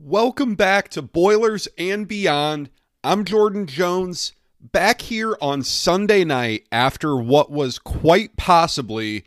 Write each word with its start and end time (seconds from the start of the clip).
Welcome 0.00 0.54
back 0.54 0.90
to 0.90 1.02
Boilers 1.02 1.66
and 1.76 2.06
Beyond. 2.06 2.70
I'm 3.02 3.24
Jordan 3.24 3.66
Jones, 3.66 4.32
back 4.60 5.00
here 5.02 5.36
on 5.42 5.64
Sunday 5.64 6.24
night 6.24 6.68
after 6.70 7.16
what 7.16 7.50
was 7.50 7.80
quite 7.80 8.36
possibly 8.36 9.24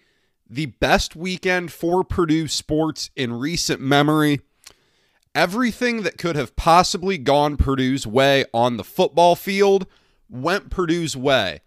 the 0.50 0.68
best 0.68 1.14
weekend 1.14 1.74
for 1.74 2.06
Purdue 2.06 2.48
sports 2.48 3.10
in 3.18 3.34
recent 3.34 3.82
memory. 3.82 4.40
Everything 5.36 6.04
that 6.04 6.18
could 6.18 6.38
have 6.38 6.56
possibly 6.56 7.18
gone 7.18 7.58
Purdue's 7.58 8.08
way 8.08 8.46
on 8.54 8.78
the 8.78 8.86
football 8.86 9.36
field 9.36 9.86
went 10.30 10.70
Purdue's 10.70 11.18
way. 11.18 11.60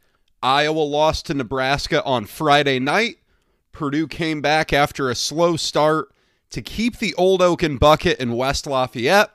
Iowa 0.43 0.81
lost 0.81 1.27
to 1.27 1.35
Nebraska 1.35 2.03
on 2.05 2.25
Friday 2.25 2.79
night. 2.79 3.19
Purdue 3.71 4.09
came 4.09 4.41
back 4.41 4.73
after 4.73 5.11
a 5.11 5.15
slow 5.15 5.57
start 5.57 6.14
to 6.55 6.63
keep 6.63 6.99
the 6.99 7.15
Old 7.17 7.43
Oaken 7.43 7.79
bucket 7.79 8.21
in 8.21 8.33
West 8.33 8.69
Lafayette 8.69 9.31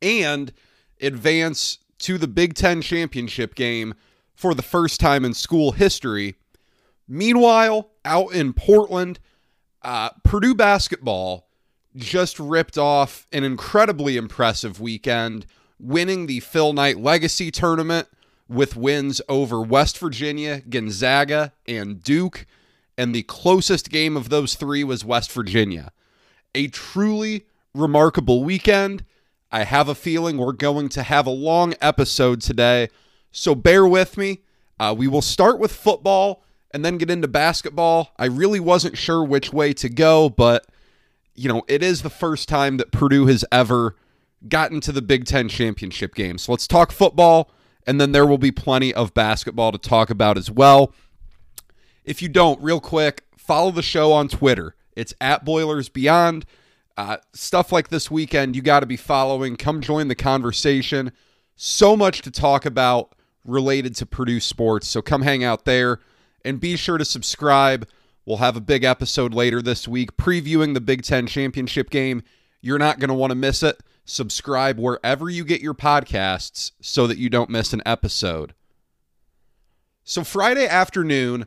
and 0.00 0.52
advance 1.00 1.78
to 1.98 2.16
the 2.16 2.28
Big 2.28 2.54
Ten 2.54 2.80
championship 2.80 3.56
game 3.56 3.94
for 4.36 4.54
the 4.54 4.62
first 4.62 5.00
time 5.00 5.24
in 5.24 5.34
school 5.34 5.72
history. 5.72 6.36
Meanwhile, 7.08 7.90
out 8.04 8.32
in 8.32 8.52
Portland, 8.52 9.18
uh, 9.82 10.10
Purdue 10.22 10.54
basketball 10.54 11.48
just 11.96 12.38
ripped 12.38 12.78
off 12.78 13.26
an 13.32 13.42
incredibly 13.42 14.16
impressive 14.16 14.80
weekend, 14.80 15.44
winning 15.80 16.26
the 16.26 16.38
Phil 16.38 16.72
Knight 16.72 17.00
Legacy 17.00 17.50
Tournament 17.50 18.06
with 18.48 18.76
wins 18.76 19.20
over 19.28 19.60
West 19.60 19.98
Virginia, 19.98 20.60
Gonzaga, 20.60 21.52
and 21.66 22.00
Duke. 22.00 22.46
And 22.96 23.12
the 23.12 23.24
closest 23.24 23.90
game 23.90 24.16
of 24.16 24.28
those 24.28 24.54
three 24.54 24.84
was 24.84 25.04
West 25.04 25.32
Virginia 25.32 25.90
a 26.54 26.68
truly 26.68 27.46
remarkable 27.74 28.44
weekend. 28.44 29.04
I 29.50 29.64
have 29.64 29.88
a 29.88 29.94
feeling 29.94 30.36
we're 30.36 30.52
going 30.52 30.88
to 30.90 31.02
have 31.02 31.26
a 31.26 31.30
long 31.30 31.74
episode 31.80 32.40
today, 32.40 32.88
so 33.30 33.54
bear 33.54 33.86
with 33.86 34.16
me. 34.16 34.42
Uh, 34.78 34.94
we 34.96 35.08
will 35.08 35.22
start 35.22 35.58
with 35.58 35.72
football 35.72 36.42
and 36.72 36.84
then 36.84 36.98
get 36.98 37.10
into 37.10 37.28
basketball. 37.28 38.12
I 38.18 38.26
really 38.26 38.60
wasn't 38.60 38.98
sure 38.98 39.24
which 39.24 39.52
way 39.52 39.72
to 39.74 39.88
go, 39.88 40.28
but 40.28 40.66
you 41.34 41.48
know, 41.48 41.62
it 41.68 41.82
is 41.82 42.02
the 42.02 42.10
first 42.10 42.48
time 42.48 42.76
that 42.78 42.92
Purdue 42.92 43.26
has 43.26 43.44
ever 43.50 43.96
gotten 44.48 44.80
to 44.82 44.92
the 44.92 45.02
Big 45.02 45.24
Ten 45.24 45.48
championship 45.48 46.14
game. 46.14 46.36
So 46.36 46.52
let's 46.52 46.66
talk 46.66 46.92
football, 46.92 47.50
and 47.86 48.00
then 48.00 48.12
there 48.12 48.26
will 48.26 48.38
be 48.38 48.50
plenty 48.50 48.92
of 48.92 49.14
basketball 49.14 49.72
to 49.72 49.78
talk 49.78 50.10
about 50.10 50.36
as 50.36 50.50
well. 50.50 50.92
If 52.04 52.22
you 52.22 52.28
don't, 52.28 52.60
real 52.62 52.80
quick, 52.80 53.24
follow 53.36 53.70
the 53.70 53.82
show 53.82 54.12
on 54.12 54.28
Twitter 54.28 54.74
it's 54.98 55.14
at 55.20 55.44
Boilers 55.44 55.88
Beyond. 55.88 56.44
Uh, 56.96 57.18
stuff 57.32 57.70
like 57.70 57.88
this 57.88 58.10
weekend, 58.10 58.56
you 58.56 58.62
got 58.62 58.80
to 58.80 58.86
be 58.86 58.96
following. 58.96 59.56
Come 59.56 59.80
join 59.80 60.08
the 60.08 60.16
conversation. 60.16 61.12
So 61.54 61.96
much 61.96 62.22
to 62.22 62.30
talk 62.32 62.66
about 62.66 63.14
related 63.44 63.94
to 63.96 64.06
Purdue 64.06 64.40
sports. 64.40 64.88
So 64.88 65.00
come 65.00 65.22
hang 65.22 65.44
out 65.44 65.64
there 65.64 66.00
and 66.44 66.58
be 66.58 66.76
sure 66.76 66.98
to 66.98 67.04
subscribe. 67.04 67.86
We'll 68.26 68.38
have 68.38 68.56
a 68.56 68.60
big 68.60 68.82
episode 68.82 69.32
later 69.32 69.62
this 69.62 69.86
week 69.86 70.16
previewing 70.16 70.74
the 70.74 70.80
Big 70.80 71.02
Ten 71.02 71.28
championship 71.28 71.90
game. 71.90 72.22
You're 72.60 72.78
not 72.78 72.98
going 72.98 73.08
to 73.08 73.14
want 73.14 73.30
to 73.30 73.36
miss 73.36 73.62
it. 73.62 73.80
Subscribe 74.04 74.80
wherever 74.80 75.30
you 75.30 75.44
get 75.44 75.60
your 75.60 75.74
podcasts 75.74 76.72
so 76.80 77.06
that 77.06 77.18
you 77.18 77.30
don't 77.30 77.50
miss 77.50 77.72
an 77.72 77.82
episode. 77.86 78.54
So, 80.02 80.24
Friday 80.24 80.66
afternoon, 80.66 81.46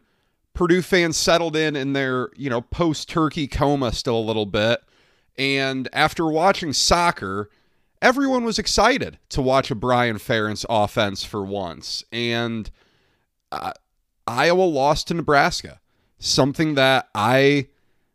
Purdue 0.54 0.82
fans 0.82 1.18
settled 1.18 1.56
in 1.56 1.76
in 1.76 1.94
their, 1.94 2.30
you 2.36 2.50
know, 2.50 2.62
post 2.62 3.10
turkey 3.10 3.48
coma 3.48 3.92
still 3.92 4.18
a 4.18 4.20
little 4.20 4.46
bit. 4.46 4.84
And 5.38 5.88
after 5.94 6.28
watching 6.28 6.74
soccer, 6.74 7.50
everyone 8.02 8.44
was 8.44 8.60
excited 8.60 9.18
to 9.30 9.42
watch 9.42 9.72
a 9.72 9.76
Brian 9.76 10.18
Ferentz 10.18 10.66
offense 10.70 11.24
for 11.24 11.44
once. 11.44 12.04
And 12.12 12.70
uh, 13.52 13.74
Iowa 14.28 14.64
lost 14.64 15.08
to 15.08 15.14
Nebraska, 15.14 15.80
something 16.20 16.76
that 16.76 17.10
I 17.16 17.68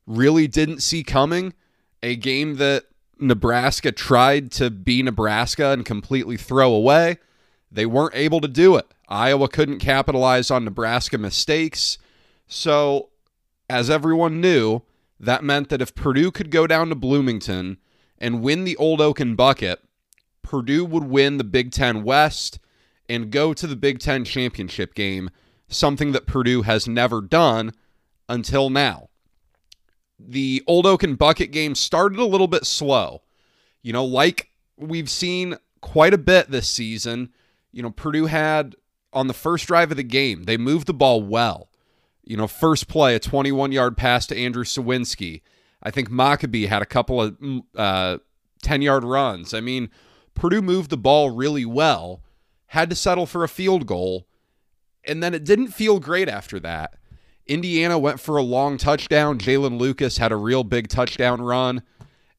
really 0.07 0.47
didn't 0.47 0.81
see 0.81 1.03
coming. 1.03 1.55
A 2.03 2.17
game 2.17 2.57
that 2.57 2.85
Nebraska 3.19 3.91
tried 3.93 4.53
to 4.53 4.71
be 4.71 5.03
Nebraska 5.03 5.73
and 5.73 5.85
completely 5.85 6.37
throw 6.37 6.73
away. 6.73 7.17
They 7.73 7.87
weren't 7.87 8.15
able 8.15 8.41
to 8.41 8.49
do 8.49 8.77
it. 8.77 8.87
Iowa 9.09 9.49
couldn't 9.49 9.79
capitalize 9.79 10.51
on 10.51 10.65
Nebraska 10.65 11.19
mistakes. 11.19 11.99
So, 12.47 13.11
as 13.69 13.91
everyone 13.91 14.41
knew, 14.41 14.83
that 15.19 15.43
meant 15.43 15.69
that 15.71 15.83
if 15.83 15.95
Purdue 15.95 16.31
could 16.31 16.51
go 16.51 16.67
down 16.67 16.89
to 16.89 16.95
Bloomington 16.95 17.79
and 18.19 18.43
win 18.43 18.65
the 18.65 18.77
Old 18.77 19.01
Oaken 19.01 19.35
Bucket, 19.35 19.83
Purdue 20.43 20.85
would 20.85 21.05
win 21.05 21.39
the 21.39 21.45
Big 21.45 21.73
Ten 21.73 22.05
West 22.05 22.59
and 23.09 23.31
go 23.31 23.53
to 23.53 23.67
the 23.67 23.77
Big 23.77 23.99
Ten 23.99 24.25
championship 24.25 24.95
game, 24.95 25.31
something 25.69 26.13
that 26.13 26.27
Purdue 26.27 26.63
has 26.63 26.87
never 26.87 27.21
done 27.21 27.73
until 28.29 28.71
now. 28.71 29.09
The 30.19 30.63
Old 30.67 30.87
Oaken 30.87 31.17
Bucket 31.17 31.51
game 31.51 31.75
started 31.75 32.19
a 32.19 32.25
little 32.25 32.49
bit 32.49 32.65
slow. 32.65 33.23
You 33.83 33.93
know, 33.93 34.05
like 34.05 34.51
we've 34.77 35.11
seen 35.11 35.57
quite 35.81 36.15
a 36.15 36.19
bit 36.19 36.51
this 36.51 36.69
season, 36.69 37.31
you 37.73 37.83
know, 37.83 37.91
Purdue 37.91 38.27
had 38.27 38.77
on 39.13 39.27
the 39.27 39.35
first 39.35 39.67
drive 39.67 39.91
of 39.91 39.97
the 39.97 40.03
game, 40.03 40.45
they 40.45 40.57
moved 40.57 40.87
the 40.87 40.95
ball 40.95 41.23
well. 41.23 41.69
You 42.27 42.37
know, 42.37 42.47
first 42.47 42.89
play, 42.89 43.15
a 43.15 43.21
21 43.21 43.73
yard 43.73 43.97
pass 43.97 44.27
to 44.27 44.37
Andrew 44.37 44.65
Sawinski. 44.65 45.43
I 45.83 45.91
think 45.91 46.11
Mockobee 46.11 46.69
had 46.69 46.83
a 46.83 46.87
couple 46.87 47.23
of 47.23 47.39
10 47.39 47.63
uh, 47.77 48.19
yard 48.75 49.05
runs. 49.05 49.55
I 49.55 49.61
mean, 49.61 49.89
Purdue 50.35 50.63
moved 50.63 50.91
the 50.91 50.97
ball 50.97 51.31
really 51.31 51.65
well, 51.65 52.23
had 52.67 52.91
to 52.91 52.97
settle 52.97 53.27
for 53.27 53.45
a 53.45 53.49
field 53.49 53.87
goal, 53.87 54.27
and 55.05 55.23
then 55.23 55.33
it 55.33 55.45
didn't 55.45 55.69
feel 55.69 56.01
great 56.01 56.29
after 56.29 56.59
that. 56.61 56.95
Indiana 57.47 57.99
went 57.99 58.21
for 58.21 58.37
a 58.37 58.43
long 58.43 58.77
touchdown. 58.77 59.39
Jaylin 59.39 59.79
Lucas 59.79 60.19
had 60.19 60.33
a 60.33 60.37
real 60.37 60.65
big 60.65 60.89
touchdown 60.89 61.41
run. 61.41 61.83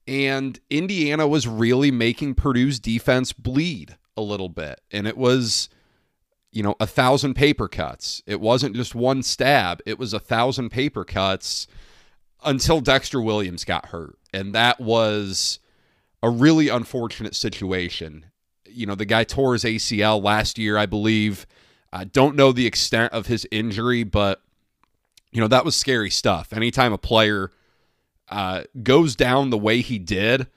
And 0.05 0.59
Indiana 0.69 1.27
was 1.27 1.47
really 1.47 1.91
making 1.91 2.35
Purdue's 2.35 2.79
defense 2.79 3.33
bleed 3.33 3.97
a 4.15 4.21
little 4.21 4.49
bit. 4.49 4.81
And 4.91 5.07
it 5.07 5.17
was 5.17 5.69
you 6.57 6.63
know, 6.63 6.75
a 6.79 6.87
thousand 6.87 7.35
paper 7.35 7.67
cuts. 7.67 8.23
It 8.25 8.41
wasn't 8.41 8.75
just 8.75 8.95
one 8.95 9.21
stab, 9.21 9.79
it 9.85 9.99
was 9.99 10.11
a 10.11 10.19
thousand 10.19 10.71
paper 10.71 11.05
cuts 11.05 11.67
until 12.43 12.81
Dexter 12.81 13.21
Williams 13.21 13.63
got 13.63 13.87
hurt. 13.89 14.17
And 14.33 14.55
that 14.55 14.79
was 14.79 15.59
a 16.23 16.31
really 16.31 16.67
unfortunate 16.67 17.35
situation. 17.35 18.25
You 18.65 18.87
know, 18.87 18.95
the 18.95 19.05
guy 19.05 19.23
tore 19.23 19.53
his 19.53 19.65
ACL 19.65 20.19
last 20.19 20.57
year, 20.57 20.79
I 20.79 20.87
believe. 20.87 21.45
I 21.93 22.05
don't 22.05 22.35
know 22.35 22.51
the 22.51 22.65
extent 22.65 23.13
of 23.13 23.27
his 23.27 23.47
injury, 23.51 24.03
but, 24.03 24.41
you 25.31 25.39
know, 25.39 25.47
that 25.47 25.63
was 25.63 25.75
scary 25.75 26.09
stuff. 26.09 26.53
Anytime 26.53 26.91
a 26.91 26.97
player 26.97 27.51
uh, 28.29 28.63
goes 28.81 29.15
down 29.15 29.51
the 29.51 29.59
way 29.59 29.81
he 29.81 29.99
did, 29.99 30.47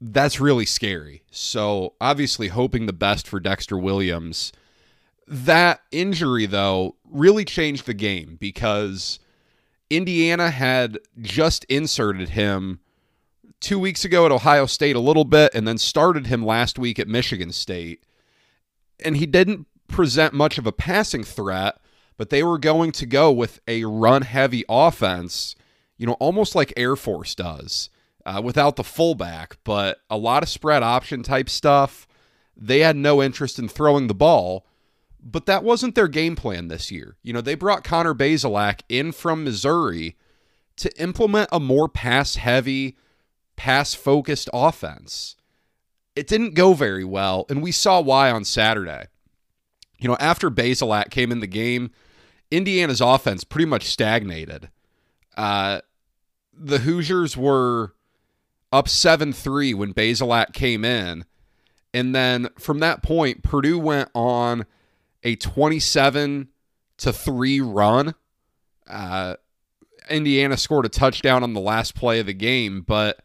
that's 0.00 0.38
really 0.38 0.66
scary. 0.66 1.24
So, 1.32 1.94
obviously, 2.00 2.46
hoping 2.46 2.86
the 2.86 2.92
best 2.92 3.26
for 3.26 3.40
Dexter 3.40 3.76
Williams. 3.76 4.52
That 5.26 5.80
injury, 5.90 6.46
though, 6.46 6.96
really 7.04 7.44
changed 7.44 7.86
the 7.86 7.94
game 7.94 8.36
because 8.40 9.18
Indiana 9.90 10.50
had 10.50 10.98
just 11.20 11.64
inserted 11.64 12.30
him 12.30 12.80
two 13.60 13.78
weeks 13.78 14.04
ago 14.04 14.26
at 14.26 14.32
Ohio 14.32 14.66
State 14.66 14.96
a 14.96 15.00
little 15.00 15.24
bit 15.24 15.52
and 15.54 15.66
then 15.66 15.78
started 15.78 16.26
him 16.26 16.44
last 16.44 16.78
week 16.78 16.98
at 16.98 17.08
Michigan 17.08 17.52
State. 17.52 18.04
And 19.04 19.16
he 19.16 19.26
didn't 19.26 19.66
present 19.88 20.32
much 20.32 20.58
of 20.58 20.66
a 20.66 20.72
passing 20.72 21.24
threat, 21.24 21.78
but 22.16 22.30
they 22.30 22.42
were 22.42 22.58
going 22.58 22.92
to 22.92 23.06
go 23.06 23.32
with 23.32 23.60
a 23.66 23.84
run 23.84 24.22
heavy 24.22 24.64
offense, 24.68 25.54
you 25.96 26.06
know, 26.06 26.14
almost 26.14 26.54
like 26.54 26.72
Air 26.76 26.96
Force 26.96 27.34
does 27.34 27.90
uh, 28.24 28.40
without 28.42 28.76
the 28.76 28.84
fullback, 28.84 29.58
but 29.64 29.98
a 30.10 30.16
lot 30.16 30.42
of 30.42 30.48
spread 30.48 30.82
option 30.82 31.22
type 31.22 31.48
stuff. 31.48 32.06
They 32.56 32.80
had 32.80 32.96
no 32.96 33.22
interest 33.22 33.58
in 33.58 33.68
throwing 33.68 34.06
the 34.06 34.14
ball 34.14 34.66
but 35.26 35.46
that 35.46 35.64
wasn't 35.64 35.96
their 35.96 36.08
game 36.08 36.36
plan 36.36 36.68
this 36.68 36.90
year. 36.92 37.16
You 37.22 37.32
know, 37.32 37.40
they 37.40 37.56
brought 37.56 37.82
Connor 37.82 38.14
Bazelak 38.14 38.82
in 38.88 39.10
from 39.10 39.42
Missouri 39.42 40.16
to 40.76 41.00
implement 41.00 41.48
a 41.50 41.58
more 41.58 41.88
pass 41.88 42.36
heavy, 42.36 42.96
pass 43.56 43.92
focused 43.92 44.48
offense. 44.52 45.34
It 46.14 46.28
didn't 46.28 46.54
go 46.54 46.74
very 46.74 47.04
well, 47.04 47.44
and 47.50 47.60
we 47.60 47.72
saw 47.72 48.00
why 48.00 48.30
on 48.30 48.44
Saturday. 48.44 49.06
You 49.98 50.08
know, 50.08 50.16
after 50.20 50.48
Bazelak 50.48 51.10
came 51.10 51.32
in 51.32 51.40
the 51.40 51.46
game, 51.46 51.90
Indiana's 52.50 53.00
offense 53.00 53.42
pretty 53.42 53.66
much 53.66 53.84
stagnated. 53.84 54.70
Uh, 55.36 55.80
the 56.52 56.78
Hoosiers 56.78 57.36
were 57.36 57.94
up 58.70 58.88
7 58.88 59.32
3 59.32 59.74
when 59.74 59.92
Bazelak 59.92 60.52
came 60.52 60.84
in. 60.84 61.24
And 61.92 62.14
then 62.14 62.48
from 62.58 62.78
that 62.80 63.02
point, 63.02 63.42
Purdue 63.42 63.78
went 63.78 64.10
on 64.14 64.66
a 65.22 65.36
27 65.36 66.48
to 66.98 67.12
3 67.12 67.60
run. 67.60 68.14
Uh, 68.88 69.36
Indiana 70.08 70.56
scored 70.56 70.86
a 70.86 70.88
touchdown 70.88 71.42
on 71.42 71.54
the 71.54 71.60
last 71.60 71.94
play 71.94 72.20
of 72.20 72.26
the 72.26 72.34
game, 72.34 72.82
but 72.82 73.20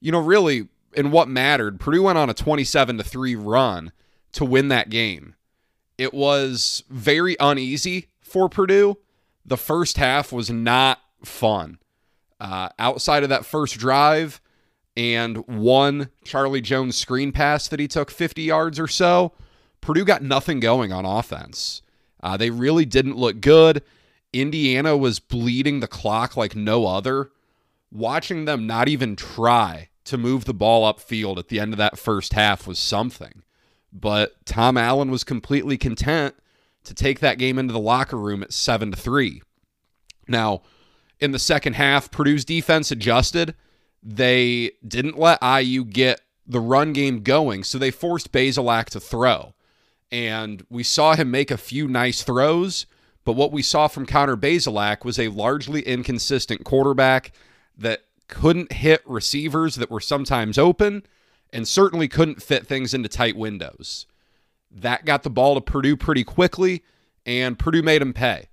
you 0.00 0.12
know, 0.12 0.20
really 0.20 0.68
in 0.94 1.10
what 1.10 1.28
mattered, 1.28 1.80
Purdue 1.80 2.02
went 2.02 2.18
on 2.18 2.30
a 2.30 2.34
27 2.34 2.98
to 2.98 3.04
3 3.04 3.36
run 3.36 3.92
to 4.32 4.44
win 4.44 4.68
that 4.68 4.90
game. 4.90 5.34
It 5.98 6.12
was 6.12 6.84
very 6.90 7.36
uneasy 7.40 8.08
for 8.20 8.48
Purdue. 8.48 8.98
The 9.44 9.56
first 9.56 9.96
half 9.96 10.32
was 10.32 10.50
not 10.50 11.00
fun. 11.24 11.78
Uh, 12.38 12.68
outside 12.78 13.22
of 13.22 13.30
that 13.30 13.46
first 13.46 13.78
drive 13.78 14.40
and 14.96 15.46
one 15.46 16.10
Charlie 16.24 16.60
Jones 16.60 16.96
screen 16.96 17.32
pass 17.32 17.68
that 17.68 17.80
he 17.80 17.88
took 17.88 18.10
50 18.10 18.42
yards 18.42 18.78
or 18.78 18.88
so, 18.88 19.32
Purdue 19.86 20.04
got 20.04 20.20
nothing 20.20 20.58
going 20.58 20.92
on 20.92 21.04
offense. 21.04 21.80
Uh, 22.20 22.36
they 22.36 22.50
really 22.50 22.84
didn't 22.84 23.16
look 23.16 23.40
good. 23.40 23.84
Indiana 24.32 24.96
was 24.96 25.20
bleeding 25.20 25.78
the 25.78 25.86
clock 25.86 26.36
like 26.36 26.56
no 26.56 26.86
other. 26.86 27.30
Watching 27.92 28.46
them 28.46 28.66
not 28.66 28.88
even 28.88 29.14
try 29.14 29.90
to 30.06 30.18
move 30.18 30.44
the 30.44 30.52
ball 30.52 30.92
upfield 30.92 31.38
at 31.38 31.46
the 31.46 31.60
end 31.60 31.72
of 31.72 31.78
that 31.78 32.00
first 32.00 32.32
half 32.32 32.66
was 32.66 32.80
something. 32.80 33.44
But 33.92 34.44
Tom 34.44 34.76
Allen 34.76 35.12
was 35.12 35.22
completely 35.22 35.78
content 35.78 36.34
to 36.82 36.92
take 36.92 37.20
that 37.20 37.38
game 37.38 37.56
into 37.56 37.72
the 37.72 37.78
locker 37.78 38.16
room 38.16 38.42
at 38.42 38.52
7 38.52 38.90
to 38.90 38.96
3. 38.96 39.40
Now, 40.26 40.62
in 41.20 41.30
the 41.30 41.38
second 41.38 41.74
half, 41.74 42.10
Purdue's 42.10 42.44
defense 42.44 42.90
adjusted. 42.90 43.54
They 44.02 44.72
didn't 44.84 45.16
let 45.16 45.38
IU 45.40 45.84
get 45.84 46.22
the 46.44 46.58
run 46.58 46.92
game 46.92 47.22
going, 47.22 47.62
so 47.62 47.78
they 47.78 47.92
forced 47.92 48.32
Bazelak 48.32 48.86
to 48.86 48.98
throw. 48.98 49.52
And 50.10 50.64
we 50.70 50.82
saw 50.82 51.14
him 51.14 51.30
make 51.30 51.50
a 51.50 51.56
few 51.56 51.88
nice 51.88 52.22
throws, 52.22 52.86
but 53.24 53.32
what 53.32 53.52
we 53.52 53.62
saw 53.62 53.88
from 53.88 54.06
Connor 54.06 54.36
Bazelak 54.36 55.04
was 55.04 55.18
a 55.18 55.28
largely 55.28 55.82
inconsistent 55.82 56.64
quarterback 56.64 57.32
that 57.76 58.02
couldn't 58.28 58.72
hit 58.72 59.02
receivers 59.04 59.76
that 59.76 59.90
were 59.90 60.00
sometimes 60.00 60.58
open 60.58 61.02
and 61.52 61.66
certainly 61.66 62.08
couldn't 62.08 62.42
fit 62.42 62.66
things 62.66 62.94
into 62.94 63.08
tight 63.08 63.36
windows. 63.36 64.06
That 64.70 65.04
got 65.04 65.22
the 65.22 65.30
ball 65.30 65.54
to 65.54 65.60
Purdue 65.60 65.96
pretty 65.96 66.24
quickly, 66.24 66.84
and 67.24 67.58
Purdue 67.58 67.82
made 67.82 68.02
him 68.02 68.12
pay. 68.12 68.48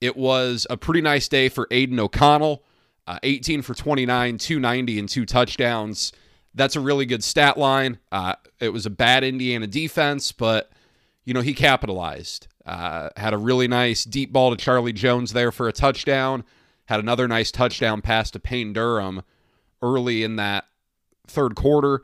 It 0.00 0.16
was 0.16 0.66
a 0.70 0.76
pretty 0.76 1.00
nice 1.00 1.28
day 1.28 1.48
for 1.48 1.68
Aidan 1.70 2.00
O'Connell. 2.00 2.64
Uh, 3.06 3.18
18 3.24 3.62
for 3.62 3.74
29, 3.74 4.38
290, 4.38 4.98
and 4.98 5.08
two 5.08 5.26
touchdowns. 5.26 6.12
That's 6.54 6.76
a 6.76 6.80
really 6.80 7.06
good 7.06 7.24
stat 7.24 7.56
line. 7.56 7.98
Uh, 8.12 8.36
it 8.60 8.68
was 8.68 8.86
a 8.86 8.90
bad 8.90 9.24
Indiana 9.24 9.66
defense, 9.66 10.30
but, 10.30 10.70
you 11.24 11.34
know, 11.34 11.40
he 11.40 11.54
capitalized. 11.54 12.48
Uh, 12.66 13.10
had 13.16 13.34
a 13.34 13.38
really 13.38 13.68
nice 13.68 14.04
deep 14.04 14.32
ball 14.32 14.50
to 14.50 14.56
Charlie 14.56 14.92
Jones 14.92 15.32
there 15.32 15.52
for 15.52 15.68
a 15.68 15.72
touchdown. 15.72 16.44
Had 16.86 17.00
another 17.00 17.28
nice 17.28 17.50
touchdown 17.50 18.00
pass 18.00 18.30
to 18.32 18.40
Payne 18.40 18.72
Durham 18.72 19.22
early 19.82 20.22
in 20.22 20.36
that 20.36 20.66
third 21.26 21.54
quarter. 21.54 22.02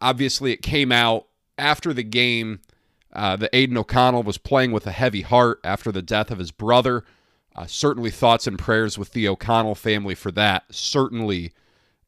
obviously, 0.00 0.52
it 0.52 0.62
came 0.62 0.90
out 0.90 1.26
after 1.58 1.92
the 1.92 2.02
game 2.02 2.60
uh, 3.12 3.36
that 3.36 3.50
Aidan 3.52 3.76
O'Connell 3.76 4.22
was 4.22 4.38
playing 4.38 4.72
with 4.72 4.86
a 4.86 4.92
heavy 4.92 5.20
heart 5.20 5.60
after 5.62 5.92
the 5.92 6.02
death 6.02 6.30
of 6.30 6.38
his 6.38 6.50
brother. 6.50 7.04
Uh, 7.54 7.66
certainly, 7.66 8.10
thoughts 8.10 8.46
and 8.46 8.58
prayers 8.58 8.98
with 8.98 9.12
the 9.12 9.28
O'Connell 9.28 9.76
family 9.76 10.14
for 10.14 10.32
that. 10.32 10.64
Certainly, 10.70 11.52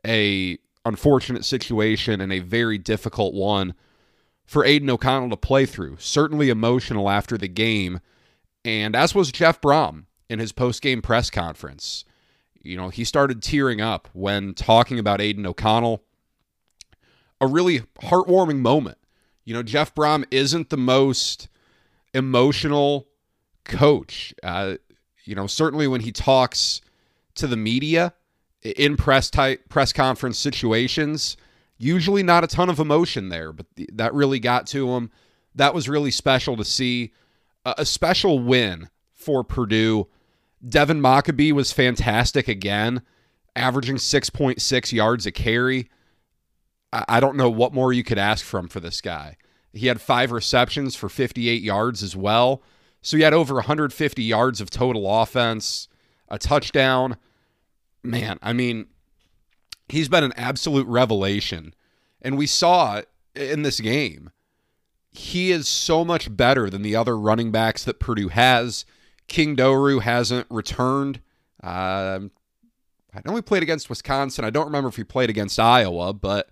a 0.04 0.58
unfortunate 0.84 1.44
situation 1.44 2.20
and 2.20 2.32
a 2.32 2.38
very 2.40 2.78
difficult 2.78 3.34
one 3.34 3.74
for 4.46 4.64
Aidan 4.64 4.90
O'Connell 4.90 5.30
to 5.30 5.36
play 5.36 5.66
through. 5.66 5.96
Certainly 5.98 6.48
emotional 6.48 7.10
after 7.10 7.36
the 7.36 7.48
game, 7.48 8.00
and 8.64 8.96
as 8.96 9.14
was 9.14 9.32
Jeff 9.32 9.60
Brohm 9.60 10.04
in 10.28 10.38
his 10.38 10.52
post-game 10.52 11.02
press 11.02 11.30
conference. 11.30 12.04
You 12.62 12.76
know, 12.76 12.88
he 12.88 13.04
started 13.04 13.42
tearing 13.42 13.80
up 13.80 14.08
when 14.12 14.54
talking 14.54 14.98
about 14.98 15.20
Aidan 15.20 15.46
O'Connell. 15.46 16.02
A 17.40 17.46
really 17.46 17.82
heartwarming 18.00 18.58
moment. 18.58 18.98
You 19.44 19.54
know, 19.54 19.62
Jeff 19.62 19.94
Brohm 19.94 20.24
isn't 20.30 20.70
the 20.70 20.76
most 20.76 21.48
emotional 22.14 23.06
coach. 23.64 24.34
Uh, 24.42 24.76
you 25.24 25.34
know, 25.34 25.46
certainly 25.46 25.86
when 25.86 26.00
he 26.00 26.12
talks 26.12 26.80
to 27.34 27.46
the 27.46 27.56
media 27.56 28.14
in 28.62 28.96
press 28.96 29.30
type 29.30 29.68
press 29.68 29.92
conference 29.92 30.38
situations, 30.38 31.36
usually 31.78 32.22
not 32.22 32.44
a 32.44 32.48
ton 32.48 32.70
of 32.70 32.78
emotion 32.78 33.28
there, 33.28 33.52
but 33.52 33.66
th- 33.76 33.90
that 33.92 34.14
really 34.14 34.40
got 34.40 34.66
to 34.68 34.94
him. 34.94 35.10
That 35.54 35.74
was 35.74 35.88
really 35.88 36.10
special 36.10 36.56
to 36.56 36.64
see. 36.64 37.12
A 37.64 37.84
special 37.84 38.38
win 38.38 38.88
for 39.12 39.42
Purdue. 39.42 40.06
Devin 40.66 41.00
Mockobee 41.00 41.52
was 41.52 41.72
fantastic 41.72 42.46
again, 42.48 43.02
averaging 43.54 43.96
6.6 43.96 44.92
yards 44.92 45.26
a 45.26 45.32
carry. 45.32 45.88
I-, 46.92 47.04
I 47.08 47.20
don't 47.20 47.36
know 47.36 47.50
what 47.50 47.74
more 47.74 47.92
you 47.92 48.04
could 48.04 48.18
ask 48.18 48.44
from 48.44 48.68
for 48.68 48.80
this 48.80 49.00
guy. 49.00 49.36
He 49.72 49.88
had 49.88 50.00
five 50.00 50.32
receptions 50.32 50.96
for 50.96 51.08
58 51.08 51.62
yards 51.62 52.02
as 52.02 52.16
well. 52.16 52.62
So 53.02 53.16
he 53.16 53.22
had 53.22 53.34
over 53.34 53.54
150 53.54 54.22
yards 54.22 54.60
of 54.60 54.70
total 54.70 55.20
offense, 55.20 55.88
a 56.28 56.38
touchdown. 56.38 57.16
Man, 58.02 58.38
I 58.42 58.52
mean, 58.52 58.86
he's 59.88 60.08
been 60.08 60.24
an 60.24 60.32
absolute 60.36 60.86
revelation. 60.86 61.74
And 62.22 62.36
we 62.36 62.46
saw 62.46 63.02
in 63.34 63.62
this 63.62 63.80
game. 63.80 64.30
He 65.10 65.50
is 65.50 65.66
so 65.68 66.04
much 66.04 66.34
better 66.36 66.68
than 66.68 66.82
the 66.82 66.96
other 66.96 67.18
running 67.18 67.50
backs 67.50 67.84
that 67.84 68.00
Purdue 68.00 68.28
has. 68.28 68.84
King 69.28 69.56
Doerue 69.56 70.00
hasn't 70.00 70.46
returned. 70.50 71.20
Uh, 71.62 72.20
I 73.14 73.20
know 73.24 73.34
he 73.34 73.42
played 73.42 73.62
against 73.62 73.88
Wisconsin. 73.88 74.44
I 74.44 74.50
don't 74.50 74.66
remember 74.66 74.88
if 74.88 74.96
he 74.96 75.04
played 75.04 75.30
against 75.30 75.58
Iowa, 75.58 76.12
but 76.12 76.50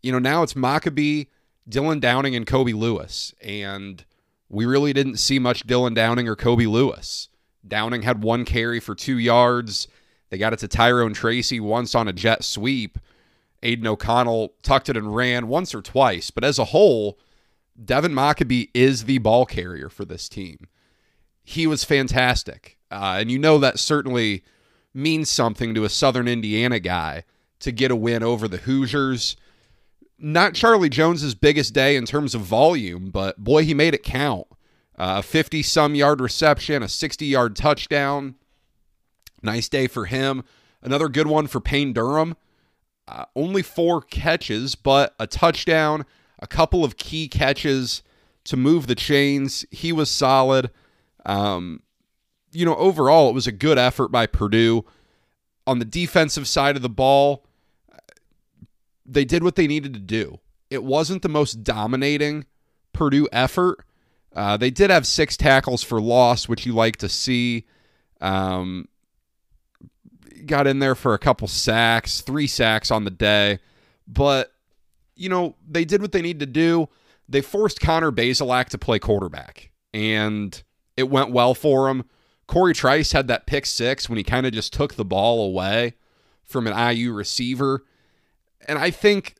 you 0.00 0.12
know 0.12 0.20
now 0.20 0.42
it's 0.42 0.54
Mockobee, 0.54 1.26
Dylan 1.68 2.00
Downing, 2.00 2.36
and 2.36 2.46
Kobe 2.46 2.72
Lewis, 2.72 3.34
and 3.40 4.04
we 4.48 4.64
really 4.64 4.92
didn't 4.92 5.16
see 5.16 5.38
much 5.38 5.66
Dylan 5.66 5.94
Downing 5.94 6.28
or 6.28 6.36
Kobe 6.36 6.66
Lewis. 6.66 7.28
Downing 7.66 8.02
had 8.02 8.22
one 8.22 8.44
carry 8.44 8.80
for 8.80 8.94
two 8.94 9.18
yards. 9.18 9.88
They 10.32 10.38
got 10.38 10.54
it 10.54 10.60
to 10.60 10.68
Tyrone 10.68 11.12
Tracy 11.12 11.60
once 11.60 11.94
on 11.94 12.08
a 12.08 12.12
jet 12.14 12.42
sweep. 12.42 12.98
Aidan 13.62 13.86
O'Connell 13.86 14.54
tucked 14.62 14.88
it 14.88 14.96
and 14.96 15.14
ran 15.14 15.46
once 15.46 15.74
or 15.74 15.82
twice. 15.82 16.30
But 16.30 16.42
as 16.42 16.58
a 16.58 16.64
whole, 16.64 17.18
Devin 17.84 18.14
Mockobee 18.14 18.70
is 18.72 19.04
the 19.04 19.18
ball 19.18 19.44
carrier 19.44 19.90
for 19.90 20.06
this 20.06 20.30
team. 20.30 20.68
He 21.44 21.66
was 21.66 21.84
fantastic. 21.84 22.78
Uh, 22.90 23.18
and 23.20 23.30
you 23.30 23.38
know 23.38 23.58
that 23.58 23.78
certainly 23.78 24.42
means 24.94 25.30
something 25.30 25.74
to 25.74 25.84
a 25.84 25.90
Southern 25.90 26.28
Indiana 26.28 26.80
guy 26.80 27.24
to 27.58 27.70
get 27.70 27.90
a 27.90 27.96
win 27.96 28.22
over 28.22 28.48
the 28.48 28.56
Hoosiers 28.56 29.36
not 30.22 30.54
Charlie 30.54 30.88
Jones's 30.88 31.34
biggest 31.34 31.74
day 31.74 31.96
in 31.96 32.06
terms 32.06 32.34
of 32.34 32.42
volume, 32.42 33.10
but 33.10 33.42
boy, 33.42 33.64
he 33.64 33.74
made 33.74 33.92
it 33.92 34.04
count. 34.04 34.46
Uh, 34.96 35.16
a 35.18 35.22
50 35.22 35.62
some 35.62 35.94
yard 35.96 36.20
reception, 36.20 36.82
a 36.82 36.88
60 36.88 37.26
yard 37.26 37.56
touchdown. 37.56 38.36
Nice 39.42 39.68
day 39.68 39.86
for 39.86 40.06
him. 40.06 40.44
Another 40.82 41.08
good 41.08 41.26
one 41.26 41.46
for 41.46 41.60
Payne 41.60 41.92
Durham. 41.92 42.36
Uh, 43.08 43.24
only 43.34 43.62
four 43.62 44.00
catches, 44.00 44.74
but 44.74 45.14
a 45.18 45.26
touchdown, 45.26 46.04
a 46.38 46.46
couple 46.46 46.84
of 46.84 46.96
key 46.96 47.28
catches 47.28 48.02
to 48.44 48.56
move 48.56 48.86
the 48.86 48.94
chains. 48.94 49.64
He 49.70 49.92
was 49.92 50.10
solid. 50.10 50.70
Um, 51.26 51.82
you 52.52 52.64
know, 52.64 52.76
overall, 52.76 53.28
it 53.28 53.34
was 53.34 53.46
a 53.46 53.52
good 53.52 53.78
effort 53.78 54.08
by 54.08 54.26
Purdue. 54.26 54.84
On 55.66 55.78
the 55.78 55.84
defensive 55.84 56.48
side 56.48 56.76
of 56.76 56.82
the 56.82 56.88
ball, 56.88 57.44
they 59.04 59.24
did 59.24 59.42
what 59.42 59.56
they 59.56 59.66
needed 59.66 59.94
to 59.94 60.00
do. 60.00 60.40
It 60.70 60.84
wasn't 60.84 61.22
the 61.22 61.28
most 61.28 61.64
dominating 61.64 62.46
Purdue 62.92 63.28
effort. 63.32 63.84
Uh, 64.34 64.56
they 64.56 64.70
did 64.70 64.90
have 64.90 65.06
six 65.06 65.36
tackles 65.36 65.82
for 65.82 66.00
loss, 66.00 66.48
which 66.48 66.64
you 66.64 66.72
like 66.72 66.96
to 66.96 67.08
see. 67.08 67.66
Um, 68.20 68.88
got 70.46 70.66
in 70.66 70.78
there 70.78 70.94
for 70.94 71.14
a 71.14 71.18
couple 71.18 71.48
sacks, 71.48 72.20
three 72.20 72.46
sacks 72.46 72.90
on 72.90 73.04
the 73.04 73.10
day. 73.10 73.58
But, 74.06 74.52
you 75.14 75.28
know, 75.28 75.56
they 75.68 75.84
did 75.84 76.02
what 76.02 76.12
they 76.12 76.22
needed 76.22 76.40
to 76.40 76.46
do. 76.46 76.88
They 77.28 77.40
forced 77.40 77.80
Connor 77.80 78.10
Bazelak 78.10 78.68
to 78.70 78.78
play 78.78 78.98
quarterback, 78.98 79.70
and 79.94 80.62
it 80.96 81.08
went 81.08 81.30
well 81.30 81.54
for 81.54 81.88
him. 81.88 82.04
Corey 82.46 82.74
Trice 82.74 83.12
had 83.12 83.28
that 83.28 83.46
pick 83.46 83.64
six 83.64 84.08
when 84.08 84.18
he 84.18 84.24
kind 84.24 84.46
of 84.46 84.52
just 84.52 84.72
took 84.72 84.94
the 84.94 85.04
ball 85.04 85.46
away 85.46 85.94
from 86.42 86.66
an 86.66 86.94
IU 86.94 87.12
receiver 87.12 87.84
and 88.68 88.78
I 88.78 88.90
think 88.90 89.34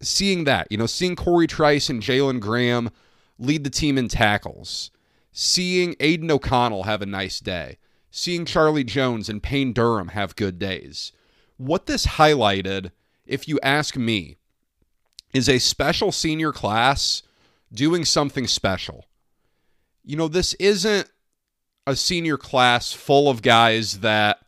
seeing 0.00 0.44
that, 0.44 0.68
you 0.70 0.76
know, 0.76 0.86
seeing 0.86 1.16
Corey 1.16 1.46
Trice 1.46 1.88
and 1.88 2.02
Jalen 2.02 2.40
Graham 2.40 2.90
lead 3.38 3.64
the 3.64 3.70
team 3.70 3.98
in 3.98 4.08
tackles, 4.08 4.90
seeing 5.32 5.96
Aidan 6.00 6.30
O'Connell 6.30 6.84
have 6.84 7.02
a 7.02 7.06
nice 7.06 7.40
day, 7.40 7.78
seeing 8.16 8.44
Charlie 8.44 8.84
Jones 8.84 9.28
and 9.28 9.42
Payne 9.42 9.72
Durham 9.72 10.08
have 10.08 10.36
good 10.36 10.56
days. 10.56 11.10
What 11.56 11.86
this 11.86 12.06
highlighted, 12.06 12.92
if 13.26 13.48
you 13.48 13.58
ask 13.60 13.96
me, 13.96 14.36
is 15.34 15.48
a 15.48 15.58
special 15.58 16.12
senior 16.12 16.52
class 16.52 17.24
doing 17.72 18.04
something 18.04 18.46
special. 18.46 19.06
You 20.04 20.16
know, 20.16 20.28
this 20.28 20.54
isn't 20.54 21.10
a 21.88 21.96
senior 21.96 22.38
class 22.38 22.92
full 22.92 23.28
of 23.28 23.42
guys 23.42 23.98
that 23.98 24.38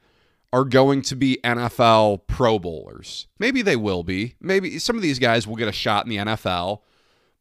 are 0.52 0.64
going 0.64 1.02
to 1.02 1.16
be 1.16 1.40
NFL 1.42 2.28
Pro 2.28 2.60
Bowlers. 2.60 3.26
Maybe 3.40 3.62
they 3.62 3.74
will 3.74 4.04
be. 4.04 4.36
Maybe 4.40 4.78
some 4.78 4.94
of 4.94 5.02
these 5.02 5.18
guys 5.18 5.44
will 5.44 5.56
get 5.56 5.66
a 5.66 5.72
shot 5.72 6.04
in 6.04 6.10
the 6.10 6.18
NFL. 6.18 6.82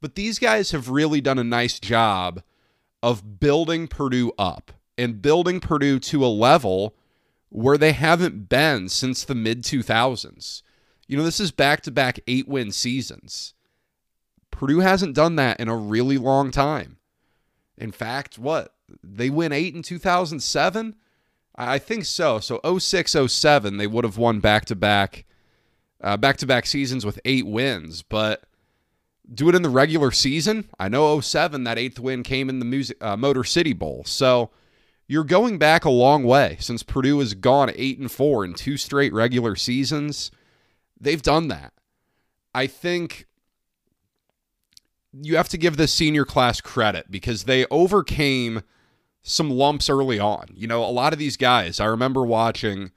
But 0.02 0.16
these 0.16 0.40
guys 0.40 0.72
have 0.72 0.90
really 0.90 1.22
done 1.22 1.38
a 1.38 1.44
nice 1.44 1.80
job 1.80 2.42
of 3.04 3.40
building 3.40 3.88
Purdue 3.88 4.32
up 4.40 4.72
and 4.98 5.22
building 5.22 5.60
Purdue 5.60 6.00
to 6.00 6.26
a 6.26 6.28
level 6.28 6.96
where 7.50 7.78
they 7.78 7.92
haven't 7.94 8.50
been 8.50 8.90
since 8.90 9.24
the 9.24 9.36
mid 9.36 9.64
2000s. 9.64 10.62
You 11.08 11.18
know, 11.18 11.24
this 11.24 11.40
is 11.40 11.52
back 11.52 11.82
to 11.82 11.92
back 11.92 12.20
eight 12.28 12.48
win 12.48 12.72
seasons. 12.72 13.54
Purdue 14.52 14.80
hasn't 14.80 15.16
done 15.16 15.36
that 15.36 15.60
in 15.60 15.68
a 15.68 15.76
really 15.76 16.18
long 16.18 16.52
time. 16.52 16.98
In 17.78 17.92
fact, 17.92 18.40
what? 18.40 18.74
They 19.04 19.30
win 19.30 19.52
eight 19.52 19.76
in 19.76 19.84
2007? 19.84 20.96
I 21.56 21.78
think 21.78 22.06
so. 22.06 22.40
So 22.40 22.60
06, 22.78 23.16
07, 23.28 23.78
they 23.78 23.88
would 23.88 24.04
have 24.04 24.18
won 24.18 24.40
back 24.40 24.66
to 24.66 24.76
back, 24.76 25.26
back 26.02 26.38
to 26.38 26.46
back 26.46 26.66
seasons 26.66 27.06
with 27.06 27.20
eight 27.26 27.46
wins. 27.46 28.02
But 28.02 28.44
do 29.34 29.50
it 29.50 29.56
in 29.56 29.62
the 29.62 29.70
regular 29.70 30.12
season. 30.12 30.70
I 30.80 30.90
know 30.90 31.20
07, 31.20 31.64
that 31.64 31.78
eighth 31.78 32.00
win 32.00 32.24
came 32.24 32.50
in 32.50 32.60
the 32.60 32.66
music, 32.66 33.02
uh, 33.04 33.18
Motor 33.18 33.44
City 33.44 33.74
Bowl. 33.74 34.04
So 34.06 34.52
you're 35.08 35.24
going 35.24 35.58
back 35.58 35.86
a 35.86 35.90
long 35.90 36.24
way 36.24 36.58
since 36.60 36.84
Purdue 36.84 37.20
has 37.20 37.34
gone 37.34 37.72
eight 37.76 38.00
and 38.00 38.12
four 38.12 38.44
in 38.44 38.54
two 38.54 38.78
straight 38.78 39.14
regular 39.14 39.56
seasons. 39.56 40.32
They've 41.00 41.22
done 41.22 41.48
that. 41.50 41.74
I 42.54 42.68
think 42.68 43.28
you 45.12 45.36
have 45.38 45.50
to 45.50 45.58
give 45.58 45.78
the 45.78 45.88
senior 45.88 46.26
class 46.26 46.62
credit 46.62 47.12
because 47.12 47.44
they 47.44 47.66
overcame 47.68 48.64
some 49.22 49.50
lumps 49.50 49.90
early 49.90 50.20
on. 50.20 50.48
You 50.54 50.68
know, 50.68 50.84
a 50.84 50.92
lot 50.92 51.14
of 51.14 51.20
these 51.20 51.38
guys, 51.38 51.80
I 51.80 51.86
remember 51.86 52.24
watching, 52.24 52.92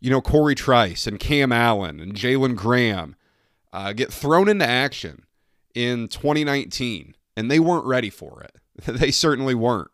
you 0.00 0.10
know, 0.10 0.20
Corey 0.20 0.54
Trice 0.54 1.06
and 1.06 1.18
Cam 1.18 1.52
Allen 1.52 2.00
and 2.00 2.14
Jalen 2.14 2.56
Graham 2.56 3.16
uh, 3.72 3.92
get 3.92 4.12
thrown 4.12 4.48
into 4.48 4.66
action 4.66 5.24
in 5.74 6.08
2019, 6.08 7.14
and 7.36 7.50
they 7.50 7.60
weren't 7.60 7.84
ready 7.84 8.10
for 8.10 8.42
it. 8.42 8.56
they 8.86 9.10
certainly 9.10 9.54
weren't. 9.54 9.90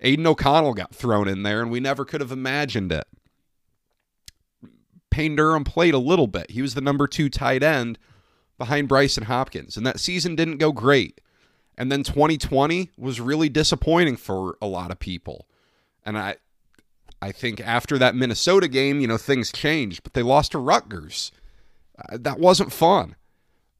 Aidan 0.00 0.26
O'Connell 0.26 0.74
got 0.74 0.94
thrown 0.94 1.28
in 1.28 1.42
there, 1.42 1.60
and 1.60 1.70
we 1.70 1.80
never 1.80 2.04
could 2.04 2.20
have 2.20 2.32
imagined 2.32 2.92
it. 2.92 3.06
Payne 5.10 5.36
Durham 5.36 5.64
played 5.64 5.94
a 5.94 5.98
little 5.98 6.26
bit. 6.26 6.50
He 6.50 6.62
was 6.62 6.74
the 6.74 6.80
number 6.80 7.06
two 7.06 7.28
tight 7.28 7.62
end 7.62 7.98
behind 8.56 8.88
Bryson 8.88 9.24
Hopkins, 9.24 9.76
and 9.76 9.86
that 9.86 10.00
season 10.00 10.36
didn't 10.36 10.58
go 10.58 10.72
great. 10.72 11.20
And 11.76 11.90
then 11.90 12.02
2020 12.02 12.90
was 12.98 13.20
really 13.20 13.48
disappointing 13.48 14.16
for 14.16 14.58
a 14.60 14.66
lot 14.66 14.90
of 14.90 14.98
people. 14.98 15.46
And 16.04 16.18
I 16.18 16.36
I 17.20 17.32
think 17.32 17.60
after 17.60 17.98
that 17.98 18.14
Minnesota 18.14 18.68
game, 18.68 19.00
you 19.00 19.08
know, 19.08 19.16
things 19.16 19.50
changed, 19.50 20.02
but 20.02 20.12
they 20.12 20.22
lost 20.22 20.52
to 20.52 20.58
Rutgers. 20.58 21.32
Uh, 21.98 22.18
that 22.20 22.38
wasn't 22.38 22.72
fun. 22.72 23.16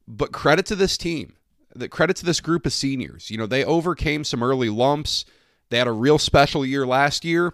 But 0.07 0.31
credit 0.31 0.65
to 0.67 0.75
this 0.75 0.97
team. 0.97 1.35
The 1.73 1.87
credit 1.87 2.15
to 2.17 2.25
this 2.25 2.41
group 2.41 2.65
of 2.65 2.73
seniors. 2.73 3.29
You 3.29 3.37
know, 3.37 3.45
they 3.45 3.63
overcame 3.63 4.23
some 4.23 4.43
early 4.43 4.69
lumps. 4.69 5.23
They 5.69 5.77
had 5.77 5.87
a 5.87 5.91
real 5.91 6.17
special 6.17 6.65
year 6.65 6.85
last 6.85 7.23
year, 7.23 7.53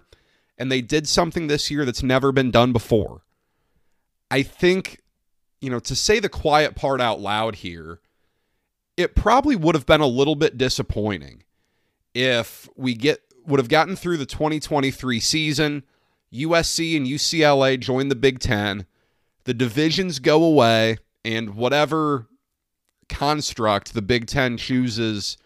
and 0.58 0.70
they 0.70 0.80
did 0.80 1.06
something 1.06 1.46
this 1.46 1.70
year 1.70 1.84
that's 1.84 2.02
never 2.02 2.32
been 2.32 2.50
done 2.50 2.72
before. 2.72 3.22
I 4.30 4.42
think, 4.42 5.02
you 5.60 5.70
know, 5.70 5.78
to 5.80 5.94
say 5.94 6.18
the 6.18 6.28
quiet 6.28 6.74
part 6.74 7.00
out 7.00 7.20
loud 7.20 7.56
here, 7.56 8.00
it 8.96 9.14
probably 9.14 9.56
would 9.56 9.74
have 9.74 9.86
been 9.86 10.00
a 10.00 10.06
little 10.06 10.34
bit 10.34 10.56
disappointing 10.56 11.42
if 12.14 12.68
we 12.76 12.94
get 12.94 13.20
would 13.46 13.60
have 13.60 13.68
gotten 13.68 13.94
through 13.94 14.16
the 14.16 14.26
2023 14.26 15.20
season, 15.20 15.84
USC 16.32 16.96
and 16.96 17.06
UCLA 17.06 17.78
join 17.78 18.08
the 18.08 18.16
Big 18.16 18.40
10, 18.40 18.86
the 19.44 19.54
divisions 19.54 20.18
go 20.18 20.42
away 20.42 20.96
and 21.24 21.54
whatever 21.54 22.26
construct 23.08 23.94
the 23.94 24.02
Big 24.02 24.26
10 24.26 24.56
chooses 24.56 25.36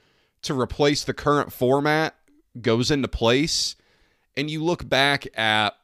to 0.43 0.59
replace 0.59 1.05
the 1.05 1.13
current 1.13 1.53
format 1.53 2.15
goes 2.61 2.91
into 2.91 3.09
place 3.09 3.77
and 4.37 4.51
you 4.51 4.63
look 4.63 4.89
back 4.89 5.27
at 5.39 5.75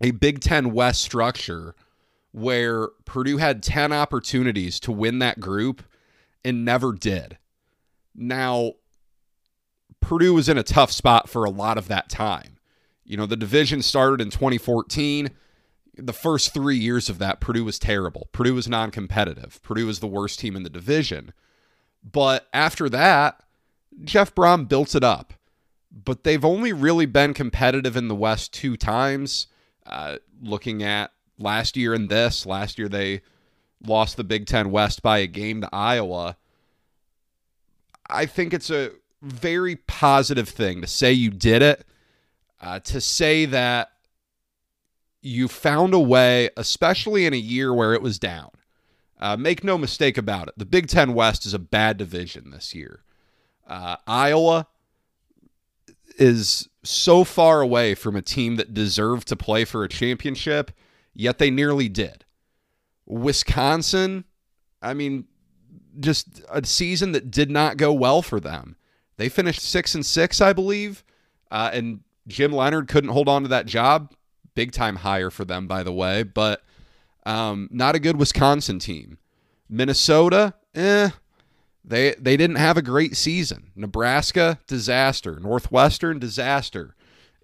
a 0.00 0.10
Big 0.10 0.40
10 0.40 0.72
West 0.72 1.02
structure 1.02 1.74
where 2.32 2.88
Purdue 3.04 3.38
had 3.38 3.62
10 3.62 3.92
opportunities 3.92 4.80
to 4.80 4.92
win 4.92 5.18
that 5.20 5.38
group 5.38 5.82
and 6.44 6.64
never 6.64 6.92
did. 6.92 7.38
Now, 8.14 8.72
Purdue 10.00 10.34
was 10.34 10.48
in 10.48 10.58
a 10.58 10.62
tough 10.62 10.90
spot 10.90 11.28
for 11.28 11.44
a 11.44 11.50
lot 11.50 11.78
of 11.78 11.88
that 11.88 12.08
time. 12.08 12.58
You 13.04 13.16
know, 13.16 13.26
the 13.26 13.36
division 13.36 13.82
started 13.82 14.20
in 14.20 14.30
2014. 14.30 15.30
The 15.96 16.12
first 16.12 16.54
three 16.54 16.76
years 16.76 17.08
of 17.08 17.18
that, 17.18 17.40
Purdue 17.40 17.64
was 17.64 17.78
terrible. 17.78 18.28
Purdue 18.32 18.54
was 18.54 18.68
non 18.68 18.90
competitive. 18.90 19.60
Purdue 19.62 19.86
was 19.86 20.00
the 20.00 20.06
worst 20.06 20.40
team 20.40 20.56
in 20.56 20.62
the 20.62 20.70
division. 20.70 21.32
But 22.02 22.48
after 22.52 22.88
that, 22.88 23.42
Jeff 24.04 24.34
Brohm 24.34 24.68
built 24.68 24.94
it 24.94 25.04
up. 25.04 25.34
But 25.92 26.24
they've 26.24 26.44
only 26.44 26.72
really 26.72 27.06
been 27.06 27.34
competitive 27.34 27.96
in 27.96 28.08
the 28.08 28.14
West 28.14 28.52
two 28.54 28.76
times. 28.76 29.46
Uh, 29.84 30.18
looking 30.40 30.82
at 30.82 31.12
last 31.38 31.76
year 31.76 31.92
and 31.92 32.08
this, 32.08 32.46
last 32.46 32.78
year 32.78 32.88
they 32.88 33.20
lost 33.84 34.16
the 34.16 34.24
Big 34.24 34.46
Ten 34.46 34.70
West 34.70 35.02
by 35.02 35.18
a 35.18 35.26
game 35.26 35.60
to 35.60 35.68
Iowa. 35.72 36.36
I 38.08 38.26
think 38.26 38.54
it's 38.54 38.70
a 38.70 38.92
very 39.20 39.76
positive 39.76 40.48
thing 40.48 40.80
to 40.80 40.86
say 40.86 41.12
you 41.12 41.30
did 41.30 41.62
it, 41.62 41.86
uh, 42.60 42.80
to 42.80 43.00
say 43.00 43.44
that 43.46 43.92
you 45.20 45.46
found 45.48 45.94
a 45.94 46.00
way, 46.00 46.50
especially 46.56 47.26
in 47.26 47.32
a 47.32 47.38
year 47.38 47.72
where 47.72 47.94
it 47.94 48.02
was 48.02 48.18
down. 48.18 48.50
Uh, 49.20 49.36
make 49.36 49.62
no 49.62 49.78
mistake 49.78 50.18
about 50.18 50.48
it. 50.48 50.54
The 50.56 50.64
Big 50.64 50.88
Ten 50.88 51.14
West 51.14 51.46
is 51.46 51.54
a 51.54 51.58
bad 51.58 51.96
division 51.96 52.50
this 52.50 52.74
year. 52.74 53.04
Uh, 53.68 53.96
Iowa 54.06 54.66
is 56.18 56.68
so 56.82 57.24
far 57.24 57.60
away 57.60 57.94
from 57.94 58.16
a 58.16 58.22
team 58.22 58.56
that 58.56 58.74
deserved 58.74 59.28
to 59.28 59.36
play 59.36 59.64
for 59.64 59.84
a 59.84 59.88
championship, 59.88 60.72
yet 61.14 61.38
they 61.38 61.50
nearly 61.50 61.88
did. 61.88 62.24
Wisconsin, 63.06 64.24
I 64.80 64.94
mean, 64.94 65.26
just 66.00 66.42
a 66.50 66.64
season 66.64 67.12
that 67.12 67.30
did 67.30 67.50
not 67.50 67.76
go 67.76 67.92
well 67.92 68.22
for 68.22 68.40
them. 68.40 68.76
They 69.16 69.28
finished 69.28 69.60
six 69.60 69.94
and 69.94 70.04
six, 70.04 70.40
I 70.40 70.52
believe, 70.52 71.04
uh, 71.50 71.70
and 71.72 72.00
Jim 72.26 72.52
Leonhard 72.52 72.88
couldn't 72.88 73.10
hold 73.10 73.28
on 73.28 73.42
to 73.42 73.48
that 73.48 73.66
job. 73.66 74.14
Big 74.54 74.72
time 74.72 74.96
hire 74.96 75.30
for 75.30 75.44
them, 75.44 75.66
by 75.66 75.82
the 75.82 75.92
way, 75.92 76.22
but 76.22 76.62
um, 77.24 77.68
not 77.70 77.94
a 77.94 78.00
good 78.00 78.16
Wisconsin 78.16 78.78
team. 78.78 79.18
Minnesota, 79.68 80.54
eh, 80.74 81.10
they 81.84 82.14
they 82.18 82.36
didn't 82.36 82.56
have 82.56 82.76
a 82.76 82.82
great 82.82 83.16
season. 83.16 83.70
Nebraska, 83.74 84.58
disaster. 84.66 85.38
Northwestern, 85.40 86.18
disaster. 86.18 86.94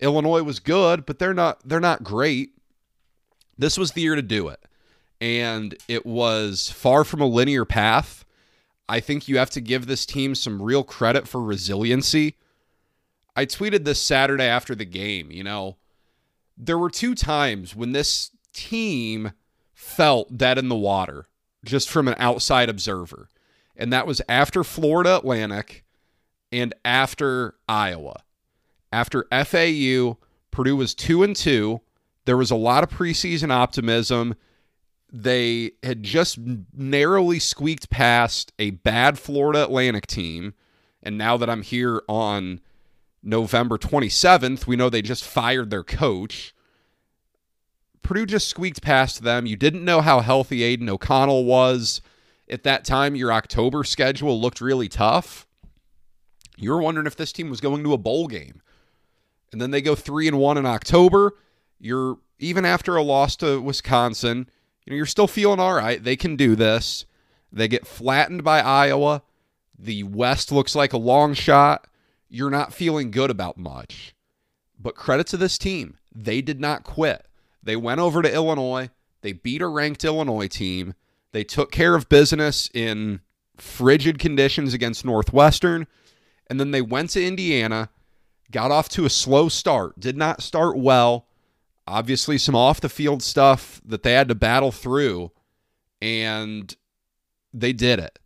Illinois 0.00 0.42
was 0.42 0.60
good, 0.60 1.04
but 1.06 1.18
they're 1.18 1.34
not 1.34 1.60
they're 1.68 1.80
not 1.80 2.04
great. 2.04 2.50
This 3.56 3.76
was 3.76 3.92
the 3.92 4.02
year 4.02 4.14
to 4.14 4.22
do 4.22 4.48
it 4.48 4.60
and 5.20 5.74
it 5.88 6.06
was 6.06 6.70
far 6.70 7.04
from 7.04 7.20
a 7.20 7.26
linear 7.26 7.64
path. 7.64 8.24
I 8.88 9.00
think 9.00 9.28
you 9.28 9.38
have 9.38 9.50
to 9.50 9.60
give 9.60 9.86
this 9.86 10.06
team 10.06 10.34
some 10.34 10.62
real 10.62 10.84
credit 10.84 11.28
for 11.28 11.42
resiliency. 11.42 12.36
I 13.36 13.46
tweeted 13.46 13.84
this 13.84 14.00
Saturday 14.00 14.44
after 14.44 14.74
the 14.74 14.84
game, 14.84 15.30
you 15.30 15.44
know, 15.44 15.76
there 16.56 16.78
were 16.78 16.90
two 16.90 17.14
times 17.14 17.76
when 17.76 17.92
this 17.92 18.30
team 18.52 19.32
felt 19.74 20.36
dead 20.36 20.58
in 20.58 20.68
the 20.68 20.76
water 20.76 21.26
just 21.64 21.88
from 21.88 22.08
an 22.08 22.16
outside 22.18 22.68
observer. 22.68 23.28
And 23.78 23.92
that 23.92 24.06
was 24.06 24.20
after 24.28 24.64
Florida 24.64 25.16
Atlantic 25.16 25.84
and 26.52 26.74
after 26.84 27.54
Iowa. 27.68 28.22
After 28.92 29.26
FAU, 29.30 30.18
Purdue 30.50 30.76
was 30.76 30.94
2 30.94 31.22
and 31.22 31.36
2. 31.36 31.80
There 32.24 32.36
was 32.36 32.50
a 32.50 32.56
lot 32.56 32.82
of 32.82 32.90
preseason 32.90 33.50
optimism 33.50 34.34
they 35.10 35.72
had 35.82 36.02
just 36.02 36.38
narrowly 36.74 37.38
squeaked 37.38 37.88
past 37.90 38.52
a 38.58 38.70
bad 38.70 39.18
Florida 39.18 39.62
Atlantic 39.62 40.06
team. 40.06 40.54
And 41.02 41.16
now 41.16 41.36
that 41.36 41.48
I'm 41.48 41.62
here 41.62 42.02
on 42.08 42.60
November 43.22 43.78
27th, 43.78 44.66
we 44.66 44.76
know 44.76 44.90
they 44.90 45.02
just 45.02 45.24
fired 45.24 45.70
their 45.70 45.84
coach. 45.84 46.54
Purdue 48.02 48.26
just 48.26 48.48
squeaked 48.48 48.82
past 48.82 49.22
them. 49.22 49.46
You 49.46 49.56
didn't 49.56 49.84
know 49.84 50.00
how 50.00 50.20
healthy 50.20 50.62
Aidan 50.62 50.88
O'Connell 50.88 51.44
was. 51.44 52.00
At 52.50 52.62
that 52.62 52.84
time, 52.84 53.14
your 53.14 53.32
October 53.32 53.84
schedule 53.84 54.40
looked 54.40 54.60
really 54.60 54.88
tough. 54.88 55.46
You 56.56 56.70
were 56.70 56.82
wondering 56.82 57.06
if 57.06 57.16
this 57.16 57.32
team 57.32 57.50
was 57.50 57.60
going 57.60 57.84
to 57.84 57.92
a 57.92 57.98
bowl 57.98 58.26
game. 58.26 58.62
And 59.52 59.60
then 59.60 59.70
they 59.70 59.80
go 59.80 59.94
3 59.94 60.28
and 60.28 60.38
1 60.38 60.58
in 60.58 60.66
October. 60.66 61.36
You're 61.78 62.18
even 62.38 62.64
after 62.64 62.96
a 62.96 63.02
loss 63.02 63.36
to 63.36 63.60
Wisconsin, 63.60 64.48
you 64.84 64.90
know, 64.90 64.96
you're 64.96 65.06
still 65.06 65.26
feeling 65.26 65.60
all 65.60 65.74
right. 65.74 66.02
They 66.02 66.16
can 66.16 66.36
do 66.36 66.56
this. 66.56 67.04
They 67.52 67.68
get 67.68 67.86
flattened 67.86 68.44
by 68.44 68.60
Iowa. 68.60 69.22
The 69.78 70.02
West 70.02 70.50
looks 70.50 70.74
like 70.74 70.92
a 70.92 70.98
long 70.98 71.34
shot. 71.34 71.86
You're 72.28 72.50
not 72.50 72.74
feeling 72.74 73.10
good 73.10 73.30
about 73.30 73.58
much. 73.58 74.14
But 74.78 74.94
credit 74.94 75.26
to 75.28 75.36
this 75.36 75.58
team. 75.58 75.98
They 76.14 76.40
did 76.40 76.60
not 76.60 76.84
quit. 76.84 77.26
They 77.62 77.76
went 77.76 78.00
over 78.00 78.22
to 78.22 78.32
Illinois. 78.32 78.90
They 79.22 79.32
beat 79.32 79.62
a 79.62 79.68
ranked 79.68 80.04
Illinois 80.04 80.48
team. 80.48 80.94
They 81.32 81.44
took 81.44 81.70
care 81.70 81.94
of 81.94 82.08
business 82.08 82.70
in 82.72 83.20
frigid 83.56 84.18
conditions 84.18 84.74
against 84.74 85.04
Northwestern. 85.04 85.86
And 86.48 86.58
then 86.58 86.70
they 86.70 86.82
went 86.82 87.10
to 87.10 87.24
Indiana, 87.24 87.90
got 88.50 88.70
off 88.70 88.88
to 88.90 89.04
a 89.04 89.10
slow 89.10 89.48
start, 89.48 90.00
did 90.00 90.16
not 90.16 90.42
start 90.42 90.78
well. 90.78 91.26
Obviously, 91.86 92.38
some 92.38 92.54
off 92.54 92.80
the 92.80 92.88
field 92.88 93.22
stuff 93.22 93.80
that 93.84 94.02
they 94.02 94.12
had 94.12 94.28
to 94.28 94.34
battle 94.34 94.72
through. 94.72 95.32
And 96.00 96.74
they 97.52 97.72
did 97.72 97.98
it. 97.98 98.18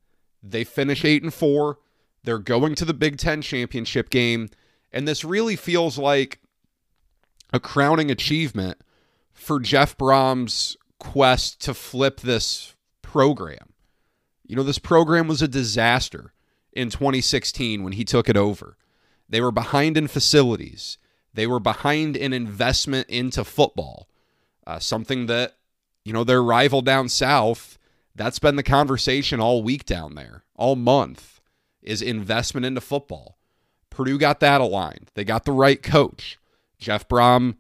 They 0.42 0.64
finish 0.64 1.04
8 1.04 1.22
and 1.22 1.34
4. 1.34 1.78
They're 2.24 2.38
going 2.38 2.74
to 2.76 2.84
the 2.84 2.94
Big 2.94 3.18
10 3.18 3.42
championship 3.42 4.10
game, 4.10 4.48
and 4.92 5.08
this 5.08 5.24
really 5.24 5.56
feels 5.56 5.98
like 5.98 6.40
a 7.52 7.60
crowning 7.60 8.10
achievement 8.10 8.78
for 9.32 9.58
Jeff 9.58 9.96
Brohm's 9.96 10.76
quest 10.98 11.60
to 11.62 11.74
flip 11.74 12.20
this 12.20 12.71
program. 13.12 13.74
You 14.42 14.56
know, 14.56 14.62
this 14.62 14.78
program 14.78 15.28
was 15.28 15.42
a 15.42 15.48
disaster 15.48 16.32
in 16.72 16.88
2016 16.88 17.82
when 17.82 17.92
he 17.92 18.04
took 18.04 18.26
it 18.26 18.38
over. 18.38 18.78
They 19.28 19.42
were 19.42 19.52
behind 19.52 19.98
in 19.98 20.08
facilities. 20.08 20.96
They 21.34 21.46
were 21.46 21.60
behind 21.60 22.16
in 22.16 22.32
investment 22.32 23.10
into 23.10 23.44
football. 23.44 24.08
Uh, 24.66 24.78
something 24.78 25.26
that, 25.26 25.56
you 26.06 26.12
know, 26.14 26.24
their 26.24 26.42
rival 26.42 26.80
down 26.80 27.10
south, 27.10 27.78
that's 28.14 28.38
been 28.38 28.56
the 28.56 28.62
conversation 28.62 29.40
all 29.40 29.62
week 29.62 29.84
down 29.84 30.14
there, 30.14 30.44
all 30.56 30.74
month, 30.74 31.42
is 31.82 32.00
investment 32.00 32.64
into 32.64 32.80
football. 32.80 33.36
Purdue 33.90 34.18
got 34.18 34.40
that 34.40 34.62
aligned. 34.62 35.10
They 35.12 35.24
got 35.24 35.44
the 35.44 35.52
right 35.52 35.82
coach. 35.82 36.38
Jeff 36.78 37.06
Brohm 37.06 37.56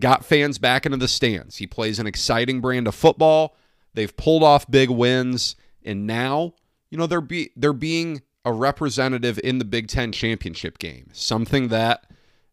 got 0.00 0.24
fans 0.24 0.58
back 0.58 0.84
into 0.84 0.98
the 0.98 1.06
stands. 1.06 1.58
He 1.58 1.66
plays 1.68 2.00
an 2.00 2.08
exciting 2.08 2.60
brand 2.60 2.88
of 2.88 2.94
football. 2.96 3.56
They've 3.96 4.14
pulled 4.14 4.42
off 4.42 4.70
big 4.70 4.90
wins, 4.90 5.56
and 5.82 6.06
now, 6.06 6.52
you 6.90 6.98
know, 6.98 7.06
they're 7.06 7.22
be 7.22 7.50
they're 7.56 7.72
being 7.72 8.20
a 8.44 8.52
representative 8.52 9.40
in 9.42 9.58
the 9.58 9.64
Big 9.64 9.88
Ten 9.88 10.12
championship 10.12 10.78
game. 10.78 11.08
Something 11.14 11.68
that 11.68 12.04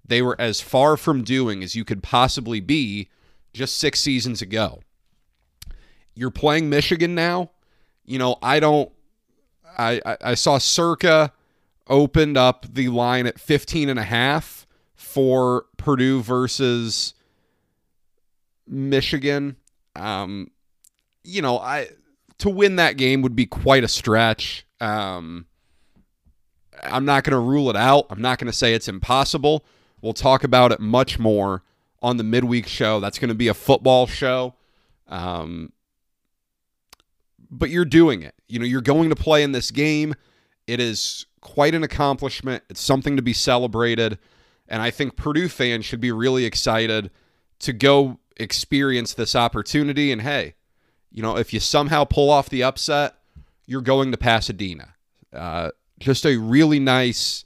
they 0.05 0.21
were 0.21 0.39
as 0.39 0.61
far 0.61 0.95
from 0.95 1.21
doing 1.21 1.61
as 1.61 1.75
you 1.75 1.83
could 1.83 2.01
possibly 2.01 2.61
be 2.61 3.09
just 3.53 3.75
six 3.75 3.99
seasons 3.99 4.41
ago. 4.41 4.79
You're 6.15 6.31
playing 6.31 6.69
Michigan 6.69 7.13
now. 7.13 7.51
You 8.05 8.19
know, 8.19 8.37
I 8.41 8.61
don't. 8.61 8.89
I 9.77 9.99
I, 10.05 10.17
I 10.21 10.33
saw 10.35 10.59
Circa 10.59 11.33
opened 11.87 12.37
up 12.37 12.65
the 12.73 12.87
line 12.87 13.27
at 13.27 13.37
15 13.37 13.89
and 13.89 13.99
a 13.99 14.03
half 14.03 14.65
for 14.95 15.65
Purdue 15.75 16.23
versus 16.23 17.13
Michigan. 18.65 19.57
Um, 19.93 20.49
you 21.23 21.41
know, 21.41 21.57
I 21.59 21.89
to 22.39 22.49
win 22.49 22.75
that 22.77 22.97
game 22.97 23.21
would 23.21 23.35
be 23.35 23.45
quite 23.45 23.83
a 23.83 23.87
stretch. 23.87 24.65
Um, 24.79 25.45
I'm 26.83 27.05
not 27.05 27.23
going 27.23 27.31
to 27.31 27.39
rule 27.39 27.69
it 27.69 27.75
out. 27.75 28.07
I'm 28.09 28.21
not 28.21 28.39
going 28.39 28.51
to 28.51 28.57
say 28.57 28.73
it's 28.73 28.87
impossible. 28.87 29.65
We'll 30.01 30.13
talk 30.13 30.43
about 30.43 30.71
it 30.71 30.79
much 30.79 31.17
more 31.17 31.63
on 32.01 32.17
the 32.17 32.23
midweek 32.23 32.67
show. 32.67 32.99
That's 32.99 33.19
going 33.19 33.29
to 33.29 33.35
be 33.35 33.47
a 33.47 33.53
football 33.53 34.07
show. 34.07 34.55
Um, 35.07 35.71
but 37.49 37.69
you're 37.69 37.85
doing 37.85 38.21
it. 38.21 38.35
You 38.47 38.59
know, 38.59 38.65
you're 38.65 38.81
going 38.81 39.09
to 39.09 39.15
play 39.15 39.43
in 39.43 39.53
this 39.53 39.71
game. 39.71 40.15
It 40.67 40.79
is 40.79 41.25
quite 41.39 41.75
an 41.75 41.83
accomplishment. 41.83 42.63
It's 42.69 42.81
something 42.81 43.15
to 43.15 43.21
be 43.21 43.33
celebrated. 43.33 44.17
And 44.67 44.81
I 44.81 44.91
think 44.91 45.15
Purdue 45.15 45.49
fans 45.49 45.85
should 45.85 46.01
be 46.01 46.11
really 46.11 46.45
excited 46.45 47.11
to 47.59 47.73
go 47.73 48.19
experience 48.37 49.13
this 49.13 49.35
opportunity. 49.35 50.11
And 50.11 50.21
hey, 50.21 50.55
you 51.13 51.21
know, 51.21 51.37
if 51.37 51.53
you 51.53 51.59
somehow 51.59 52.03
pull 52.03 52.29
off 52.29 52.49
the 52.49 52.63
upset, 52.63 53.15
you're 53.65 53.81
going 53.81 54.11
to 54.11 54.17
Pasadena. 54.17 54.95
Uh, 55.31 55.69
just 55.99 56.25
a 56.25 56.37
really 56.37 56.79
nice 56.79 57.45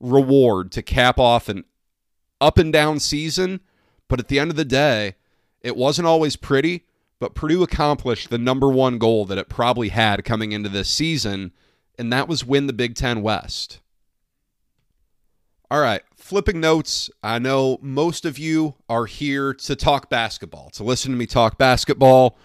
reward 0.00 0.72
to 0.72 0.82
cap 0.82 1.18
off 1.18 1.48
an 1.48 1.64
up 2.40 2.58
and 2.58 2.72
down 2.72 3.00
season. 3.00 3.60
But 4.08 4.20
at 4.20 4.28
the 4.28 4.38
end 4.38 4.50
of 4.50 4.56
the 4.56 4.64
day, 4.64 5.14
it 5.62 5.76
wasn't 5.76 6.06
always 6.06 6.36
pretty, 6.36 6.84
but 7.18 7.34
Purdue 7.34 7.62
accomplished 7.62 8.30
the 8.30 8.38
number 8.38 8.68
one 8.68 8.98
goal 8.98 9.24
that 9.24 9.38
it 9.38 9.48
probably 9.48 9.88
had 9.88 10.24
coming 10.24 10.52
into 10.52 10.68
this 10.68 10.88
season, 10.88 11.52
and 11.98 12.12
that 12.12 12.28
was 12.28 12.44
win 12.44 12.66
the 12.66 12.72
Big 12.72 12.94
Ten 12.94 13.22
West. 13.22 13.80
All 15.68 15.80
right, 15.80 16.02
flipping 16.14 16.60
notes. 16.60 17.10
I 17.24 17.40
know 17.40 17.78
most 17.82 18.24
of 18.24 18.38
you 18.38 18.74
are 18.88 19.06
here 19.06 19.52
to 19.54 19.74
talk 19.74 20.08
basketball, 20.08 20.70
to 20.70 20.84
listen 20.84 21.10
to 21.10 21.16
me 21.16 21.26
talk 21.26 21.58
basketball. 21.58 22.38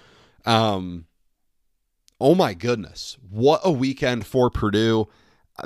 Um, 0.45 1.05
oh 2.19 2.35
my 2.35 2.53
goodness, 2.53 3.17
what 3.29 3.61
a 3.63 3.71
weekend 3.71 4.25
for 4.25 4.49
Purdue. 4.49 5.07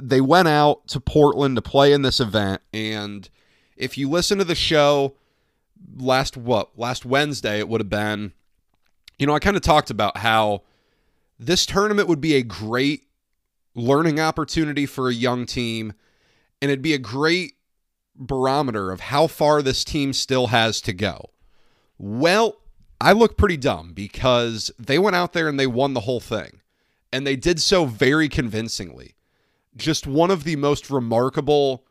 They 0.02 0.22
went 0.22 0.48
out 0.48 0.88
to 0.90 1.00
Portland 1.00 1.56
to 1.56 1.62
play 1.62 1.94
in 1.94 2.02
this 2.02 2.20
event, 2.20 2.62
and 2.74 3.30
if 3.78 3.98
you 3.98 4.10
listen 4.10 4.38
to 4.40 4.44
the 4.44 4.56
show 4.56 5.16
last 5.96 6.36
what 6.36 6.78
last 6.78 7.06
Wednesday, 7.06 7.60
it 7.60 7.70
would 7.70 7.82
have 7.82 7.90
been. 7.90 8.34
You 9.18 9.28
know, 9.28 9.34
I 9.34 9.40
kind 9.40 9.56
of 9.56 9.62
talked 9.62 9.90
about 9.90 10.18
how 10.18 10.64
this 11.40 11.66
tournament 11.66 12.10
would 12.10 12.20
be 12.20 12.36
a 12.36 12.44
great 12.44 13.04
learning 13.76 14.20
opportunity 14.20 14.86
for 14.86 15.10
a 15.10 15.14
young 15.14 15.46
team 15.46 15.94
and 16.62 16.72
it'd 16.72 16.82
be 16.82 16.94
a 16.94 17.00
great 17.00 17.54
barometer 18.16 18.92
of 18.92 19.02
how 19.02 19.28
far 19.28 19.62
this 19.62 19.84
team 19.84 20.14
still 20.14 20.48
has 20.48 20.80
to 20.82 20.94
go. 20.94 21.30
Well, 21.98 22.58
I 23.00 23.12
look 23.12 23.38
pretty 23.38 23.58
dumb 23.58 23.94
because 23.94 24.72
they 24.80 24.98
went 24.98 25.16
out 25.16 25.34
there 25.34 25.48
and 25.48 25.60
they 25.60 25.68
won 25.68 25.94
the 25.94 26.02
whole 26.02 26.20
thing. 26.20 26.62
And 27.12 27.26
they 27.26 27.36
did 27.36 27.62
so 27.62 27.86
very 27.86 28.28
convincingly. 28.28 29.16
Just 29.76 30.08
one 30.08 30.32
of 30.32 30.44
the 30.44 30.56
most 30.56 30.90
remarkable 30.90 31.86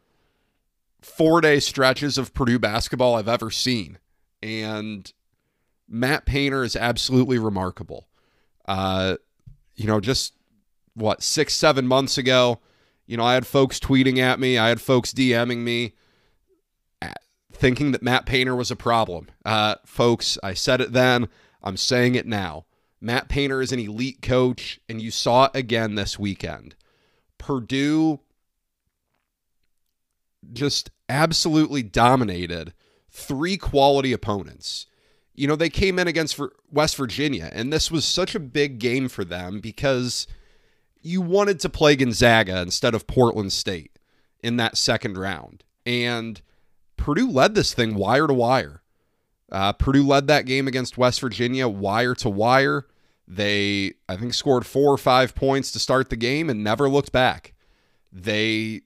four 1.01 1.41
day 1.41 1.61
stretches 1.61 2.19
of 2.19 2.35
Purdue 2.35 2.59
basketball 2.59 3.15
I've 3.15 3.29
ever 3.29 3.51
seen. 3.51 3.99
And 4.43 5.11
Matt 5.89 6.27
Painter 6.27 6.65
is 6.65 6.77
absolutely 6.77 7.39
remarkable. 7.39 8.09
Uh, 8.67 9.17
you 9.75 9.87
know, 9.87 10.01
just 10.01 10.35
what, 10.95 11.23
six, 11.23 11.55
seven 11.55 11.87
months 11.87 12.17
ago, 12.19 12.61
you 13.07 13.17
know, 13.17 13.25
I 13.25 13.35
had 13.35 13.47
folks 13.47 13.79
tweeting 13.79 14.19
at 14.19 14.41
me, 14.41 14.57
I 14.57 14.69
had 14.69 14.81
folks 14.81 15.13
DMing 15.13 15.59
me 15.59 15.93
thinking 17.65 17.93
that 17.93 18.03
Matt 18.03 18.27
Painter 18.27 18.55
was 18.55 18.71
a 18.71 18.77
problem. 18.77 19.29
Uh, 19.43 19.77
folks, 19.87 20.37
I 20.43 20.53
said 20.53 20.83
it 20.83 20.93
then, 20.93 21.31
I'm 21.63 21.79
saying 21.79 22.15
it 22.15 22.27
now. 22.27 22.67
Matt 23.01 23.31
Painter 23.31 23.63
is 23.63 23.73
an 23.73 23.79
elite 23.79 24.21
coach, 24.21 24.79
and 24.87 25.01
you 25.01 25.11
saw 25.11 25.47
it 25.47 25.53
again 25.55 25.95
this 25.95 26.19
weekend. 26.19 26.75
Purdue 27.39 28.21
just 30.53 30.91
absolutely 31.09 31.83
dominated 31.83 32.75
three 33.11 33.57
quality 33.57 34.13
opponents. 34.13 34.85
You 35.35 35.49
know, 35.49 35.57
they 35.57 35.71
came 35.71 35.99
in 35.99 36.07
against 36.07 36.39
West 36.71 36.97
Virginia, 36.97 37.49
and 37.51 37.73
this 37.73 37.91
was 37.91 38.05
such 38.05 38.35
a 38.35 38.41
big 38.41 38.79
game 38.79 39.09
for 39.09 39.25
them 39.25 39.61
because 39.61 40.27
you 41.01 41.23
wanted 41.23 41.61
to 41.61 41.71
play 41.71 41.97
Gonzaga 41.97 42.61
instead 42.61 42.95
of 42.95 43.07
Portland 43.07 43.55
State 43.55 43.99
in 44.43 44.59
that 44.59 44.77
second 44.77 45.17
round. 45.17 45.65
And 45.87 46.43
Purdue 46.97 47.31
led 47.31 47.55
this 47.55 47.75
thing 47.75 47.95
wire 47.95 48.27
to 48.27 48.35
wire. 48.35 48.83
Uh, 49.51 49.73
Purdue 49.73 50.07
led 50.07 50.27
that 50.27 50.47
game 50.47 50.67
against 50.67 50.99
West 50.99 51.21
Virginia 51.21 51.69
wire 51.69 52.15
to 52.17 52.29
wire. 52.29 52.87
They, 53.27 53.95
I 54.09 54.17
think, 54.17 54.35
scored 54.35 54.67
four 54.67 54.93
or 54.93 54.99
five 54.99 55.35
points 55.35 55.71
to 55.73 55.79
start 55.79 56.11
the 56.11 56.17
game 56.17 56.51
and 56.51 56.63
never 56.63 56.89
looked 56.89 57.13
back. 57.13 57.55
They 58.13 58.83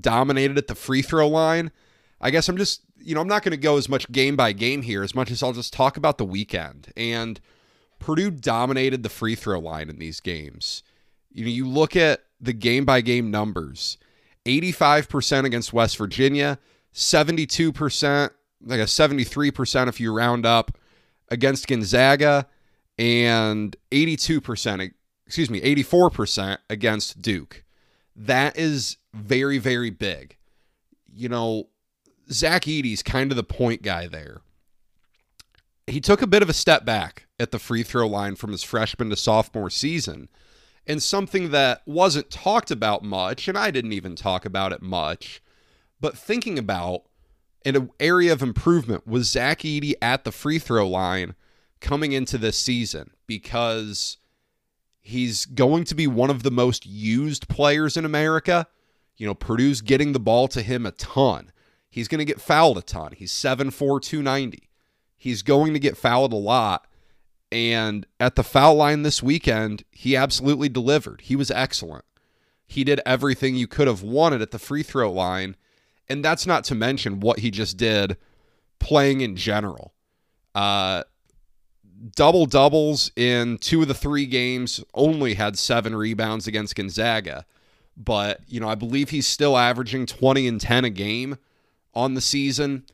dominated 0.00 0.58
at 0.58 0.66
the 0.66 0.74
free 0.74 1.02
throw 1.02 1.28
line. 1.28 1.70
I 2.20 2.30
guess 2.30 2.48
I'm 2.48 2.56
just, 2.56 2.82
you 2.96 3.14
know, 3.14 3.20
I'm 3.20 3.28
not 3.28 3.42
going 3.42 3.52
to 3.52 3.56
go 3.56 3.76
as 3.76 3.88
much 3.88 4.10
game 4.10 4.36
by 4.36 4.52
game 4.52 4.82
here 4.82 5.02
as 5.02 5.14
much 5.14 5.30
as 5.30 5.42
I'll 5.42 5.52
just 5.52 5.72
talk 5.72 5.96
about 5.96 6.18
the 6.18 6.24
weekend. 6.24 6.92
And 6.96 7.40
Purdue 7.98 8.30
dominated 8.30 9.02
the 9.02 9.08
free 9.08 9.34
throw 9.34 9.60
line 9.60 9.88
in 9.88 9.98
these 9.98 10.20
games. 10.20 10.82
You 11.30 11.44
know, 11.44 11.50
you 11.50 11.68
look 11.68 11.96
at 11.96 12.24
the 12.40 12.52
game 12.52 12.84
by 12.84 13.00
game 13.00 13.30
numbers 13.30 13.98
85% 14.44 15.44
against 15.44 15.72
West 15.72 15.96
Virginia, 15.96 16.58
72%, 16.98 18.30
like 18.64 18.80
a 18.80 18.84
73% 18.84 19.88
if 19.88 20.00
you 20.00 20.12
round 20.12 20.44
up 20.44 20.76
against 21.28 21.68
Gonzaga, 21.68 22.48
and 22.98 23.76
82%, 23.92 24.92
excuse 25.24 25.48
me, 25.48 25.60
84% 25.60 26.58
against 26.68 27.22
Duke. 27.22 27.62
That 28.16 28.58
is 28.58 28.96
very, 29.14 29.58
very 29.58 29.90
big. 29.90 30.36
You 31.14 31.28
know, 31.28 31.68
Zach 32.32 32.66
Edey's 32.66 33.04
kind 33.04 33.30
of 33.30 33.36
the 33.36 33.44
point 33.44 33.82
guy 33.82 34.08
there. 34.08 34.40
He 35.86 36.00
took 36.00 36.20
a 36.20 36.26
bit 36.26 36.42
of 36.42 36.48
a 36.50 36.54
step 36.54 36.84
back 36.84 37.28
at 37.38 37.52
the 37.52 37.60
free 37.60 37.84
throw 37.84 38.08
line 38.08 38.34
from 38.34 38.50
his 38.50 38.64
freshman 38.64 39.10
to 39.10 39.16
sophomore 39.16 39.70
season. 39.70 40.28
And 40.84 41.00
something 41.00 41.52
that 41.52 41.82
wasn't 41.86 42.30
talked 42.30 42.72
about 42.72 43.04
much, 43.04 43.46
and 43.46 43.56
I 43.56 43.70
didn't 43.70 43.92
even 43.92 44.16
talk 44.16 44.44
about 44.44 44.72
it 44.72 44.82
much, 44.82 45.40
but 46.00 46.16
thinking 46.16 46.58
about 46.58 47.02
an 47.64 47.90
area 47.98 48.32
of 48.32 48.42
improvement 48.42 49.06
was 49.06 49.30
Zach 49.30 49.60
Edey 49.60 49.94
at 50.00 50.24
the 50.24 50.32
free 50.32 50.58
throw 50.58 50.88
line 50.88 51.34
coming 51.80 52.12
into 52.12 52.38
this 52.38 52.58
season 52.58 53.10
because 53.26 54.18
he's 55.00 55.44
going 55.44 55.84
to 55.84 55.94
be 55.94 56.06
one 56.06 56.30
of 56.30 56.42
the 56.42 56.50
most 56.50 56.86
used 56.86 57.48
players 57.48 57.96
in 57.96 58.04
America. 58.04 58.66
You 59.16 59.26
know, 59.26 59.34
Purdue's 59.34 59.80
getting 59.80 60.12
the 60.12 60.20
ball 60.20 60.48
to 60.48 60.62
him 60.62 60.86
a 60.86 60.92
ton. 60.92 61.50
He's 61.90 62.08
going 62.08 62.20
to 62.20 62.24
get 62.24 62.40
fouled 62.40 62.78
a 62.78 62.82
ton. 62.82 63.12
He's 63.16 63.32
7'4, 63.32 64.00
290. 64.00 64.68
He's 65.16 65.42
going 65.42 65.72
to 65.72 65.80
get 65.80 65.96
fouled 65.96 66.32
a 66.32 66.36
lot. 66.36 66.86
And 67.50 68.06
at 68.20 68.36
the 68.36 68.44
foul 68.44 68.74
line 68.74 69.02
this 69.02 69.22
weekend, 69.22 69.82
he 69.90 70.14
absolutely 70.14 70.68
delivered. 70.68 71.22
He 71.22 71.34
was 71.34 71.50
excellent. 71.50 72.04
He 72.66 72.84
did 72.84 73.00
everything 73.06 73.56
you 73.56 73.66
could 73.66 73.88
have 73.88 74.02
wanted 74.02 74.42
at 74.42 74.50
the 74.50 74.58
free 74.58 74.82
throw 74.82 75.10
line. 75.10 75.56
And 76.10 76.24
that's 76.24 76.46
not 76.46 76.64
to 76.64 76.74
mention 76.74 77.20
what 77.20 77.40
he 77.40 77.50
just 77.50 77.76
did 77.76 78.16
playing 78.78 79.20
in 79.20 79.36
general. 79.36 79.92
Uh, 80.54 81.02
double 82.14 82.46
doubles 82.46 83.10
in 83.16 83.58
two 83.58 83.82
of 83.82 83.88
the 83.88 83.94
three 83.94 84.26
games, 84.26 84.82
only 84.94 85.34
had 85.34 85.58
seven 85.58 85.94
rebounds 85.94 86.46
against 86.46 86.74
Gonzaga. 86.74 87.44
But, 87.96 88.40
you 88.46 88.60
know, 88.60 88.68
I 88.68 88.74
believe 88.74 89.10
he's 89.10 89.26
still 89.26 89.58
averaging 89.58 90.06
20 90.06 90.46
and 90.46 90.60
10 90.60 90.84
a 90.84 90.90
game 90.90 91.38
on 91.94 92.14
the 92.14 92.20
season. 92.20 92.84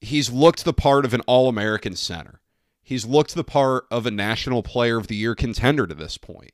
He's 0.00 0.30
looked 0.30 0.64
the 0.64 0.72
part 0.72 1.04
of 1.04 1.12
an 1.12 1.20
All 1.22 1.48
American 1.48 1.94
center. 1.94 2.40
He's 2.82 3.06
looked 3.06 3.34
the 3.34 3.44
part 3.44 3.86
of 3.90 4.06
a 4.06 4.10
National 4.10 4.62
Player 4.62 4.98
of 4.98 5.06
the 5.06 5.16
Year 5.16 5.34
contender 5.34 5.86
to 5.86 5.94
this 5.94 6.18
point. 6.18 6.52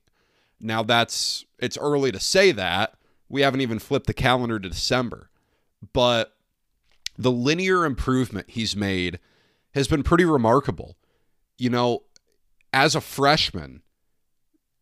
Now, 0.60 0.82
that's, 0.82 1.44
it's 1.58 1.78
early 1.78 2.12
to 2.12 2.20
say 2.20 2.52
that. 2.52 2.94
We 3.28 3.42
haven't 3.42 3.60
even 3.60 3.78
flipped 3.78 4.06
the 4.06 4.14
calendar 4.14 4.58
to 4.58 4.68
December. 4.68 5.29
But 5.92 6.34
the 7.16 7.30
linear 7.30 7.84
improvement 7.84 8.50
he's 8.50 8.76
made 8.76 9.18
has 9.74 9.88
been 9.88 10.02
pretty 10.02 10.24
remarkable 10.24 10.96
you 11.60 11.68
know, 11.68 12.04
as 12.72 12.94
a 12.94 13.00
freshman, 13.02 13.82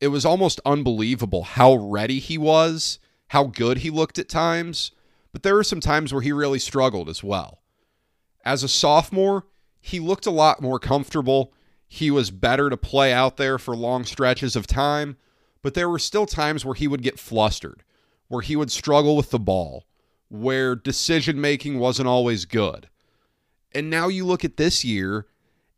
it 0.00 0.08
was 0.08 0.24
almost 0.24 0.60
unbelievable 0.64 1.42
how 1.42 1.74
ready 1.74 2.20
he 2.20 2.38
was, 2.38 3.00
how 3.28 3.44
good 3.44 3.78
he 3.78 3.90
looked 3.90 4.18
at 4.18 4.28
times, 4.28 4.92
but 5.32 5.42
there 5.42 5.56
were 5.56 5.64
some 5.64 5.80
times 5.80 6.12
where 6.12 6.22
he 6.22 6.30
really 6.30 6.60
struggled 6.60 7.08
as 7.08 7.24
well. 7.24 7.62
As 8.44 8.62
a 8.62 8.68
sophomore, 8.68 9.46
he 9.80 9.98
looked 9.98 10.24
a 10.24 10.30
lot 10.30 10.62
more 10.62 10.78
comfortable. 10.78 11.52
He 11.88 12.12
was 12.12 12.30
better 12.30 12.70
to 12.70 12.76
play 12.76 13.12
out 13.12 13.36
there 13.36 13.58
for 13.58 13.74
long 13.74 14.04
stretches 14.04 14.54
of 14.54 14.68
time, 14.68 15.16
but 15.62 15.74
there 15.74 15.88
were 15.88 15.98
still 15.98 16.26
times 16.26 16.64
where 16.64 16.76
he 16.76 16.86
would 16.86 17.02
get 17.02 17.18
flustered, 17.18 17.82
where 18.28 18.42
he 18.42 18.54
would 18.54 18.70
struggle 18.70 19.16
with 19.16 19.30
the 19.30 19.40
ball, 19.40 19.84
where 20.28 20.74
decision 20.74 21.40
making 21.40 21.78
wasn't 21.78 22.08
always 22.08 22.44
good. 22.44 22.88
And 23.72 23.90
now 23.90 24.08
you 24.08 24.24
look 24.24 24.44
at 24.44 24.56
this 24.56 24.84
year, 24.84 25.26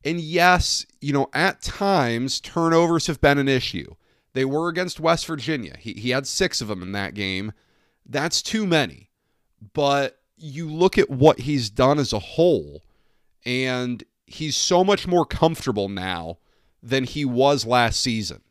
and 0.04 0.20
yes, 0.20 0.86
you 1.00 1.12
know, 1.12 1.28
at 1.32 1.62
times 1.62 2.40
turnovers 2.40 3.06
have 3.06 3.20
been 3.20 3.38
an 3.38 3.48
issue. 3.48 3.94
They 4.32 4.44
were 4.44 4.68
against 4.68 5.00
West 5.00 5.26
Virginia. 5.26 5.76
He, 5.78 5.92
he 5.94 6.10
had 6.10 6.26
six 6.26 6.60
of 6.60 6.68
them 6.68 6.82
in 6.82 6.92
that 6.92 7.14
game. 7.14 7.52
That's 8.06 8.42
too 8.42 8.66
many. 8.66 9.10
But 9.72 10.20
you 10.36 10.68
look 10.68 10.96
at 10.98 11.10
what 11.10 11.40
he's 11.40 11.68
done 11.68 11.98
as 11.98 12.12
a 12.12 12.18
whole, 12.18 12.82
and 13.44 14.02
he's 14.26 14.56
so 14.56 14.84
much 14.84 15.06
more 15.06 15.26
comfortable 15.26 15.88
now 15.88 16.38
than 16.82 17.04
he 17.04 17.24
was 17.24 17.66
last 17.66 18.00
season. 18.00 18.42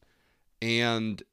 And 0.62 1.24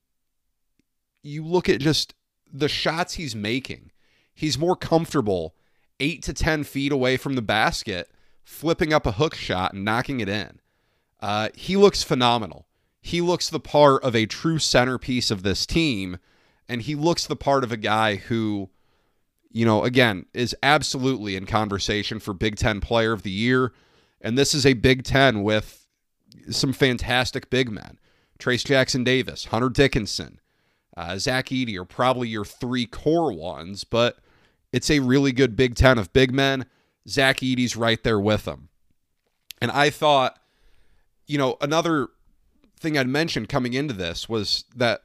you 1.23 1.45
look 1.45 1.69
at 1.69 1.81
just 1.81 2.15
the 2.51 2.69
shots 2.69 3.15
he's 3.15 3.35
making, 3.35 3.91
he's 4.37 4.59
more 4.59 4.77
comfortable 4.77 5.57
eight 5.99 6.23
to 6.23 6.33
10 6.33 6.63
feet 6.63 6.93
away 6.93 7.17
from 7.17 7.35
the 7.35 7.43
basket 7.43 8.09
flipping 8.45 8.93
up 8.93 9.07
a 9.07 9.13
hook 9.13 9.35
shot 9.35 9.73
and 9.73 9.85
knocking 9.85 10.21
it 10.21 10.29
in. 10.29 10.61
Uh, 11.21 11.49
he 11.55 11.77
looks 11.77 12.05
phenomenal. 12.05 12.69
He 13.01 13.21
looks 13.21 13.51
the 13.51 13.59
part 13.59 14.05
of 14.05 14.15
a 14.15 14.27
true 14.27 14.59
centerpiece 14.59 15.31
of 15.31 15.43
this 15.43 15.67
team, 15.67 16.19
and 16.69 16.83
he 16.83 16.95
looks 16.95 17.27
the 17.27 17.35
part 17.35 17.65
of 17.65 17.73
a 17.73 17.77
guy 17.77 18.17
who, 18.17 18.69
you 19.51 19.65
know, 19.65 19.83
again, 19.83 20.27
is 20.35 20.55
absolutely 20.63 21.35
in 21.35 21.47
conversation 21.47 22.21
for 22.21 22.35
Big 22.35 22.57
Ten 22.57 22.81
Player 22.81 23.13
of 23.13 23.23
the 23.23 23.31
Year. 23.31 23.73
And 24.21 24.37
this 24.37 24.55
is 24.55 24.67
a 24.67 24.75
Big 24.75 25.03
Ten 25.03 25.43
with 25.43 25.87
some 26.51 26.73
fantastic 26.73 27.49
big 27.51 27.71
men. 27.71 27.99
Trayce 28.39 28.65
Jackson 28.65 29.03
Davis, 29.03 29.47
Hunter 29.47 29.71
Dickinson, 29.71 30.41
uh, 30.97 31.19
Zach 31.19 31.47
Edey 31.47 31.77
are 31.77 31.85
probably 31.85 32.29
your 32.29 32.45
three 32.45 32.87
core 32.87 33.33
ones, 33.33 33.85
but 33.85 34.19
it's 34.77 34.91
a 34.91 35.01
really 35.01 35.33
good 35.33 35.57
Big 35.57 35.75
Ten 35.75 35.97
of 35.97 36.13
big 36.13 36.35
men. 36.35 36.67
Zach 37.09 37.39
Edey's 37.39 37.77
right 37.77 38.03
there 38.03 38.21
with 38.21 38.45
them. 38.45 38.69
And 39.59 39.71
I 39.71 39.89
thought, 39.89 40.39
you 41.27 41.39
know, 41.39 41.57
another 41.63 42.09
thing 42.79 42.99
I'd 42.99 43.09
mentioned 43.09 43.49
coming 43.49 43.73
into 43.73 43.95
this 43.95 44.29
was 44.29 44.65
that 44.77 45.01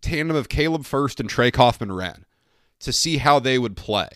tandem 0.00 0.36
of 0.36 0.48
Caleb 0.48 0.84
Furst 0.84 1.18
and 1.18 1.28
Trey 1.28 1.50
Kaufman 1.50 1.88
Renn 1.88 2.22
to 2.78 2.92
see 2.92 3.16
how 3.16 3.40
they 3.40 3.58
would 3.58 3.76
play. 3.76 4.08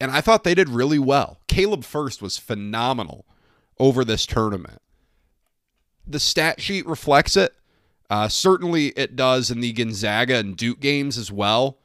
And 0.00 0.12
I 0.12 0.20
thought 0.20 0.44
they 0.44 0.54
did 0.54 0.68
really 0.68 1.00
well. 1.00 1.40
Caleb 1.48 1.82
Furst 1.82 2.22
was 2.22 2.38
phenomenal 2.38 3.26
over 3.80 4.04
this 4.04 4.24
tournament. 4.24 4.80
The 6.06 6.20
stat 6.20 6.60
sheet 6.60 6.86
reflects 6.86 7.36
it. 7.36 7.54
Uh, 8.08 8.28
certainly 8.28 8.88
it 8.90 9.16
does 9.16 9.50
in 9.50 9.58
the 9.58 9.72
Gonzaga 9.72 10.36
and 10.36 10.56
Duke 10.56 10.78
games 10.78 11.18
as 11.18 11.32
well. 11.32 11.78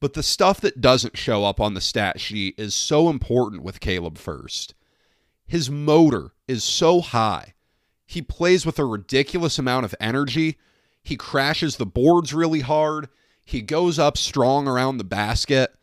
But 0.00 0.12
the 0.12 0.22
stuff 0.22 0.60
that 0.60 0.80
doesn't 0.80 1.16
show 1.16 1.44
up 1.44 1.60
on 1.60 1.74
the 1.74 1.80
stat 1.80 2.20
sheet 2.20 2.54
is 2.58 2.74
so 2.74 3.08
important 3.08 3.62
with 3.62 3.80
Caleb 3.80 4.18
Furst. 4.18 4.74
His 5.46 5.70
motor 5.70 6.32
is 6.46 6.64
so 6.64 7.00
high. 7.00 7.54
He 8.04 8.22
plays 8.22 8.66
with 8.66 8.78
a 8.78 8.84
ridiculous 8.84 9.58
amount 9.58 9.84
of 9.84 9.94
energy. 10.00 10.58
He 11.02 11.16
crashes 11.16 11.76
the 11.76 11.86
boards 11.86 12.34
really 12.34 12.60
hard. 12.60 13.08
He 13.44 13.62
goes 13.62 13.98
up 13.98 14.16
strong 14.16 14.68
around 14.68 14.98
the 14.98 15.04
basket. 15.04 15.74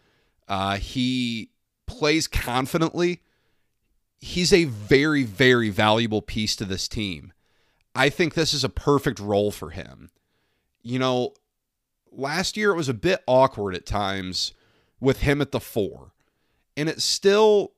Uh, 0.48 0.78
he 0.78 1.50
plays 1.88 2.28
confidently. 2.28 3.22
He's 4.20 4.54
a 4.54 4.66
very, 4.66 5.24
very 5.24 5.70
valuable 5.70 6.22
piece 6.22 6.56
to 6.58 6.66
this 6.66 6.88
team. 6.88 7.34
I 7.96 8.10
think 8.10 8.34
this 8.34 8.54
is 8.54 8.64
a 8.64 8.70
perfect 8.70 9.20
role 9.20 9.52
for 9.52 9.72
him. 9.72 10.10
You 10.82 11.00
know, 11.00 11.34
last 12.16 12.58
year 12.58 12.72
it 12.72 12.78
was 12.78 12.90
a 12.90 12.94
bit 12.94 13.24
awkward 13.28 13.76
at 13.76 13.86
times 13.86 14.54
with 15.00 15.22
him 15.22 15.42
at 15.42 15.52
the 15.52 15.60
four. 15.60 16.14
And 16.76 16.90
it's 16.90 17.04
still, 17.04 17.74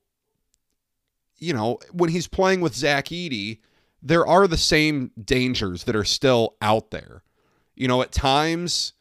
you 1.37 1.53
know, 1.53 1.79
when 1.91 2.09
he's 2.09 2.27
playing 2.27 2.61
with 2.61 2.75
Zach 2.75 3.05
Edey, 3.05 3.59
there 4.01 4.25
are 4.25 4.47
the 4.47 4.57
same 4.57 5.11
dangers 5.21 5.83
that 5.85 5.95
are 5.95 6.05
still 6.05 6.55
out 6.61 6.91
there. 6.91 7.23
You 7.75 7.87
know, 7.87 8.01
at 8.01 8.11
times 8.11 8.93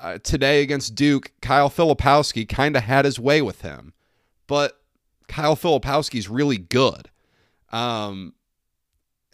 uh, 0.00 0.18
today 0.18 0.62
against 0.62 0.94
Duke, 0.94 1.32
Kyle 1.40 1.70
Filipowski 1.70 2.48
kind 2.48 2.76
of 2.76 2.82
had 2.82 3.04
his 3.04 3.20
way 3.20 3.40
with 3.40 3.60
him, 3.60 3.92
but 4.46 4.80
Kyle 5.28 5.56
Filipowski's 5.56 6.28
really 6.28 6.58
good. 6.58 7.10
Um, 7.70 8.34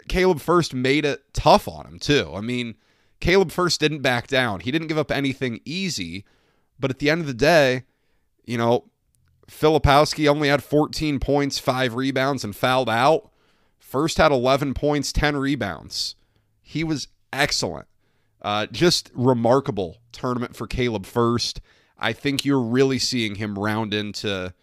Caleb 0.08 0.40
Furst 0.40 0.74
made 0.74 1.04
it 1.04 1.22
tough 1.32 1.68
on 1.68 1.86
him 1.86 1.98
too. 1.98 2.32
I 2.34 2.40
mean, 2.40 2.74
Caleb 3.20 3.52
Furst 3.52 3.80
didn't 3.80 4.00
back 4.00 4.26
down. 4.26 4.60
He 4.60 4.70
didn't 4.70 4.88
give 4.88 4.98
up 4.98 5.10
anything 5.10 5.60
easy, 5.64 6.24
but 6.78 6.90
at 6.90 6.98
the 6.98 7.10
end 7.10 7.20
of 7.20 7.26
the 7.26 7.34
day, 7.34 7.84
you 8.44 8.56
know, 8.56 8.86
Filipowski 9.48 10.28
only 10.28 10.48
had 10.48 10.62
14 10.62 11.20
points, 11.20 11.58
five 11.58 11.94
rebounds, 11.94 12.44
and 12.44 12.54
fouled 12.54 12.88
out. 12.88 13.30
Furst 13.78 14.18
had 14.18 14.32
11 14.32 14.74
points, 14.74 15.12
10 15.12 15.36
rebounds. 15.36 16.14
He 16.62 16.84
was 16.84 17.08
excellent. 17.32 17.86
Uh, 18.40 18.66
just 18.66 19.10
remarkable 19.12 19.98
tournament 20.12 20.56
for 20.56 20.66
Caleb 20.66 21.04
Furst. 21.04 21.60
I 21.98 22.12
think 22.12 22.44
you're 22.44 22.60
really 22.60 22.98
seeing 22.98 23.34
him 23.34 23.58
round 23.58 23.92
into 23.92 24.54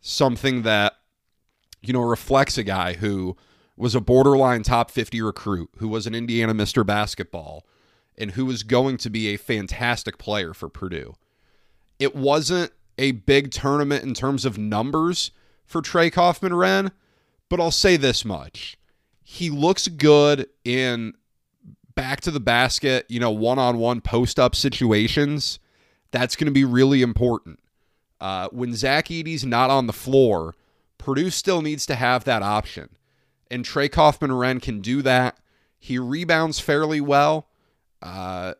something 0.00 0.62
that, 0.62 0.94
you 1.82 1.92
know, 1.92 2.00
reflects 2.00 2.56
a 2.56 2.62
guy 2.62 2.94
who 2.94 3.36
was 3.76 3.94
a 3.94 4.00
borderline 4.00 4.62
top 4.62 4.90
50 4.90 5.20
recruit, 5.20 5.70
who 5.78 5.88
was 5.88 6.06
an 6.06 6.14
Indiana 6.14 6.54
Mr. 6.54 6.86
Basketball, 6.86 7.66
and 8.18 8.32
who 8.32 8.50
is 8.50 8.62
going 8.62 8.96
to 8.98 9.10
be 9.10 9.28
a 9.28 9.36
fantastic 9.36 10.18
player 10.18 10.52
for 10.52 10.68
Purdue. 10.68 11.14
It 11.98 12.14
wasn't 12.14 12.72
a 12.98 13.12
big 13.12 13.50
tournament 13.50 14.04
in 14.04 14.14
terms 14.14 14.44
of 14.44 14.58
numbers 14.58 15.30
for 15.64 15.80
Trey 15.80 16.10
Kaufman 16.10 16.52
Renn, 16.52 16.92
but 17.48 17.60
I'll 17.60 17.70
say 17.70 17.96
this 17.96 18.24
much. 18.24 18.76
He 19.22 19.48
looks 19.50 19.88
good 19.88 20.48
in 20.64 21.14
back 21.94 22.20
to 22.22 22.30
the 22.30 22.40
basket, 22.40 23.06
you 23.08 23.20
know, 23.20 23.30
one 23.30 23.58
on 23.58 23.78
one 23.78 24.00
post 24.00 24.38
up 24.38 24.54
situations. 24.54 25.58
That's 26.10 26.36
going 26.36 26.46
to 26.46 26.52
be 26.52 26.64
really 26.64 27.02
important. 27.02 27.60
Uh, 28.20 28.48
when 28.52 28.74
Zach 28.74 29.10
Edey's 29.10 29.44
not 29.44 29.70
on 29.70 29.86
the 29.86 29.92
floor, 29.92 30.54
Purdue 30.98 31.30
still 31.30 31.62
needs 31.62 31.86
to 31.86 31.94
have 31.94 32.24
that 32.24 32.42
option. 32.42 32.90
And 33.50 33.64
Trey 33.64 33.88
Kaufman 33.88 34.30
Renn 34.30 34.60
can 34.60 34.80
do 34.80 35.02
that. 35.02 35.38
He 35.78 35.98
rebounds 35.98 36.60
fairly 36.60 37.00
well. 37.00 37.48
Uh, 38.02 38.54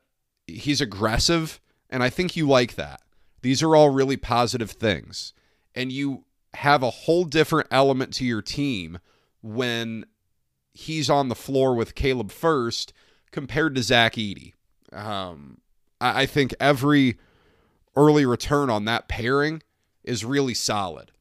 he's 0.46 0.80
aggressive, 0.80 1.60
and 1.88 2.02
I 2.02 2.10
think 2.10 2.36
you 2.36 2.48
like 2.48 2.74
that. 2.74 3.00
These 3.42 3.62
are 3.62 3.74
all 3.74 3.90
really 3.90 4.16
positive 4.16 4.70
things. 4.70 5.32
And 5.74 5.90
you 5.92 6.24
have 6.54 6.82
a 6.82 6.90
whole 6.90 7.24
different 7.24 7.68
element 7.70 8.12
to 8.14 8.24
your 8.24 8.42
team 8.42 8.98
when 9.42 10.04
he's 10.72 11.08
on 11.08 11.28
the 11.28 11.34
floor 11.34 11.74
with 11.74 11.94
Caleb 11.94 12.30
Furst 12.30 12.92
compared 13.30 13.74
to 13.74 13.82
Zach 13.82 14.14
Edey. 14.14 14.54
Um, 14.92 15.58
I, 16.00 16.22
I 16.22 16.26
think 16.26 16.54
every 16.60 17.18
early 17.96 18.26
return 18.26 18.70
on 18.70 18.84
that 18.86 19.08
pairing 19.08 19.62
is 20.04 20.24
really 20.24 20.54
solid. 20.54 21.12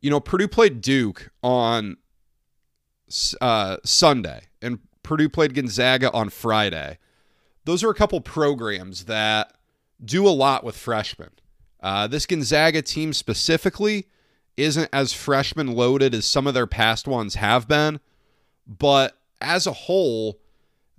You 0.00 0.10
know, 0.10 0.20
Purdue 0.20 0.48
played 0.48 0.80
Duke 0.80 1.30
on 1.42 1.96
uh, 3.40 3.78
Sunday, 3.84 4.42
and 4.60 4.80
Purdue 5.04 5.28
played 5.28 5.54
Gonzaga 5.54 6.10
on 6.12 6.30
Friday. 6.30 6.98
Those 7.64 7.84
are 7.84 7.90
a 7.90 7.94
couple 7.94 8.20
programs 8.20 9.04
that 9.04 9.52
do 10.04 10.26
a 10.26 10.30
lot 10.30 10.64
with 10.64 10.76
freshmen. 10.76 11.30
Uh, 11.80 12.08
this 12.08 12.26
Gonzaga 12.26 12.82
team 12.82 13.12
specifically 13.12 14.08
isn't 14.56 14.88
as 14.92 15.12
freshman 15.12 15.68
loaded 15.68 16.14
as 16.14 16.26
some 16.26 16.46
of 16.46 16.54
their 16.54 16.66
past 16.66 17.06
ones 17.06 17.36
have 17.36 17.68
been, 17.68 18.00
but 18.66 19.18
as 19.40 19.66
a 19.66 19.72
whole, 19.72 20.40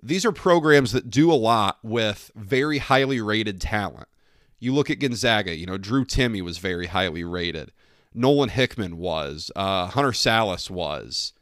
these 0.01 0.25
are 0.25 0.31
programs 0.31 0.91
that 0.91 1.09
do 1.09 1.31
a 1.31 1.33
lot 1.33 1.79
with 1.81 2.31
very 2.35 2.77
highly 2.77 3.19
rated 3.19 3.59
talent. 3.59 4.07
You 4.59 4.73
look 4.73 4.89
at 4.89 4.99
Gonzaga, 4.99 5.55
you 5.55 5.65
know, 5.65 5.77
Drew 5.77 6.05
Timme 6.05 6.41
was 6.41 6.59
very 6.59 6.87
highly 6.87 7.23
rated. 7.23 7.71
Nolan 8.13 8.49
Hickman 8.49 8.97
was. 8.97 9.51
Uh, 9.55 9.87
Hunter 9.87 10.11
Sallis 10.11 10.69
was. 10.69 11.33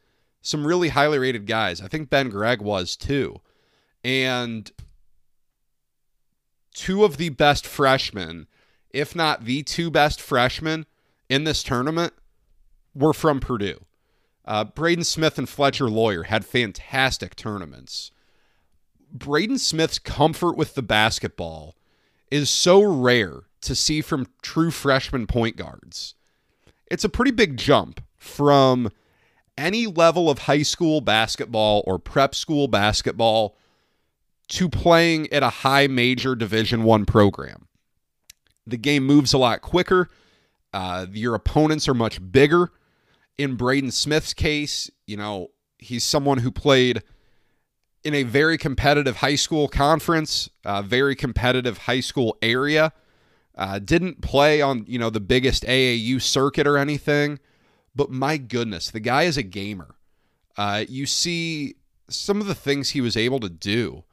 Some 0.44 0.68
really 0.68 0.90
highly 0.90 1.18
rated 1.18 1.48
guys. 1.48 1.82
I 1.82 1.88
think 1.88 2.10
Ben 2.10 2.30
Gregg 2.30 2.62
was 2.62 2.98
too. 2.98 3.40
And 4.04 4.70
two 6.74 7.06
of 7.06 7.16
the 7.16 7.30
best 7.30 7.66
freshmen, 7.66 8.48
if 8.92 9.16
not 9.16 9.46
the 9.46 9.64
two 9.64 9.90
best 9.90 10.22
freshmen 10.22 10.86
in 11.30 11.46
this 11.46 11.64
tournament, 11.64 12.12
were 12.94 13.14
from 13.14 13.40
Purdue. 13.40 13.86
Uh, 14.44 14.66
Braden 14.66 15.06
Smith 15.06 15.38
and 15.38 15.48
Fletcher 15.48 15.90
Loyer 15.90 16.24
had 16.24 16.46
fantastic 16.46 17.38
tournaments. 17.38 18.12
Braden 19.14 19.60
Smith's 19.60 19.98
comfort 19.98 20.58
with 20.58 20.76
the 20.76 20.82
basketball 20.82 21.78
is 22.30 22.50
so 22.50 22.84
rare 22.84 23.44
to 23.62 23.76
see 23.76 24.02
from 24.02 24.28
true 24.42 24.72
freshman 24.72 25.26
point 25.26 25.56
guards. 25.56 26.16
It's 26.88 27.06
a 27.06 27.10
pretty 27.10 27.32
big 27.32 27.56
jump 27.56 28.04
from 28.18 28.92
any 29.58 29.88
level 29.88 30.30
of 30.30 30.40
high 30.40 30.64
school 30.64 31.02
basketball 31.02 31.84
or 31.86 32.00
prep 32.00 32.36
school 32.36 32.68
basketball 32.68 33.58
to 34.50 34.70
playing 34.70 35.32
at 35.32 35.44
a 35.44 35.50
high 35.50 35.88
major 35.88 36.36
division 36.36 36.84
1 36.84 37.06
program. 37.06 37.68
The 38.66 38.78
game 38.78 39.06
moves 39.06 39.34
a 39.34 39.38
lot 39.38 39.62
quicker. 39.62 40.10
Uh, 40.74 41.06
your 41.12 41.36
opponents 41.36 41.88
are 41.88 41.94
much 41.94 42.20
bigger. 42.32 42.72
In 43.38 43.56
Braden 43.56 43.92
Smith's 43.92 44.34
case, 44.34 44.90
you 45.08 45.18
know, 45.18 45.50
he's 45.78 46.04
someone 46.04 46.40
who 46.40 46.52
played 46.52 47.04
in 48.04 48.14
a 48.14 48.24
very 48.24 48.58
competitive 48.58 49.18
high 49.18 49.36
school 49.36 49.68
conference, 49.68 50.50
a 50.66 50.84
very 50.84 51.16
competitive 51.16 51.80
high 51.80 52.00
school 52.00 52.38
area. 52.42 52.92
Uh, 53.56 53.80
didn't 53.80 54.22
play 54.22 54.62
on 54.62 54.84
you 54.88 54.98
know 54.98 55.12
the 55.12 55.20
biggest 55.20 55.64
AAU 55.64 56.20
circuit 56.20 56.66
or 56.66 56.78
anything, 56.78 57.40
but 57.96 58.10
my 58.10 58.38
goodness, 58.38 58.90
the 58.90 59.00
guy 59.00 59.24
is 59.24 59.38
a 59.38 59.44
gamer. 59.44 59.96
Uh, 60.58 60.86
you 60.88 61.06
see 61.06 61.76
some 62.10 62.42
of 62.42 62.48
the 62.48 62.56
things 62.56 62.92
he 62.92 63.02
was 63.02 63.18
able 63.18 63.40
to 63.40 63.50
do. 63.50 64.04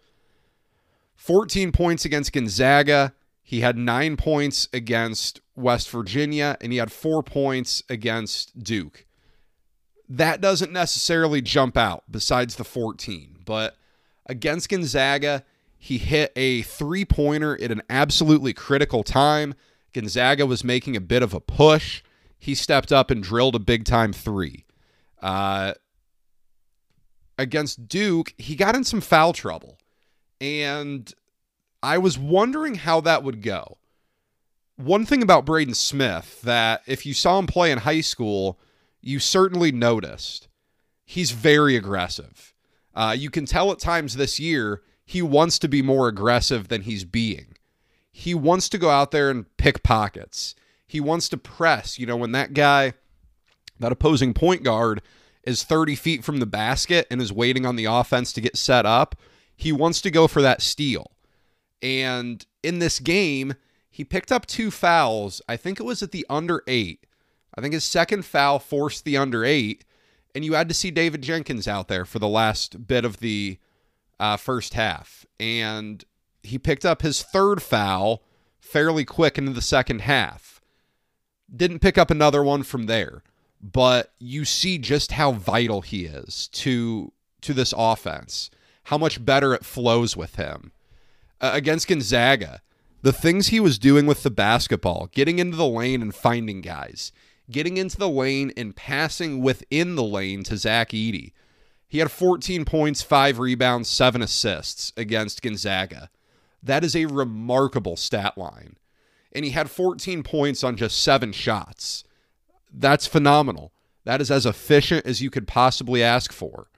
14 1.17 1.73
points 1.73 2.05
against 2.05 2.33
Gonzaga. 2.33 3.13
He 3.43 3.61
had 3.61 3.77
nine 3.77 4.17
points 4.17 4.69
against 4.73 5.41
West 5.55 5.91
Virginia, 5.91 6.57
and 6.61 6.73
he 6.73 6.79
had 6.79 6.93
four 6.93 7.23
points 7.23 7.83
against 7.89 8.63
Duke. 8.63 9.07
That 10.09 10.41
doesn't 10.41 10.73
necessarily 10.73 11.43
jump 11.43 11.77
out 11.77 12.05
besides 12.11 12.57
the 12.57 12.65
14, 12.65 13.41
but 13.45 13.77
against 14.27 14.69
Gonzaga. 14.69 15.45
He 15.83 15.97
hit 15.97 16.31
a 16.37 16.61
three 16.63 17.07
pointer 17.07 17.61
at 17.63 17.71
an 17.71 17.81
absolutely 17.89 18.53
critical 18.53 19.03
time. 19.03 19.55
Gonzaga 19.95 20.45
was 20.45 20.63
making 20.63 20.95
a 20.95 21.01
bit 21.01 21.23
of 21.23 21.33
a 21.33 21.41
push. 21.41 22.03
He 22.41 22.55
stepped 22.55 22.91
up 22.91 23.11
and 23.11 23.23
drilled 23.23 23.55
a 23.55 23.61
big 23.61 23.85
time 23.85 24.13
three. 24.13 24.65
Uh, 25.23 25.75
against 27.39 27.87
Duke, 27.87 28.35
he 28.39 28.57
got 28.57 28.75
in 28.75 28.83
some 28.83 29.03
foul 29.03 29.33
trouble. 29.33 29.79
And 30.41 31.13
I 31.83 31.99
was 31.99 32.19
wondering 32.19 32.77
how 32.77 33.03
that 33.03 33.23
would 33.23 33.43
go. 33.43 33.77
One 34.77 35.05
thing 35.05 35.23
about 35.23 35.45
Braden 35.45 35.75
Smith 35.75 36.41
that 36.43 36.83
if 36.87 37.05
you 37.05 37.13
saw 37.13 37.39
him 37.39 37.47
play 37.47 37.71
in 37.71 37.79
high 37.79 38.01
school, 38.01 38.59
you 39.03 39.19
certainly 39.19 39.71
noticed 39.71 40.49
he's 41.05 41.33
very 41.33 41.77
aggressive. 41.77 42.55
Uh, 42.95 43.15
you 43.17 43.31
can 43.31 43.45
tell 43.45 43.71
at 43.71 43.79
times 43.79 44.17
this 44.17 44.41
year 44.41 44.83
he 45.05 45.21
wants 45.21 45.59
to 45.59 45.69
be 45.69 45.83
more 45.83 46.09
aggressive 46.09 46.69
than 46.69 46.83
he's 46.83 47.05
being. 47.05 47.57
He 48.11 48.35
wants 48.35 48.69
to 48.71 48.79
go 48.79 48.89
out 48.89 49.11
there 49.11 49.31
and 49.31 49.45
pick 49.59 49.83
pockets. 49.83 50.55
He 50.91 51.01
wants 51.01 51.29
to 51.31 51.37
press. 51.37 51.99
You 51.99 52.07
know, 52.07 52.17
when 52.17 52.33
that 52.33 52.53
guy, 52.53 52.95
that 53.79 53.93
opposing 53.93 54.35
point 54.35 54.63
guard, 54.63 55.03
is 55.45 55.63
30 55.63 55.95
feet 55.95 56.25
from 56.25 56.39
the 56.39 56.47
basket 56.47 57.07
and 57.11 57.23
is 57.23 57.33
waiting 57.33 57.65
on 57.65 57.77
the 57.77 57.87
offense 57.87 58.33
to 58.35 58.41
get 58.41 58.57
set 58.57 58.85
up, 58.85 59.17
he 59.57 59.73
wants 59.73 60.01
to 60.03 60.11
go 60.11 60.27
for 60.27 60.43
that 60.43 60.63
steal. 60.63 61.13
And 61.83 62.45
in 62.63 62.79
this 62.79 62.99
game, 62.99 63.55
he 63.91 64.05
picked 64.05 64.31
up 64.31 64.47
two 64.47 64.71
fouls. 64.71 65.41
I 65.49 65.57
think 65.57 65.81
it 65.81 65.85
was 65.85 66.03
at 66.03 66.13
the 66.13 66.27
under 66.29 66.63
eight. 66.67 67.07
I 67.55 67.61
think 67.61 67.75
his 67.75 67.85
second 67.85 68.25
foul 68.25 68.59
forced 68.59 69.05
the 69.05 69.17
under 69.17 69.45
eight 69.45 69.85
and 70.35 70.45
you 70.45 70.55
had 70.55 70.69
to 70.69 70.75
see 70.75 70.91
David 70.91 71.23
Jenkins 71.23 71.67
out 71.67 71.89
there 71.89 72.05
for 72.05 72.19
the 72.19 72.29
last 72.29 72.87
bit 72.87 73.05
of 73.05 73.19
the 73.19 73.59
uh, 74.19 74.37
first 74.37 74.75
half. 74.75 75.27
And 75.39 76.05
he 76.43 76.59
picked 76.59 76.85
up 76.85 77.03
his 77.03 77.23
third 77.23 77.63
foul 77.63 78.23
fairly 78.59 79.05
quick 79.05 79.39
into 79.39 79.53
the 79.53 79.63
second 79.63 80.03
half. 80.03 80.60
Didn't 81.55 81.81
pick 81.81 81.99
up 81.99 82.11
another 82.11 82.43
one 82.43 82.63
from 82.63 82.87
there, 82.87 83.23
but 83.61 84.13
you 84.19 84.45
see 84.45 84.79
just 84.79 85.13
how 85.13 85.33
vital 85.33 85.81
he 85.81 86.05
is 86.05 86.49
to 86.49 87.13
to 87.43 87.55
this 87.55 87.75
offense. 87.77 88.51
How 88.85 88.99
much 88.99 89.25
better 89.25 89.55
it 89.55 89.65
flows 89.65 90.17
with 90.17 90.37
him. 90.37 90.73
Uh, 91.41 91.53
against 91.55 91.89
Gonzaga, 91.89 92.61
the 93.03 93.13
things 93.13 93.49
he 93.49 93.61
was 93.61 93.79
doing 93.79 94.07
with 94.07 94.23
the 94.23 94.31
basketball, 94.31 95.09
getting 95.13 95.39
into 95.39 95.57
the 95.57 95.67
lane 95.67 96.03
and 96.03 96.15
finding 96.15 96.61
guys 96.61 97.13
getting 97.51 97.77
into 97.77 97.97
the 97.97 98.09
lane 98.09 98.53
and 98.57 98.77
passing 98.77 99.43
within 99.43 99.97
the 99.97 100.05
lane 100.05 100.43
to 100.45 100.57
Zach 100.57 100.91
Edey. 100.91 101.33
He 101.89 101.99
had 101.99 102.11
14 102.11 102.65
points, 102.65 103.03
five 103.03 103.39
rebounds, 103.39 103.89
seven 103.89 104.23
assists 104.23 104.93
against 104.97 105.43
Gonzaga. 105.43 106.09
That 106.63 106.85
is 106.85 106.95
a 106.95 107.07
remarkable 107.07 107.97
stat 107.97 108.39
line. 108.39 108.77
And 109.33 109.45
he 109.45 109.53
had 109.53 109.71
14 109.71 110.23
points 110.23 110.65
on 110.65 110.77
just 110.77 111.03
seven 111.03 111.33
shots. 111.33 112.05
That's 112.73 113.07
phenomenal. 113.07 113.73
That 114.05 114.21
is 114.21 114.31
as 114.31 114.47
efficient 114.47 115.07
as 115.07 115.21
you 115.21 115.31
could 115.31 115.47
possibly 115.47 116.03
ask 116.03 116.33
for. 116.33 116.69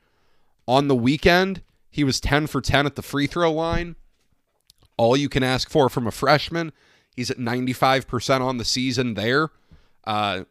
On 0.67 0.89
the 0.89 0.97
weekend, 0.97 1.63
he 1.91 2.05
was 2.05 2.21
10 2.21 2.47
for 2.47 2.61
10 2.61 2.87
at 2.87 2.97
the 2.97 3.03
free 3.03 3.27
throw 3.27 3.53
line. 3.53 3.97
All 4.97 5.17
you 5.17 5.29
can 5.29 5.43
ask 5.43 5.71
for 5.71 5.89
from 5.89 6.07
a 6.07 6.11
freshman. 6.11 6.73
He's 7.15 7.31
at 7.31 7.39
95% 7.39 8.41
on 8.41 8.59
the 8.59 8.65
season 8.65 9.15
there. 9.15 9.51
Uh, 10.05 10.45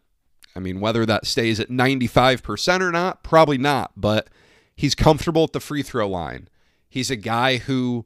I 0.56 0.60
mean, 0.60 0.80
whether 0.80 1.06
that 1.06 1.26
stays 1.26 1.60
at 1.60 1.70
95% 1.70 2.82
or 2.82 2.92
not, 2.92 3.24
probably 3.24 3.58
not, 3.58 3.92
but 3.96 4.28
he's 4.76 4.96
comfortable 4.96 5.46
at 5.46 5.54
the 5.54 5.60
free 5.60 5.84
throw 5.84 6.08
line. 6.08 6.48
He's 6.90 7.10
a 7.10 7.16
guy 7.16 7.58
who 7.58 8.06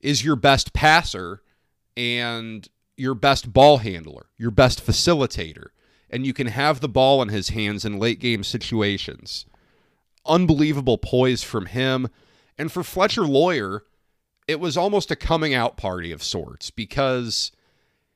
is 0.00 0.24
your 0.24 0.36
best 0.36 0.72
passer 0.72 1.42
and 1.96 2.68
your 3.00 3.14
best 3.14 3.52
ball 3.52 3.78
handler, 3.78 4.26
your 4.36 4.50
best 4.50 4.84
facilitator, 4.84 5.68
and 6.10 6.26
you 6.26 6.34
can 6.34 6.48
have 6.48 6.80
the 6.80 6.88
ball 6.88 7.22
in 7.22 7.28
his 7.28 7.48
hands 7.48 7.84
in 7.84 7.98
late 7.98 8.20
game 8.20 8.44
situations. 8.44 9.46
Unbelievable 10.26 10.98
poise 10.98 11.42
from 11.42 11.66
him. 11.66 12.08
And 12.58 12.70
for 12.70 12.82
Fletcher 12.82 13.22
Loyer, 13.22 13.84
it 14.46 14.60
was 14.60 14.76
almost 14.76 15.10
a 15.10 15.16
coming 15.16 15.54
out 15.54 15.78
party 15.78 16.12
of 16.12 16.22
sorts 16.22 16.70
because 16.70 17.52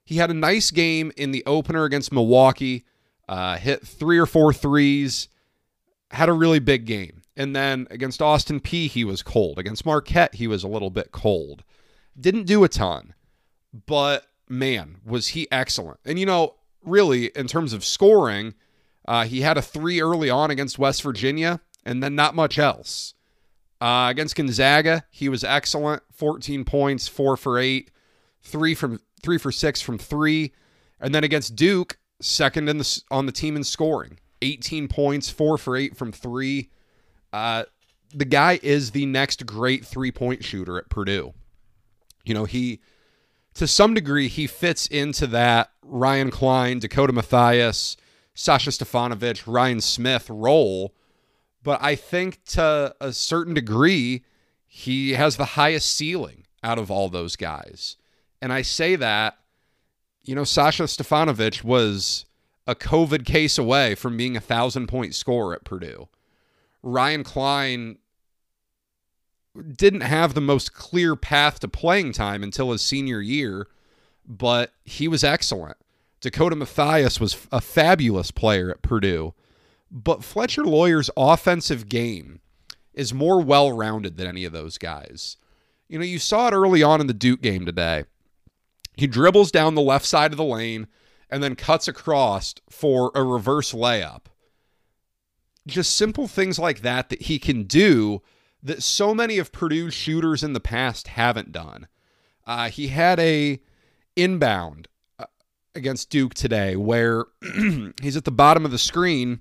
he 0.05 0.17
had 0.17 0.31
a 0.31 0.35
nice 0.35 0.71
game 0.71 1.13
in 1.17 1.31
the 1.31 1.45
opener 1.47 1.85
against 1.85 2.13
Milwaukee 2.13 2.85
uh, 3.27 3.57
hit 3.57 3.87
three 3.87 4.19
or 4.19 4.27
four 4.27 4.53
threes, 4.53 5.29
had 6.11 6.29
a 6.29 6.35
really 6.35 6.59
big 6.59 6.85
game. 6.85 7.23
And 7.37 7.57
then 7.57 7.87
against 7.91 8.21
Austin 8.21 8.61
Peay, 8.61 8.89
he 8.89 9.03
was 9.03 9.23
cold. 9.23 9.59
Against 9.59 9.87
Marquette, 9.87 10.35
he 10.35 10.47
was 10.47 10.63
a 10.63 10.69
little 10.69 10.91
bit 10.91 11.11
cold. 11.11 11.65
Didn't 12.21 12.45
do 12.45 12.63
a 12.65 12.69
ton, 12.69 13.15
but 13.87 14.27
man, 14.49 14.97
was 15.05 15.29
he 15.29 15.51
excellent. 15.51 16.01
And, 16.05 16.19
you 16.19 16.27
know, 16.27 16.55
really, 16.83 17.27
in 17.37 17.47
terms 17.47 17.73
of 17.73 17.85
scoring, 17.85 18.55
uh, 19.07 19.25
he 19.25 19.43
had 19.43 19.57
a 19.57 19.63
three 19.63 20.01
early 20.01 20.31
on 20.31 20.51
against 20.51 20.79
West 20.79 21.03
Virginia 21.03 21.61
and 21.85 22.03
then 22.03 22.15
not 22.15 22.35
much 22.35 22.59
else. 22.59 23.15
Uh, 23.81 24.09
against 24.11 24.37
Gonzaga, 24.37 25.05
he 25.11 25.29
was 25.29 25.45
excellent 25.45 26.03
14 26.13 26.65
points, 26.65 27.09
four 27.09 27.37
for 27.37 27.59
eight, 27.59 27.91
three 28.43 28.75
from 28.75 29.01
three 29.23 29.37
for 29.37 29.53
six 29.53 29.81
from 29.81 29.99
three. 29.99 30.53
And 31.01 31.15
then 31.15 31.25
against 31.25 31.57
Duke, 31.57 31.99
second 32.21 32.69
in 32.69 32.79
the 32.79 33.03
on 33.11 33.27
the 33.27 33.33
team 33.33 33.57
in 33.57 33.65
scoring. 33.65 34.19
18 34.45 34.89
points, 34.89 35.31
4 35.31 35.59
for 35.59 35.77
8 35.77 35.97
from 35.97 36.13
3. 36.13 36.71
Uh, 37.33 37.65
the 38.15 38.25
guy 38.25 38.61
is 38.63 38.91
the 38.91 39.07
next 39.07 39.47
great 39.47 39.85
three-point 39.85 40.45
shooter 40.45 40.79
at 40.79 40.89
Purdue. 40.89 41.33
You 42.25 42.35
know, 42.35 42.45
he 42.45 42.81
to 43.55 43.67
some 43.67 43.95
degree 43.95 44.29
he 44.29 44.47
fits 44.47 44.87
into 44.87 45.27
that 45.29 45.71
Ryan 45.83 46.31
Cline, 46.31 46.79
Dakota 46.79 47.13
Mathias, 47.13 47.97
Sasha 48.35 48.71
Stefanovic, 48.71 49.45
Ryan 49.47 49.81
Smith 49.81 50.29
role, 50.29 50.95
but 51.63 51.83
I 51.83 51.95
think 51.95 52.45
to 52.47 52.95
a 53.01 53.13
certain 53.13 53.55
degree 53.55 54.25
he 54.67 55.13
has 55.13 55.37
the 55.37 55.45
highest 55.45 55.95
ceiling 55.95 56.45
out 56.63 56.79
of 56.79 56.91
all 56.91 57.09
those 57.09 57.37
guys. 57.37 57.97
And 58.43 58.53
I 58.53 58.63
say 58.63 58.97
that, 58.97 59.39
you 60.23 60.35
know, 60.35 60.45
Sasha 60.45 60.85
Stefanovic 60.85 61.63
was 61.63 62.27
a 62.67 62.75
COVID 62.75 63.25
case 63.25 63.57
away 63.57 63.95
from 63.95 64.17
being 64.17 64.37
a 64.37 64.41
thousand 64.41 64.89
point 64.89 65.15
scorer 65.15 65.55
at 65.55 65.65
Purdue. 65.65 66.09
Ryan 66.83 67.25
Cline 67.25 67.99
didn't 69.77 70.03
have 70.03 70.35
the 70.35 70.41
most 70.41 70.75
clear 70.75 71.17
path 71.17 71.61
to 71.61 71.69
playing 71.69 72.13
time 72.13 72.43
until 72.43 72.73
his 72.73 72.83
senior 72.83 73.21
year, 73.21 73.69
but 74.27 74.73
he 74.85 75.09
was 75.09 75.23
excellent. 75.25 75.77
Dakota 76.21 76.57
Mathias 76.57 77.21
was 77.21 77.47
a 77.53 77.61
fabulous 77.61 78.31
player 78.31 78.71
at 78.71 78.83
Purdue, 78.83 79.35
but 79.91 80.25
Fletcher 80.25 80.65
Loyer's 80.65 81.11
offensive 81.17 81.89
game 81.89 82.41
is 82.95 83.13
more 83.13 83.41
well 83.41 83.73
rounded 83.73 84.17
than 84.17 84.27
any 84.27 84.45
of 84.45 84.53
those 84.53 84.79
guys. 84.79 85.37
You 85.89 85.99
know, 85.99 86.05
you 86.05 86.19
saw 86.19 86.49
it 86.49 86.55
early 86.55 86.83
on 86.83 87.01
in 87.01 87.07
the 87.07 87.15
Duke 87.15 87.43
game 87.43 87.67
today. 87.67 88.05
He 88.97 89.07
dribbles 89.07 89.51
down 89.51 89.75
the 89.75 89.83
left 89.83 90.07
side 90.07 90.33
of 90.33 90.37
the 90.37 90.45
lane 90.45 90.87
and 91.29 91.43
then 91.43 91.57
cuts 91.57 91.89
across 91.89 92.55
for 92.71 93.11
a 93.15 93.23
reverse 93.23 93.73
layup. 93.73 94.23
Just 95.67 95.97
simple 95.97 96.29
things 96.29 96.59
like 96.59 96.81
that 96.81 97.09
that 97.09 97.23
he 97.23 97.39
can 97.39 97.65
do 97.65 98.23
that 98.65 98.83
so 98.83 99.15
many 99.15 99.39
of 99.39 99.53
Purdue's 99.53 99.93
shooters 99.93 100.43
in 100.43 100.55
the 100.55 100.61
past 100.61 101.09
haven't 101.09 101.53
done. 101.53 101.87
Uh, 102.47 102.71
he 102.71 102.89
had 102.89 103.21
a 103.21 103.61
inbound 104.17 104.89
uh, 105.19 105.27
against 105.75 106.11
Duke 106.11 106.35
today 106.35 106.75
where 106.75 107.27
he's 108.03 108.17
at 108.17 108.25
the 108.25 108.33
bottom 108.33 108.65
of 108.65 108.71
the 108.71 108.79
screen, 108.79 109.41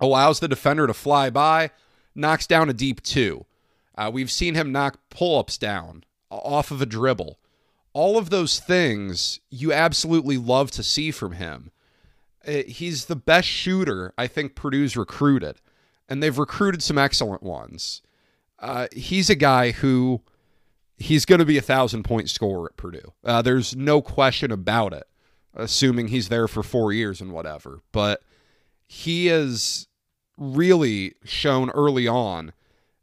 allows 0.00 0.40
the 0.40 0.48
defender 0.48 0.88
to 0.88 0.94
fly 0.94 1.30
by, 1.30 1.70
knocks 2.14 2.46
down 2.46 2.68
a 2.68 2.74
deep 2.74 3.00
two. 3.02 3.46
Uh, 3.96 4.10
we've 4.12 4.30
seen 4.30 4.54
him 4.54 4.72
knock 4.72 4.98
pull 5.08 5.38
ups 5.38 5.56
down 5.56 6.04
off 6.30 6.70
of 6.70 6.82
a 6.82 6.86
dribble. 6.86 7.38
All 7.92 8.18
of 8.18 8.30
those 8.30 8.58
things 8.58 9.40
you 9.50 9.72
absolutely 9.72 10.36
love 10.36 10.70
to 10.72 10.82
see 10.82 11.10
from 11.10 11.32
him. 11.32 11.70
Uh, 12.46 12.62
he's 12.66 13.04
the 13.04 13.16
best 13.16 13.46
shooter 13.46 14.14
I 14.16 14.26
think 14.26 14.54
Purdue's 14.54 14.96
recruited 14.96 15.60
and 16.10 16.20
they've 16.22 16.36
recruited 16.36 16.82
some 16.82 16.98
excellent 16.98 17.42
ones. 17.42 18.02
Uh, 18.58 18.88
he's 18.92 19.30
a 19.30 19.36
guy 19.36 19.70
who 19.70 20.20
he's 20.98 21.24
going 21.24 21.38
to 21.38 21.46
be 21.46 21.56
a 21.56 21.62
thousand 21.62 22.02
point 22.02 22.28
scorer 22.28 22.66
at 22.66 22.76
Purdue. 22.76 23.14
Uh, 23.24 23.40
there's 23.40 23.74
no 23.74 24.02
question 24.02 24.50
about 24.50 24.92
it, 24.92 25.04
assuming 25.54 26.08
he's 26.08 26.28
there 26.28 26.48
for 26.48 26.62
four 26.62 26.92
years 26.92 27.20
and 27.20 27.32
whatever. 27.32 27.80
But 27.92 28.22
he 28.86 29.26
has 29.26 29.86
really 30.36 31.14
shown 31.24 31.70
early 31.70 32.08
on 32.08 32.52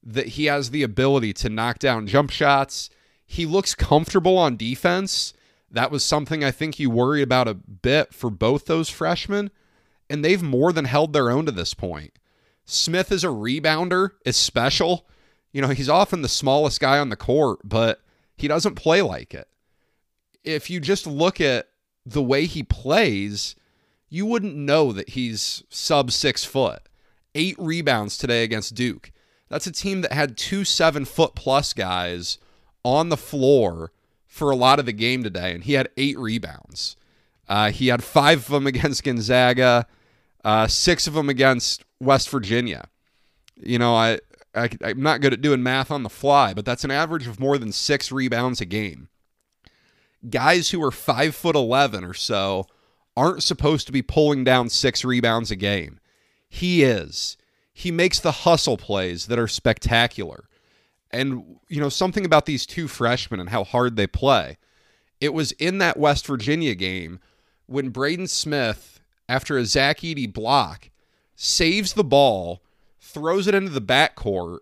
that 0.03 0.27
he 0.29 0.45
has 0.45 0.69
the 0.69 0.83
ability 0.83 1.33
to 1.33 1.49
knock 1.49 1.79
down 1.79 2.07
jump 2.07 2.29
shots. 2.29 2.89
He 3.25 3.45
looks 3.45 3.73
comfortable 3.73 4.37
on 4.37 4.57
defense. 4.57 5.33
That 5.69 5.91
was 5.91 6.03
something 6.03 6.43
I 6.43 6.51
think 6.51 6.79
you 6.79 6.89
worried 6.89 7.23
about 7.23 7.47
a 7.47 7.53
bit 7.53 8.13
for 8.13 8.29
both 8.29 8.65
those 8.65 8.89
freshmen, 8.89 9.49
and 10.09 10.23
they've 10.23 10.43
more 10.43 10.71
than 10.71 10.85
held 10.85 11.13
their 11.13 11.29
own 11.29 11.45
to 11.45 11.51
this 11.51 11.73
point. 11.73 12.13
Smith 12.67 13.11
is 13.13 13.23
a 13.23 13.27
rebounder, 13.27 14.11
is 14.25 14.35
special. 14.35 15.07
You 15.53 15.61
know, 15.61 15.69
he's 15.69 15.89
often 15.89 16.21
the 16.21 16.29
smallest 16.29 16.79
guy 16.81 16.99
on 16.99 17.09
the 17.09 17.15
court, 17.15 17.61
but 17.63 18.01
he 18.35 18.47
doesn't 18.47 18.75
play 18.75 19.01
like 19.01 19.33
it. 19.33 19.47
If 20.43 20.69
you 20.69 20.79
just 20.79 21.07
look 21.07 21.41
at 21.41 21.69
the 22.05 22.21
way 22.21 22.45
he 22.45 22.63
plays, 22.63 23.55
you 24.09 24.25
wouldn't 24.25 24.55
know 24.55 24.91
that 24.91 25.09
he's 25.09 25.63
sub 25.69 26.11
six 26.11 26.43
foot. 26.43 26.81
Eight 27.33 27.55
rebounds 27.57 28.17
today 28.17 28.43
against 28.43 28.75
Duke. 28.75 29.11
That's 29.49 29.67
a 29.67 29.71
team 29.71 30.01
that 30.01 30.11
had 30.11 30.37
two 30.37 30.65
seven 30.65 31.05
foot 31.05 31.35
plus 31.35 31.71
guys 31.71 32.37
on 32.83 33.07
the 33.09 33.17
floor 33.17 33.93
for 34.25 34.51
a 34.51 34.55
lot 34.55 34.79
of 34.79 34.85
the 34.85 34.93
game 34.93 35.23
today, 35.23 35.53
and 35.53 35.63
he 35.63 35.73
had 35.73 35.89
eight 35.95 36.17
rebounds. 36.19 36.97
Uh, 37.47 37.71
he 37.71 37.87
had 37.87 38.03
five 38.03 38.39
of 38.39 38.51
them 38.51 38.67
against 38.67 39.05
Gonzaga, 39.05 39.87
uh, 40.47 40.65
six 40.65 41.07
of 41.07 41.13
them 41.13 41.27
against 41.27 41.83
West 41.99 42.29
Virginia. 42.29 42.87
You 43.57 43.77
know, 43.77 43.93
I, 43.93 44.19
I 44.55 44.69
I'm 44.81 45.03
not 45.03 45.19
good 45.19 45.33
at 45.33 45.41
doing 45.41 45.61
math 45.61 45.91
on 45.91 46.03
the 46.03 46.09
fly, 46.09 46.53
but 46.53 46.63
that's 46.63 46.85
an 46.85 46.91
average 46.91 47.27
of 47.27 47.37
more 47.37 47.57
than 47.57 47.73
six 47.73 48.13
rebounds 48.13 48.61
a 48.61 48.65
game. 48.65 49.09
Guys 50.29 50.69
who 50.69 50.81
are 50.81 50.91
five 50.91 51.35
foot 51.35 51.57
eleven 51.57 52.05
or 52.05 52.13
so 52.13 52.65
aren't 53.17 53.43
supposed 53.43 53.87
to 53.87 53.91
be 53.91 54.01
pulling 54.01 54.45
down 54.45 54.69
six 54.69 55.03
rebounds 55.03 55.51
a 55.51 55.55
game. 55.57 55.99
He 56.47 56.81
is. 56.81 57.35
He 57.73 57.91
makes 57.91 58.19
the 58.19 58.31
hustle 58.31 58.77
plays 58.77 59.25
that 59.25 59.39
are 59.39 59.49
spectacular. 59.49 60.47
And, 61.11 61.57
you 61.67 61.81
know, 61.81 61.89
something 61.89 62.25
about 62.25 62.45
these 62.45 62.65
two 62.65 62.87
freshmen 62.87 63.39
and 63.39 63.49
how 63.49 63.63
hard 63.63 63.95
they 63.95 64.07
play. 64.07 64.57
It 65.19 65.33
was 65.33 65.51
in 65.53 65.79
that 65.79 65.97
West 65.97 66.25
Virginia 66.27 66.75
game 66.75 67.19
when 67.65 67.89
Braden 67.89 68.27
Smith, 68.27 68.96
after 69.29 69.57
a 69.57 69.65
Zach 69.65 69.99
Edey 69.99 70.31
block, 70.31 70.89
saves 71.35 71.93
the 71.93 72.03
ball, 72.03 72.61
throws 72.99 73.47
it 73.47 73.55
into 73.55 73.71
the 73.71 73.81
backcourt 73.81 74.59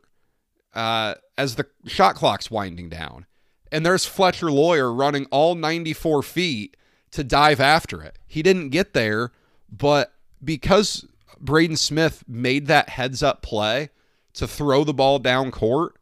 uh, 0.74 1.16
as 1.38 1.56
the 1.56 1.68
shot 1.86 2.16
clock's 2.16 2.52
winding 2.52 2.90
down. 2.90 3.26
And 3.72 3.86
there's 3.86 4.06
Fletcher 4.06 4.52
Loyer 4.52 4.94
running 4.94 5.26
all 5.32 5.56
94 5.56 6.24
feet 6.24 6.78
to 7.12 7.24
dive 7.24 7.60
after 7.60 8.02
it. 8.02 8.20
He 8.28 8.44
didn't 8.44 8.70
get 8.70 8.94
there, 8.94 9.32
but 9.72 10.14
because 10.44 11.06
Braden 11.40 11.78
Smith 11.78 12.24
made 12.28 12.68
that 12.68 12.90
heads 12.90 13.24
up 13.24 13.42
play 13.42 13.90
to 14.34 14.48
throw 14.48 14.84
the 14.84 14.94
ball 14.94 15.20
down 15.20 15.52
court, 15.52 15.96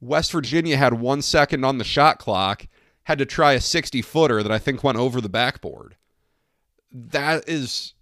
West 0.00 0.32
Virginia 0.32 0.76
had 0.76 0.94
one 0.94 1.22
second 1.22 1.64
on 1.64 1.78
the 1.78 1.84
shot 1.84 2.18
clock, 2.18 2.66
had 3.04 3.18
to 3.18 3.26
try 3.26 3.52
a 3.52 3.60
60 3.60 4.02
footer 4.02 4.42
that 4.42 4.52
I 4.52 4.58
think 4.58 4.82
went 4.82 4.98
over 4.98 5.20
the 5.20 5.28
backboard. 5.28 5.96
That 6.90 7.48
is 7.48 7.94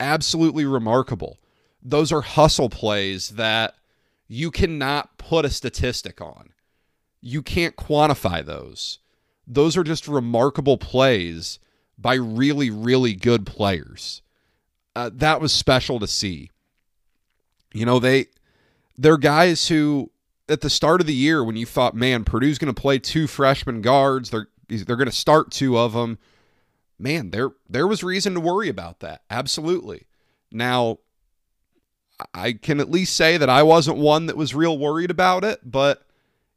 absolutely 0.00 0.64
remarkable 0.64 1.38
those 1.82 2.12
are 2.12 2.20
hustle 2.20 2.68
plays 2.68 3.30
that 3.30 3.74
you 4.28 4.50
cannot 4.50 5.18
put 5.18 5.44
a 5.44 5.50
statistic 5.50 6.20
on. 6.20 6.50
You 7.20 7.42
can't 7.42 7.76
quantify 7.76 8.44
those. 8.44 8.98
Those 9.46 9.76
are 9.76 9.84
just 9.84 10.06
remarkable 10.06 10.78
plays 10.78 11.58
by 11.98 12.14
really, 12.14 12.70
really 12.70 13.14
good 13.14 13.44
players. 13.46 14.22
Uh, 14.94 15.10
that 15.14 15.40
was 15.40 15.52
special 15.52 15.98
to 16.00 16.06
see. 16.06 16.50
You 17.72 17.86
know, 17.86 17.98
they 17.98 18.26
they're 18.96 19.16
guys 19.16 19.68
who 19.68 20.10
at 20.48 20.60
the 20.60 20.70
start 20.70 21.00
of 21.00 21.06
the 21.06 21.14
year 21.14 21.44
when 21.44 21.56
you 21.56 21.66
thought, 21.66 21.94
man, 21.94 22.24
Purdue's 22.24 22.58
going 22.58 22.72
to 22.72 22.80
play 22.80 22.98
two 22.98 23.26
freshman 23.26 23.82
guards, 23.82 24.30
they're 24.30 24.48
they're 24.68 24.96
going 24.96 25.10
to 25.10 25.12
start 25.12 25.50
two 25.50 25.78
of 25.78 25.92
them. 25.92 26.18
Man, 27.00 27.30
there 27.30 27.50
there 27.68 27.86
was 27.86 28.04
reason 28.04 28.34
to 28.34 28.40
worry 28.40 28.68
about 28.68 29.00
that. 29.00 29.22
Absolutely. 29.30 30.06
Now, 30.52 30.98
I 32.34 32.52
can 32.52 32.78
at 32.78 32.90
least 32.90 33.16
say 33.16 33.38
that 33.38 33.48
I 33.48 33.62
wasn't 33.62 33.96
one 33.96 34.26
that 34.26 34.36
was 34.36 34.54
real 34.54 34.76
worried 34.76 35.10
about 35.10 35.42
it, 35.42 35.60
but 35.64 36.06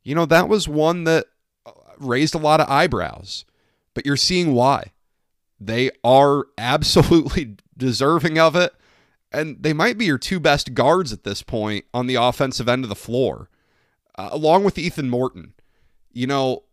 you 0.04 0.14
know, 0.14 0.26
that 0.26 0.50
was 0.50 0.68
one 0.68 1.06
that 1.06 1.28
uh, 1.66 1.72
raised 1.98 2.36
a 2.36 2.40
lot 2.40 2.60
of 2.60 2.70
eyebrows. 2.70 3.46
But 3.94 4.06
you're 4.06 4.18
seeing 4.18 4.54
why. 4.54 4.92
They 5.60 5.92
are 6.04 6.48
absolutely 6.58 7.56
deserving 7.78 8.38
of 8.38 8.56
it. 8.56 8.74
And 9.32 9.64
they 9.64 9.74
might 9.74 9.98
be 9.98 10.06
your 10.06 10.20
two 10.20 10.40
best 10.40 10.74
guards 10.76 11.12
at 11.12 11.24
this 11.24 11.42
point 11.42 11.86
on 11.94 12.06
the 12.06 12.16
offensive 12.16 12.70
end 12.70 12.84
of 12.84 12.90
the 12.90 12.96
floor, 12.96 13.50
uh, 14.16 14.30
along 14.32 14.64
with 14.64 14.78
Ethan 14.78 15.10
Morton. 15.10 15.54
You 16.12 16.28
know, 16.28 16.64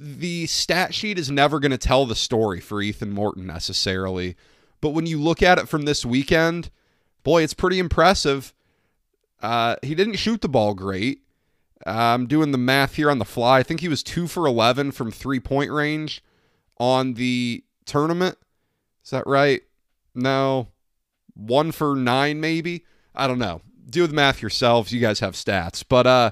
the 0.00 0.46
stat 0.46 0.94
sheet 0.94 1.18
is 1.18 1.30
never 1.30 1.58
going 1.58 1.72
to 1.72 1.78
tell 1.78 2.06
the 2.06 2.14
story 2.14 2.60
for 2.60 2.80
Ethan 2.80 3.10
Morton 3.10 3.46
necessarily. 3.46 4.36
But 4.80 4.90
when 4.90 5.06
you 5.06 5.20
look 5.20 5.42
at 5.42 5.58
it 5.58 5.68
from 5.68 5.82
this 5.82 6.06
weekend, 6.06 6.70
boy, 7.24 7.42
it's 7.42 7.54
pretty 7.54 7.80
impressive. 7.80 8.54
Uh, 9.42 9.74
he 9.82 9.96
didn't 9.96 10.16
shoot 10.16 10.40
the 10.40 10.48
ball 10.48 10.74
great. 10.74 11.22
Uh, 11.84 11.90
I'm 11.90 12.26
doing 12.26 12.52
the 12.52 12.58
math 12.58 12.94
here 12.94 13.10
on 13.10 13.18
the 13.18 13.24
fly. 13.24 13.58
I 13.58 13.62
think 13.64 13.80
he 13.80 13.88
was 13.88 14.02
two 14.04 14.28
for 14.28 14.46
11 14.46 14.92
from 14.92 15.10
three 15.10 15.40
point 15.40 15.72
range 15.72 16.22
on 16.78 17.14
the 17.14 17.64
tournament. 17.84 18.38
Is 19.04 19.10
that 19.10 19.26
right? 19.26 19.62
No. 20.14 20.68
One 21.34 21.72
for 21.72 21.96
nine, 21.96 22.40
maybe? 22.40 22.84
I 23.14 23.26
don't 23.26 23.38
know. 23.38 23.62
Do 23.90 24.06
the 24.06 24.14
math 24.14 24.42
yourselves. 24.42 24.92
You 24.92 25.00
guys 25.00 25.20
have 25.20 25.34
stats. 25.34 25.84
But, 25.88 26.06
uh, 26.06 26.30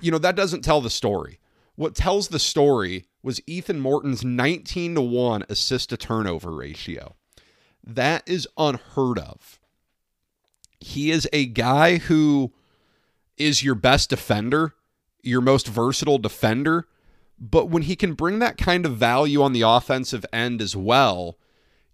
you 0.00 0.12
know, 0.12 0.18
that 0.18 0.36
doesn't 0.36 0.62
tell 0.62 0.80
the 0.80 0.90
story. 0.90 1.40
What 1.80 1.94
tells 1.94 2.28
the 2.28 2.38
story 2.38 3.06
was 3.22 3.40
Ethan 3.46 3.80
Morton's 3.80 4.22
19 4.22 4.96
to 4.96 5.00
1 5.00 5.44
assist 5.48 5.88
to 5.88 5.96
turnover 5.96 6.50
ratio. 6.50 7.16
That 7.82 8.22
is 8.26 8.46
unheard 8.58 9.18
of. 9.18 9.58
He 10.78 11.10
is 11.10 11.26
a 11.32 11.46
guy 11.46 11.96
who 11.96 12.52
is 13.38 13.62
your 13.62 13.74
best 13.74 14.10
defender, 14.10 14.74
your 15.22 15.40
most 15.40 15.66
versatile 15.66 16.18
defender, 16.18 16.86
but 17.38 17.70
when 17.70 17.84
he 17.84 17.96
can 17.96 18.12
bring 18.12 18.40
that 18.40 18.58
kind 18.58 18.84
of 18.84 18.98
value 18.98 19.40
on 19.40 19.54
the 19.54 19.62
offensive 19.62 20.26
end 20.34 20.60
as 20.60 20.76
well, 20.76 21.38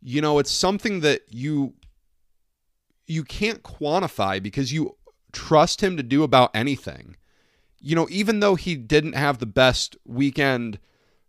you 0.03 0.21
know, 0.21 0.41
it's 0.41 0.51
something 0.51 0.99
that 1.03 1.21
you 1.31 1.75
you 3.07 3.23
can't 3.23 3.63
quantify 3.63 4.43
because 4.43 4.73
you 4.73 4.97
trust 5.31 5.81
him 5.81 5.97
to 5.97 6.03
do 6.03 6.25
about 6.25 6.51
anything. 6.57 7.15
You 7.81 7.95
know, 7.95 8.07
even 8.11 8.41
though 8.41 8.55
he 8.55 8.75
didn't 8.75 9.15
have 9.15 9.39
the 9.39 9.47
best 9.47 9.97
weekend 10.05 10.79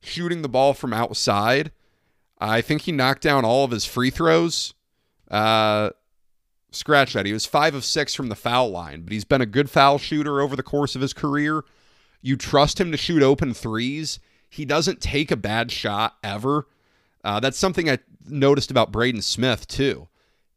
shooting 0.02 0.42
the 0.42 0.50
ball 0.50 0.74
from 0.74 0.94
outside, 0.94 1.72
I 2.40 2.62
think 2.62 2.84
he 2.84 2.92
knocked 2.92 3.22
down 3.22 3.46
all 3.46 3.66
of 3.66 3.72
his 3.72 3.86
free 3.86 4.10
throws. 4.10 4.74
Uh, 5.30 5.90
scratch 6.72 7.14
that. 7.14 7.26
He 7.26 7.34
was 7.34 7.46
five 7.46 7.76
of 7.76 7.84
six 7.84 8.14
from 8.14 8.30
the 8.30 8.36
foul 8.36 8.70
line, 8.70 9.02
but 9.02 9.14
he's 9.14 9.26
been 9.26 9.42
a 9.42 9.46
good 9.46 9.70
foul 9.70 9.98
shooter 9.98 10.42
over 10.42 10.56
the 10.56 10.64
course 10.64 10.96
of 10.96 11.02
his 11.02 11.14
career. 11.14 11.64
You 12.22 12.38
trust 12.38 12.80
him 12.80 12.92
to 12.92 12.98
shoot 12.98 13.24
open 13.24 13.54
threes. 13.54 14.20
He 14.50 14.66
doesn't 14.66 15.02
take 15.02 15.32
a 15.32 15.36
bad 15.38 15.72
shot 15.72 16.16
ever. 16.24 16.68
Uh, 17.24 17.40
that's 17.40 17.58
something 17.58 17.90
I 17.90 18.00
noticed 18.28 18.72
about 18.72 18.92
Braden 18.92 19.22
Smith, 19.22 19.68
too. 19.68 20.08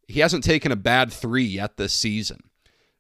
He 0.07 0.21
hasn't 0.21 0.45
taken 0.45 0.73
a 0.73 0.77
bad 0.77 1.13
three 1.13 1.45
yet 1.45 1.77
this 1.77 1.93
season. 1.93 2.41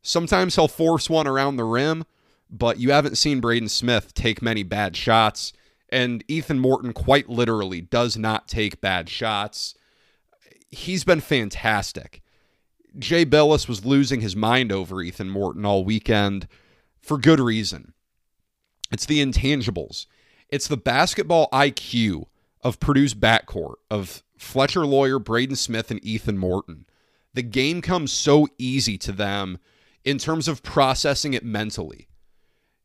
Sometimes 0.02 0.54
he'll 0.54 0.68
force 0.68 1.10
one 1.10 1.26
around 1.26 1.56
the 1.56 1.64
rim, 1.64 2.04
but 2.50 2.78
you 2.78 2.90
haven't 2.90 3.18
seen 3.18 3.40
Braden 3.40 3.68
Smith 3.68 4.12
take 4.14 4.42
many 4.42 4.62
bad 4.62 4.96
shots. 4.96 5.52
And 5.92 6.24
Ethan 6.28 6.58
Morton 6.58 6.92
quite 6.92 7.28
literally 7.28 7.80
does 7.80 8.16
not 8.16 8.48
take 8.48 8.80
bad 8.80 9.08
shots. 9.08 9.74
He's 10.70 11.04
been 11.04 11.20
fantastic. 11.20 12.22
Jay 12.98 13.24
Bilas 13.24 13.68
was 13.68 13.84
losing 13.84 14.20
his 14.20 14.36
mind 14.36 14.72
over 14.72 15.02
Ethan 15.02 15.30
Morton 15.30 15.64
all 15.64 15.84
weekend 15.84 16.48
for 17.00 17.18
good 17.18 17.40
reason. 17.40 17.92
It's 18.92 19.06
the 19.06 19.24
intangibles. 19.24 20.06
It's 20.48 20.68
the 20.68 20.76
basketball 20.76 21.48
IQ 21.52 22.24
of 22.62 22.80
Purdue's 22.80 23.14
backcourt 23.14 23.76
of 23.90 24.22
Fletcher 24.36 24.86
Loyer, 24.86 25.18
Braden 25.18 25.56
Smith, 25.56 25.90
and 25.90 26.04
Ethan 26.04 26.38
Morton. 26.38 26.86
The 27.34 27.42
game 27.42 27.80
comes 27.82 28.12
so 28.12 28.48
easy 28.58 28.98
to 28.98 29.12
them 29.12 29.58
in 30.04 30.18
terms 30.18 30.48
of 30.48 30.62
processing 30.62 31.34
it 31.34 31.44
mentally. 31.44 32.08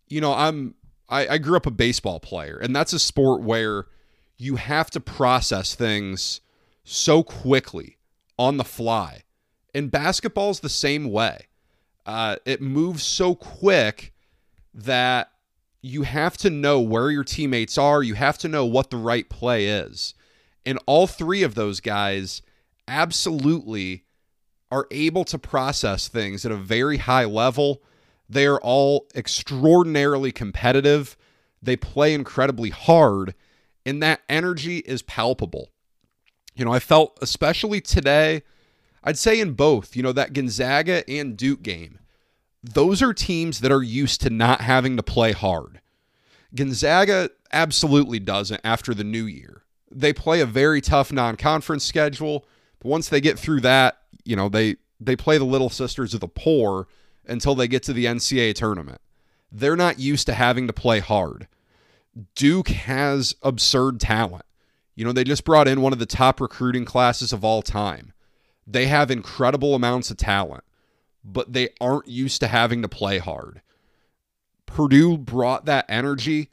You 0.08 0.22
know, 0.22 0.34
I'm 0.34 0.76
I, 1.10 1.28
I 1.28 1.38
grew 1.38 1.58
up 1.58 1.66
a 1.66 1.72
baseball 1.72 2.20
player, 2.20 2.58
and 2.58 2.76
that's 2.76 2.94
a 2.94 3.00
sport 3.00 3.42
where 3.42 3.88
you 4.38 4.58
have 4.58 4.90
to 4.92 5.00
process 5.00 5.76
things 5.76 6.42
so 6.84 7.24
quickly 7.24 7.98
on 8.38 8.58
the 8.58 8.64
fly. 8.64 9.24
And 9.74 9.92
basketball's 9.92 10.60
the 10.60 10.70
same 10.70 11.12
way. 11.12 11.48
Uh, 12.06 12.38
it 12.46 12.62
moves 12.62 13.04
so 13.04 13.36
quick 13.36 14.14
that 14.74 15.32
you 15.82 16.04
have 16.04 16.38
to 16.38 16.50
know 16.50 16.80
where 16.80 17.10
your 17.10 17.24
teammates 17.24 17.78
are. 17.78 18.04
You 18.04 18.16
have 18.16 18.38
to 18.40 18.48
know 18.48 18.66
what 18.66 18.90
the 18.90 18.98
right 18.98 19.28
play 19.30 19.68
is. 19.68 20.14
And 20.66 20.80
all 20.86 21.08
three 21.08 21.44
of 21.44 21.56
those 21.56 21.80
guys 21.80 22.42
absolutely 22.88 24.04
are 24.72 24.88
able 24.92 25.24
to 25.26 25.38
process 25.38 26.08
things 26.08 26.46
at 26.46 26.52
a 26.52 26.58
very 26.58 26.98
high 26.98 27.26
level. 27.26 27.82
They 28.30 28.46
are 28.46 28.60
all 28.60 29.08
extraordinarily 29.16 30.32
competitive. 30.32 31.16
They 31.62 31.76
play 31.76 32.14
incredibly 32.14 32.70
hard, 32.70 33.36
and 33.86 34.02
that 34.02 34.22
energy 34.30 34.80
is 34.80 35.02
palpable. 35.02 35.72
You 36.56 36.66
know, 36.66 36.74
I 36.74 36.80
felt, 36.80 37.20
especially 37.22 37.82
today, 37.82 38.44
I'd 39.04 39.18
say 39.18 39.40
in 39.40 39.54
both, 39.54 39.96
you 39.96 40.04
know, 40.04 40.14
that 40.14 40.34
Gonzaga 40.34 41.08
and 41.10 41.38
Duke 41.38 41.62
game 41.62 42.00
those 42.74 43.02
are 43.02 43.14
teams 43.14 43.60
that 43.60 43.72
are 43.72 43.84
used 43.84 44.22
to 44.22 44.30
not 44.30 44.62
having 44.62 44.98
to 44.98 45.04
play 45.04 45.32
hard. 45.32 45.82
Gonzaga 46.54 47.30
absolutely 47.54 48.20
doesn't 48.20 48.62
after 48.64 48.94
the 48.94 49.04
new 49.04 49.26
year. 49.26 49.64
They 49.92 50.14
play 50.14 50.42
a 50.42 50.46
very 50.46 50.82
tough 50.82 51.12
non-conference 51.12 51.84
schedule, 51.84 52.46
but 52.80 52.90
once 52.90 53.10
they 53.10 53.22
get 53.22 53.38
through 53.38 53.62
that, 53.62 54.00
you 54.24 54.36
know, 54.36 54.50
they 54.50 54.78
they 55.00 55.16
play 55.16 55.38
the 55.38 55.46
little 55.46 55.70
sisters 55.70 56.14
of 56.14 56.22
the 56.22 56.28
poor 56.28 56.88
until 57.28 57.56
they 57.56 57.68
get 57.68 57.84
to 57.84 57.94
the 57.94 58.06
NCAA 58.06 58.56
tournament. 58.56 59.02
They're 59.52 59.76
not 59.76 60.00
used 60.00 60.26
to 60.28 60.34
having 60.34 60.68
to 60.68 60.74
play 60.74 61.00
hard. 61.00 61.48
Duke 62.36 62.70
has 62.70 63.36
absurd 63.42 64.00
talent. 64.00 64.46
You 64.96 65.06
know, 65.06 65.12
they 65.12 65.24
just 65.24 65.44
brought 65.44 65.68
in 65.68 65.82
one 65.82 65.94
of 65.94 66.00
the 66.00 66.06
top 66.06 66.40
recruiting 66.40 66.86
classes 66.86 67.34
of 67.34 67.44
all 67.44 67.62
time. 67.62 68.14
They 68.66 68.88
have 68.88 69.12
incredible 69.12 69.76
amounts 69.76 70.10
of 70.10 70.18
talent 70.18 70.64
but 71.26 71.54
they 71.54 71.70
aren't 71.82 72.08
used 72.08 72.40
to 72.42 72.48
having 72.48 72.84
to 72.84 72.88
play 72.88 73.18
hard. 73.18 73.62
Purdue 74.68 75.18
brought 75.18 75.66
that 75.66 75.86
energy. 75.90 76.50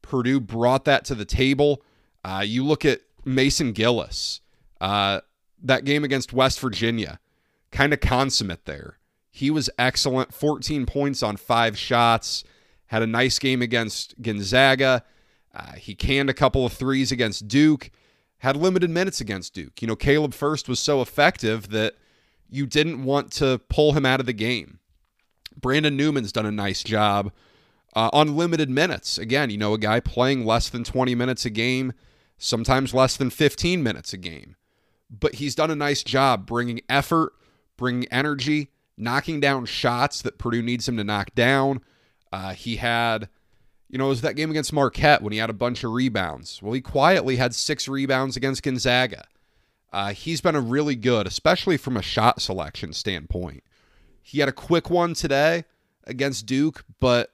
Purdue 0.00 0.40
brought 0.40 0.84
that 0.84 1.04
to 1.06 1.14
the 1.14 1.24
table. 1.24 1.82
Uh, 2.24 2.44
you 2.46 2.64
look 2.64 2.84
at 2.84 3.00
Mason 3.24 3.72
Gillis, 3.72 4.40
uh, 4.80 5.20
that 5.62 5.84
game 5.84 6.04
against 6.04 6.32
West 6.32 6.60
Virginia, 6.60 7.18
kind 7.72 7.92
of 7.92 8.00
consummate 8.00 8.64
there. 8.64 8.98
He 9.34 9.50
was 9.50 9.70
excellent, 9.78 10.34
14 10.34 10.84
points 10.84 11.22
on 11.22 11.38
five 11.38 11.78
shots, 11.78 12.44
had 12.86 13.02
a 13.02 13.06
nice 13.06 13.38
game 13.38 13.62
against 13.62 14.20
Gonzaga. 14.20 15.02
Uh, 15.54 15.72
he 15.72 15.94
canned 15.94 16.28
a 16.28 16.34
couple 16.34 16.66
of 16.66 16.74
threes 16.74 17.10
against 17.10 17.48
Duke, 17.48 17.90
had 18.38 18.56
limited 18.56 18.90
minutes 18.90 19.22
against 19.22 19.54
Duke. 19.54 19.80
You 19.80 19.88
know, 19.88 19.96
Caleb 19.96 20.34
Furst 20.34 20.68
was 20.68 20.78
so 20.78 21.00
effective 21.00 21.70
that 21.70 21.94
you 22.50 22.66
didn't 22.66 23.04
want 23.04 23.32
to 23.32 23.58
pull 23.70 23.94
him 23.94 24.04
out 24.04 24.20
of 24.20 24.26
the 24.26 24.34
game. 24.34 24.80
Brandon 25.58 25.96
Newman's 25.96 26.32
done 26.32 26.44
a 26.44 26.52
nice 26.52 26.82
job 26.82 27.32
uh, 27.96 28.10
on 28.12 28.36
limited 28.36 28.68
minutes. 28.68 29.16
Again, 29.16 29.48
you 29.48 29.56
know, 29.56 29.72
a 29.72 29.78
guy 29.78 29.98
playing 30.00 30.44
less 30.44 30.68
than 30.68 30.84
20 30.84 31.14
minutes 31.14 31.46
a 31.46 31.50
game, 31.50 31.94
sometimes 32.36 32.92
less 32.92 33.16
than 33.16 33.30
15 33.30 33.82
minutes 33.82 34.12
a 34.12 34.18
game. 34.18 34.56
But 35.08 35.36
he's 35.36 35.54
done 35.54 35.70
a 35.70 35.74
nice 35.74 36.02
job 36.02 36.44
bringing 36.44 36.82
effort, 36.90 37.32
bringing 37.78 38.06
energy, 38.12 38.70
knocking 38.96 39.40
down 39.40 39.64
shots 39.66 40.22
that 40.22 40.38
Purdue 40.38 40.62
needs 40.62 40.88
him 40.88 40.96
to 40.96 41.04
knock 41.04 41.34
down. 41.34 41.80
Uh, 42.32 42.52
he 42.54 42.76
had, 42.76 43.28
you 43.88 43.98
know, 43.98 44.06
it 44.06 44.10
was 44.10 44.20
that 44.22 44.36
game 44.36 44.50
against 44.50 44.72
Marquette 44.72 45.22
when 45.22 45.32
he 45.32 45.38
had 45.38 45.50
a 45.50 45.54
bunch 45.54 45.84
of 45.84 45.92
rebounds. 45.92 46.62
Well, 46.62 46.72
he 46.72 46.80
quietly 46.80 47.36
had 47.36 47.54
six 47.54 47.88
rebounds 47.88 48.36
against 48.36 48.62
Gonzaga. 48.62 49.24
Uh, 49.92 50.12
he's 50.12 50.40
been 50.40 50.56
a 50.56 50.60
really 50.60 50.96
good, 50.96 51.26
especially 51.26 51.76
from 51.76 51.96
a 51.96 52.02
shot 52.02 52.40
selection 52.40 52.92
standpoint. 52.92 53.62
He 54.22 54.40
had 54.40 54.48
a 54.48 54.52
quick 54.52 54.88
one 54.88 55.14
today 55.14 55.64
against 56.04 56.46
Duke, 56.46 56.84
but 57.00 57.32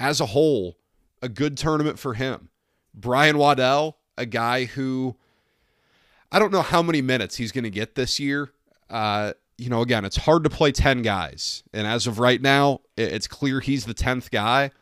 as 0.00 0.20
a 0.20 0.26
whole, 0.26 0.76
a 1.20 1.28
good 1.28 1.56
tournament 1.56 1.98
for 1.98 2.14
him. 2.14 2.48
Brian 2.94 3.38
Waddell, 3.38 3.98
a 4.18 4.26
guy 4.26 4.64
who 4.64 5.16
I 6.32 6.38
don't 6.38 6.50
know 6.50 6.62
how 6.62 6.82
many 6.82 7.02
minutes 7.02 7.36
he's 7.36 7.52
going 7.52 7.64
to 7.64 7.70
get 7.70 7.94
this 7.94 8.18
year. 8.18 8.50
Uh, 8.88 9.34
you 9.62 9.70
know, 9.70 9.80
again, 9.80 10.04
it's 10.04 10.16
hard 10.16 10.42
to 10.42 10.50
play 10.50 10.72
10 10.72 11.02
guys. 11.02 11.62
And 11.72 11.86
as 11.86 12.08
of 12.08 12.18
right 12.18 12.42
now, 12.42 12.80
it's 12.96 13.28
clear 13.28 13.60
he's 13.60 13.84
the 13.84 13.94
10th 13.94 14.30
guy. 14.30 14.72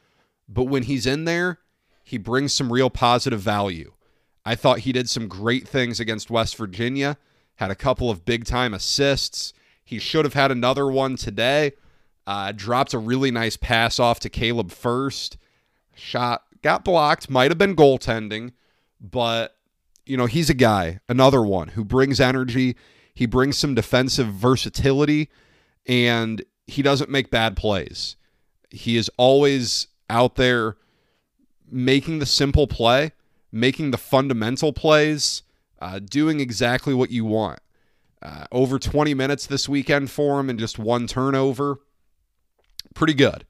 But 0.48 0.64
when 0.64 0.84
he's 0.84 1.06
in 1.06 1.26
there, 1.26 1.58
he 2.02 2.16
brings 2.16 2.54
some 2.54 2.72
real 2.72 2.88
positive 2.88 3.40
value. 3.40 3.92
I 4.42 4.54
thought 4.54 4.80
he 4.80 4.92
did 4.92 5.10
some 5.10 5.28
great 5.28 5.68
things 5.68 6.00
against 6.00 6.30
West 6.30 6.56
Virginia, 6.56 7.18
had 7.56 7.70
a 7.70 7.74
couple 7.74 8.10
of 8.10 8.24
big 8.24 8.46
time 8.46 8.72
assists. 8.72 9.52
He 9.84 9.98
should 9.98 10.24
have 10.24 10.34
had 10.34 10.50
another 10.50 10.90
one 10.90 11.16
today. 11.16 11.72
Uh, 12.26 12.52
dropped 12.52 12.94
a 12.94 12.98
really 12.98 13.30
nice 13.30 13.58
pass 13.58 13.98
off 13.98 14.18
to 14.20 14.30
Caleb 14.30 14.70
Furst. 14.70 15.36
Shot 15.94 16.42
got 16.62 16.84
blocked, 16.84 17.28
might 17.28 17.50
have 17.50 17.58
been 17.58 17.76
goaltending, 17.76 18.52
but 18.98 19.56
you 20.06 20.16
know, 20.16 20.26
he's 20.26 20.48
a 20.48 20.54
guy, 20.54 21.00
another 21.08 21.42
one 21.42 21.68
who 21.68 21.84
brings 21.84 22.18
energy. 22.18 22.76
He 23.14 23.26
brings 23.26 23.58
some 23.58 23.74
defensive 23.74 24.28
versatility 24.28 25.28
and 25.86 26.44
he 26.66 26.82
doesn't 26.82 27.10
make 27.10 27.30
bad 27.30 27.56
plays. 27.56 28.16
He 28.70 28.96
is 28.96 29.10
always 29.16 29.88
out 30.08 30.36
there 30.36 30.76
making 31.70 32.18
the 32.18 32.26
simple 32.26 32.66
play 32.66 33.12
making 33.52 33.90
the 33.90 33.98
fundamental 33.98 34.72
plays, 34.72 35.42
uh, 35.80 35.98
doing 35.98 36.40
exactly 36.40 36.94
what 36.94 37.10
you 37.10 37.24
want. 37.24 37.60
Uh, 38.22 38.44
over 38.52 38.78
20 38.78 39.14
minutes 39.14 39.46
this 39.46 39.68
weekend 39.68 40.10
for 40.10 40.38
him 40.38 40.50
and 40.50 40.58
just 40.58 40.78
one 40.78 41.06
turnover. 41.06 41.80
Pretty 42.94 43.14
good. 43.14 43.46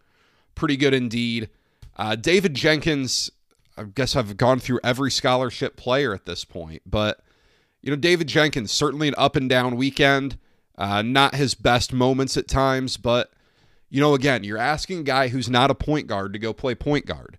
Pretty 0.55 0.77
good 0.77 0.95
indeed. 0.95 1.51
Uh, 1.97 2.15
David 2.15 2.55
Jenkins, 2.55 3.31
I 3.77 3.85
guess 3.85 4.15
I've 4.15 4.37
gone 4.37 4.61
through 4.61 4.81
every 4.85 5.11
scholarship 5.11 5.77
player 5.77 6.15
at 6.15 6.25
this 6.25 6.45
point, 6.45 6.83
but, 6.87 7.21
you 7.83 7.91
know, 7.91 7.97
David 7.97 8.28
Jenkins, 8.28 8.70
certainly 8.70 9.09
an 9.09 9.14
up 9.16 9.37
and 9.37 9.49
down 9.49 9.76
weekend. 9.76 10.39
Uh, 10.76 11.03
not 11.03 11.35
his 11.35 11.55
best 11.55 11.93
moments 11.93 12.37
at 12.37 12.49
times, 12.49 12.97
but, 12.97 13.31
you 13.91 14.01
know, 14.01 14.14
again, 14.14 14.45
you're 14.45 14.59
asking 14.59 15.01
a 15.01 15.05
guy 15.05 15.28
who's 15.28 15.51
not 15.51 15.70
a 15.70 15.74
point 15.74 16.07
guard 16.07 16.33
to 16.33 16.39
go 16.39 16.53
play 16.53 16.74
point 16.74 17.05
guard. 17.05 17.39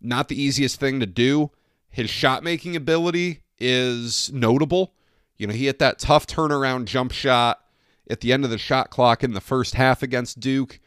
Not 0.00 0.28
the 0.28 0.40
easiest 0.40 0.78
thing 0.78 1.00
to 1.00 1.06
do. 1.06 1.50
His 1.90 2.10
shot 2.10 2.44
making 2.44 2.76
ability 2.76 3.40
is 3.58 4.30
notable. 4.32 4.92
You 5.36 5.46
know, 5.46 5.52
he 5.52 5.66
hit 5.66 5.78
that 5.80 5.98
tough 5.98 6.26
turnaround 6.26 6.84
jump 6.84 7.12
shot 7.12 7.60
at 8.08 8.20
the 8.20 8.32
end 8.32 8.44
of 8.44 8.50
the 8.50 8.58
shot 8.58 8.90
clock 8.90 9.24
in 9.24 9.32
the 9.32 9.40
first 9.40 9.74
half 9.74 10.02
against 10.02 10.40
Duke. 10.40 10.78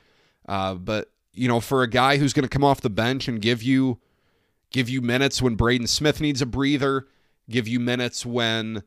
Uh, 0.48 0.76
but 0.76 1.12
you 1.34 1.48
know, 1.48 1.60
for 1.60 1.84
a 1.84 1.90
guy 1.90 2.18
who's 2.18 2.34
going 2.34 2.44
to 2.44 2.50
come 2.50 2.64
off 2.64 2.82
the 2.82 2.90
bench 2.90 3.28
and 3.28 3.42
give 3.42 3.62
you 3.62 4.00
give 4.72 4.90
you 4.90 5.02
minutes 5.02 5.42
when 5.42 5.56
Braden 5.56 5.88
Smith 5.88 6.22
needs 6.22 6.42
a 6.42 6.46
breather, 6.46 7.08
give 7.50 7.68
you 7.68 7.80
minutes 7.80 8.26
when 8.26 8.84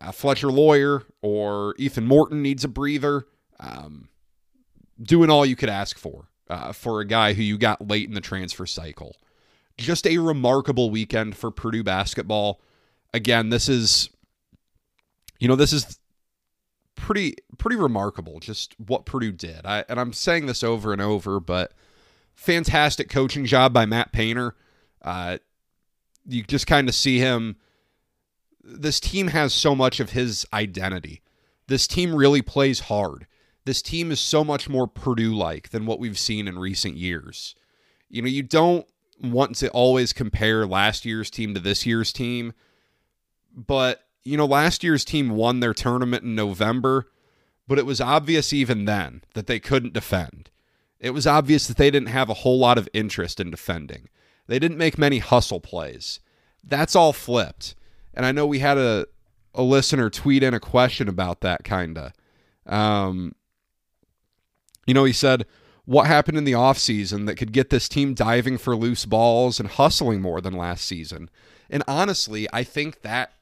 uh, 0.00 0.12
Fletcher 0.12 0.50
Loyer 0.50 1.04
or 1.22 1.74
Ethan 1.78 2.06
Morton 2.06 2.42
needs 2.42 2.64
a 2.64 2.68
breather. 2.68 3.26
Um, 3.58 4.08
doing 5.02 5.30
all 5.30 5.44
you 5.44 5.56
could 5.56 5.68
ask 5.68 5.98
for 5.98 6.28
uh, 6.48 6.72
for 6.72 7.00
a 7.00 7.04
guy 7.04 7.32
who 7.32 7.42
you 7.42 7.58
got 7.58 7.86
late 7.88 8.08
in 8.08 8.14
the 8.14 8.20
transfer 8.20 8.66
cycle. 8.66 9.16
Just 9.76 10.06
a 10.06 10.18
remarkable 10.18 10.90
weekend 10.90 11.36
for 11.36 11.50
Purdue 11.50 11.82
basketball. 11.82 12.60
Again, 13.12 13.50
this 13.50 13.68
is, 13.68 14.08
you 15.40 15.48
know, 15.48 15.56
this 15.56 15.72
is 15.72 15.98
pretty 16.94 17.36
pretty 17.58 17.76
remarkable. 17.76 18.38
Just 18.40 18.74
what 18.78 19.04
Purdue 19.04 19.32
did. 19.32 19.66
I, 19.66 19.84
and 19.88 19.98
I'm 19.98 20.12
saying 20.12 20.46
this 20.46 20.62
over 20.62 20.92
and 20.92 21.02
over, 21.02 21.40
but 21.40 21.72
fantastic 22.34 23.08
coaching 23.08 23.46
job 23.46 23.72
by 23.72 23.86
Matt 23.86 24.12
Painter. 24.12 24.54
Uh, 25.02 25.38
you 26.26 26.42
just 26.42 26.66
kind 26.66 26.88
of 26.88 26.94
see 26.94 27.18
him. 27.18 27.56
This 28.66 28.98
team 28.98 29.28
has 29.28 29.52
so 29.52 29.74
much 29.74 30.00
of 30.00 30.10
his 30.10 30.46
identity. 30.52 31.22
This 31.66 31.86
team 31.86 32.14
really 32.14 32.42
plays 32.42 32.80
hard. 32.80 33.26
This 33.64 33.82
team 33.82 34.10
is 34.10 34.20
so 34.20 34.42
much 34.42 34.68
more 34.68 34.86
Purdue 34.86 35.34
like 35.34 35.70
than 35.70 35.86
what 35.86 35.98
we've 35.98 36.18
seen 36.18 36.48
in 36.48 36.58
recent 36.58 36.96
years. 36.96 37.54
You 38.08 38.22
know, 38.22 38.28
you 38.28 38.42
don't 38.42 38.86
want 39.22 39.56
to 39.56 39.70
always 39.70 40.12
compare 40.12 40.66
last 40.66 41.04
year's 41.04 41.30
team 41.30 41.54
to 41.54 41.60
this 41.60 41.86
year's 41.86 42.12
team, 42.12 42.52
but, 43.54 44.06
you 44.22 44.36
know, 44.36 44.46
last 44.46 44.82
year's 44.82 45.04
team 45.04 45.30
won 45.30 45.60
their 45.60 45.74
tournament 45.74 46.24
in 46.24 46.34
November, 46.34 47.10
but 47.68 47.78
it 47.78 47.86
was 47.86 48.00
obvious 48.00 48.52
even 48.52 48.84
then 48.84 49.22
that 49.34 49.46
they 49.46 49.60
couldn't 49.60 49.94
defend. 49.94 50.50
It 51.00 51.10
was 51.10 51.26
obvious 51.26 51.66
that 51.66 51.76
they 51.76 51.90
didn't 51.90 52.08
have 52.08 52.30
a 52.30 52.34
whole 52.34 52.58
lot 52.58 52.78
of 52.78 52.88
interest 52.92 53.40
in 53.40 53.50
defending. 53.50 54.08
They 54.46 54.58
didn't 54.58 54.78
make 54.78 54.98
many 54.98 55.18
hustle 55.18 55.60
plays. 55.60 56.20
That's 56.62 56.96
all 56.96 57.12
flipped. 57.12 57.74
And 58.14 58.24
I 58.24 58.32
know 58.32 58.46
we 58.46 58.60
had 58.60 58.78
a, 58.78 59.06
a 59.54 59.62
listener 59.62 60.10
tweet 60.10 60.42
in 60.42 60.54
a 60.54 60.60
question 60.60 61.08
about 61.08 61.40
that, 61.40 61.64
kind 61.64 61.98
of. 61.98 62.12
Um, 62.66 63.34
you 64.86 64.94
know, 64.94 65.04
he 65.04 65.12
said, 65.12 65.46
what 65.84 66.06
happened 66.06 66.38
in 66.38 66.44
the 66.44 66.52
offseason 66.52 67.26
that 67.26 67.36
could 67.36 67.52
get 67.52 67.70
this 67.70 67.88
team 67.88 68.14
diving 68.14 68.56
for 68.56 68.74
loose 68.74 69.04
balls 69.04 69.60
and 69.60 69.68
hustling 69.68 70.22
more 70.22 70.40
than 70.40 70.54
last 70.54 70.84
season? 70.84 71.28
And 71.68 71.82
honestly, 71.86 72.46
I 72.52 72.64
think 72.64 73.02
that 73.02 73.32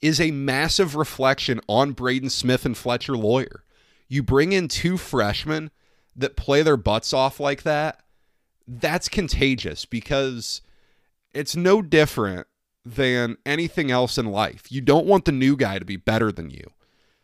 is 0.00 0.20
a 0.20 0.30
massive 0.30 0.96
reflection 0.96 1.60
on 1.68 1.92
Braden 1.92 2.30
Smith 2.30 2.64
and 2.64 2.76
Fletcher 2.76 3.16
Loyer. 3.16 3.64
You 4.08 4.22
bring 4.22 4.52
in 4.52 4.68
two 4.68 4.96
freshmen 4.96 5.70
that 6.16 6.36
play 6.36 6.62
their 6.62 6.76
butts 6.76 7.12
off 7.12 7.40
like 7.40 7.62
that, 7.62 8.00
that's 8.66 9.08
contagious 9.08 9.84
because 9.84 10.62
it's 11.32 11.56
no 11.56 11.82
different 11.82 12.46
than 12.84 13.36
anything 13.46 13.90
else 13.90 14.18
in 14.18 14.26
life. 14.26 14.70
You 14.70 14.80
don't 14.80 15.06
want 15.06 15.24
the 15.24 15.32
new 15.32 15.56
guy 15.56 15.78
to 15.78 15.84
be 15.84 15.96
better 15.96 16.30
than 16.30 16.50
you. 16.50 16.70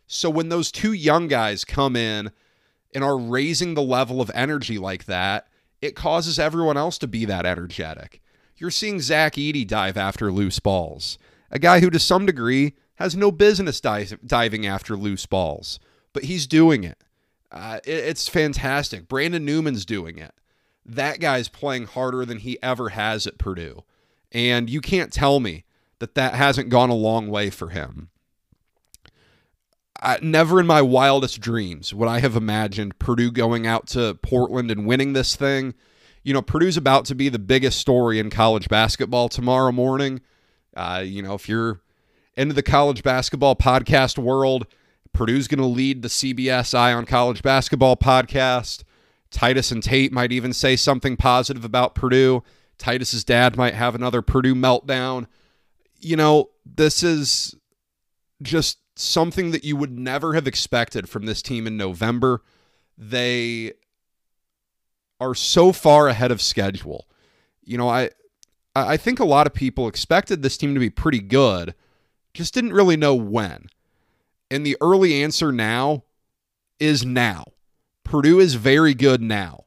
So 0.07 0.29
when 0.29 0.49
those 0.49 0.71
two 0.71 0.91
young 0.91 1.27
guys 1.27 1.63
come 1.63 1.95
in 1.95 2.31
and 2.93 3.03
are 3.03 3.17
raising 3.17 3.73
the 3.73 3.81
level 3.81 4.21
of 4.21 4.31
energy 4.33 4.77
like 4.77 5.05
that, 5.05 5.47
it 5.81 5.95
causes 5.95 6.37
everyone 6.37 6.77
else 6.77 6.97
to 6.99 7.07
be 7.07 7.25
that 7.25 7.45
energetic. 7.45 8.21
You're 8.57 8.71
seeing 8.71 9.01
Zach 9.01 9.35
Edey 9.35 9.65
dive 9.65 9.97
after 9.97 10.31
loose 10.31 10.59
balls, 10.59 11.17
a 11.49 11.59
guy 11.59 11.79
who 11.79 11.89
to 11.89 11.99
some 11.99 12.25
degree 12.25 12.75
has 12.95 13.15
no 13.15 13.31
business 13.31 13.81
diving 13.81 14.65
after 14.67 14.95
loose 14.95 15.25
balls, 15.25 15.79
but 16.13 16.25
he's 16.25 16.45
doing 16.45 16.83
it. 16.83 17.03
Uh, 17.51 17.79
it 17.83 17.91
it's 17.91 18.27
fantastic. 18.27 19.07
Brandon 19.07 19.43
Newman's 19.43 19.85
doing 19.85 20.17
it. 20.17 20.33
That 20.85 21.19
guy's 21.19 21.49
playing 21.49 21.87
harder 21.87 22.25
than 22.25 22.39
he 22.39 22.61
ever 22.61 22.89
has 22.89 23.25
at 23.25 23.37
Purdue. 23.37 23.83
And 24.31 24.69
you 24.69 24.81
can't 24.81 25.11
tell 25.11 25.39
me 25.39 25.65
that 25.99 26.15
that 26.15 26.33
hasn't 26.33 26.69
gone 26.69 26.89
a 26.89 26.95
long 26.95 27.27
way 27.27 27.49
for 27.49 27.69
him. 27.69 28.09
I, 30.01 30.17
never 30.21 30.59
in 30.59 30.65
my 30.65 30.81
wildest 30.81 31.39
dreams 31.39 31.93
would 31.93 32.07
I 32.07 32.19
have 32.19 32.35
imagined 32.35 32.97
Purdue 32.97 33.31
going 33.31 33.67
out 33.67 33.87
to 33.87 34.15
Portland 34.15 34.71
and 34.71 34.87
winning 34.87 35.13
this 35.13 35.35
thing. 35.35 35.75
You 36.23 36.33
know, 36.33 36.41
Purdue's 36.41 36.77
about 36.77 37.05
to 37.05 37.15
be 37.15 37.29
the 37.29 37.39
biggest 37.39 37.79
story 37.79 38.17
in 38.17 38.29
college 38.29 38.67
basketball 38.67 39.29
tomorrow 39.29 39.71
morning. 39.71 40.21
Uh, 40.75 41.03
you 41.05 41.21
know, 41.21 41.35
if 41.35 41.47
you're 41.47 41.81
into 42.35 42.55
the 42.55 42.63
college 42.63 43.03
basketball 43.03 43.55
podcast 43.55 44.17
world, 44.17 44.65
Purdue's 45.13 45.47
going 45.47 45.59
to 45.59 45.65
lead 45.65 46.01
the 46.01 46.07
CBS 46.07 46.73
Eye 46.73 46.93
on 46.93 47.05
College 47.05 47.43
Basketball 47.43 47.97
podcast. 47.97 48.83
Titus 49.29 49.71
and 49.71 49.83
Tate 49.83 50.11
might 50.11 50.31
even 50.31 50.53
say 50.53 50.75
something 50.75 51.15
positive 51.15 51.65
about 51.65 51.95
Purdue. 51.95 52.43
Titus's 52.81 53.23
dad 53.23 53.55
might 53.55 53.75
have 53.75 53.93
another 53.93 54.23
Purdue 54.23 54.55
meltdown. 54.55 55.27
You 55.99 56.15
know, 56.15 56.49
this 56.65 57.03
is 57.03 57.55
just 58.41 58.79
something 58.95 59.51
that 59.51 59.63
you 59.63 59.75
would 59.75 59.97
never 59.97 60.33
have 60.33 60.47
expected 60.47 61.07
from 61.07 61.27
this 61.27 61.43
team 61.43 61.67
in 61.67 61.77
November. 61.77 62.41
They 62.97 63.73
are 65.19 65.35
so 65.35 65.71
far 65.71 66.07
ahead 66.07 66.31
of 66.31 66.41
schedule. 66.41 67.07
You 67.63 67.77
know, 67.77 67.87
I 67.87 68.09
I 68.75 68.97
think 68.97 69.19
a 69.19 69.25
lot 69.25 69.45
of 69.45 69.53
people 69.53 69.87
expected 69.87 70.41
this 70.41 70.57
team 70.57 70.73
to 70.73 70.79
be 70.79 70.89
pretty 70.89 71.19
good, 71.19 71.75
just 72.33 72.53
didn't 72.53 72.73
really 72.73 72.97
know 72.97 73.13
when. 73.13 73.67
And 74.49 74.65
the 74.65 74.75
early 74.81 75.21
answer 75.21 75.51
now 75.51 76.03
is 76.79 77.05
now. 77.05 77.45
Purdue 78.03 78.39
is 78.39 78.55
very 78.55 78.95
good 78.95 79.21
now. 79.21 79.65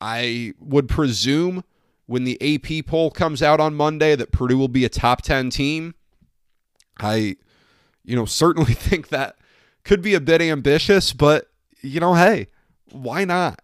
I 0.00 0.54
would 0.60 0.88
presume 0.88 1.64
when 2.06 2.24
the 2.24 2.38
AP 2.40 2.86
poll 2.86 3.10
comes 3.10 3.42
out 3.42 3.60
on 3.60 3.74
Monday 3.74 4.14
that 4.14 4.32
Purdue 4.32 4.58
will 4.58 4.68
be 4.68 4.84
a 4.84 4.88
top 4.88 5.22
10 5.22 5.50
team. 5.50 5.94
I 7.00 7.36
you 8.04 8.14
know, 8.14 8.24
certainly 8.26 8.74
think 8.74 9.08
that 9.08 9.36
could 9.82 10.02
be 10.02 10.14
a 10.14 10.20
bit 10.20 10.40
ambitious, 10.40 11.12
but, 11.12 11.48
you 11.80 12.00
know, 12.00 12.14
hey, 12.14 12.48
why 12.90 13.24
not? 13.24 13.60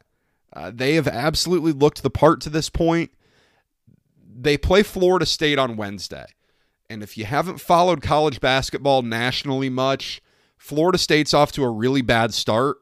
Uh, 0.53 0.71
they 0.75 0.95
have 0.95 1.07
absolutely 1.07 1.73
looked 1.73 2.03
the 2.03 2.11
part 2.11 2.41
to 2.41 2.51
this 2.51 2.69
point. 2.69 3.13
They 4.35 4.59
play 4.59 4.83
Florida 4.83 5.27
State 5.27 5.59
on 5.59 5.77
Wednesday. 5.77 6.27
And 6.89 7.03
if 7.05 7.17
you 7.17 7.25
haven't 7.25 7.61
followed 7.61 8.03
college 8.03 8.41
basketball 8.41 9.03
nationally 9.03 9.69
much, 9.69 10.21
Florida 10.59 10.99
State's 10.99 11.33
off 11.33 11.53
to 11.53 11.63
a 11.63 11.71
really 11.71 12.03
bad 12.03 12.35
start. 12.35 12.79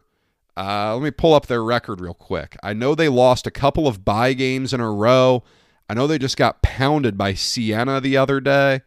Uh, 0.59 0.95
let 0.95 1.05
me 1.05 1.11
pull 1.13 1.35
up 1.35 1.47
their 1.47 1.63
record 1.63 2.01
real 2.01 2.15
quick. 2.15 2.57
I 2.65 2.73
know 2.73 2.97
they 2.97 3.09
lost 3.09 3.47
a 3.47 3.51
couple 3.53 3.87
of 3.87 4.05
buy 4.05 4.33
games 4.33 4.73
in 4.73 4.81
a 4.81 4.91
row. 4.91 5.45
I 5.89 5.95
know 5.95 6.09
they 6.09 6.19
just 6.19 6.37
got 6.37 6.63
pounded 6.63 7.17
by 7.17 7.35
Siena 7.35 8.01
the 8.01 8.17
other 8.17 8.41
day. 8.41 8.81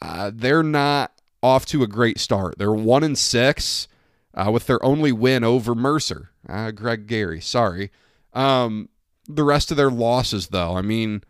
Uh, 0.00 0.30
they're 0.32 0.62
not 0.62 1.12
off 1.42 1.66
to 1.66 1.82
a 1.82 1.86
great 1.86 2.18
start. 2.18 2.56
They're 2.56 2.72
one 2.72 3.04
and 3.04 3.18
six 3.18 3.88
uh, 4.32 4.50
with 4.50 4.66
their 4.66 4.82
only 4.82 5.12
win 5.12 5.44
over 5.44 5.74
Mercer. 5.74 6.30
Uh, 6.48 6.70
Greg 6.70 7.06
Gary, 7.06 7.42
sorry. 7.42 7.90
Um, 8.32 8.88
the 9.28 9.44
rest 9.44 9.70
of 9.70 9.76
their 9.76 9.90
losses, 9.90 10.48
though, 10.48 10.78
I 10.78 10.80
mean, 10.80 11.22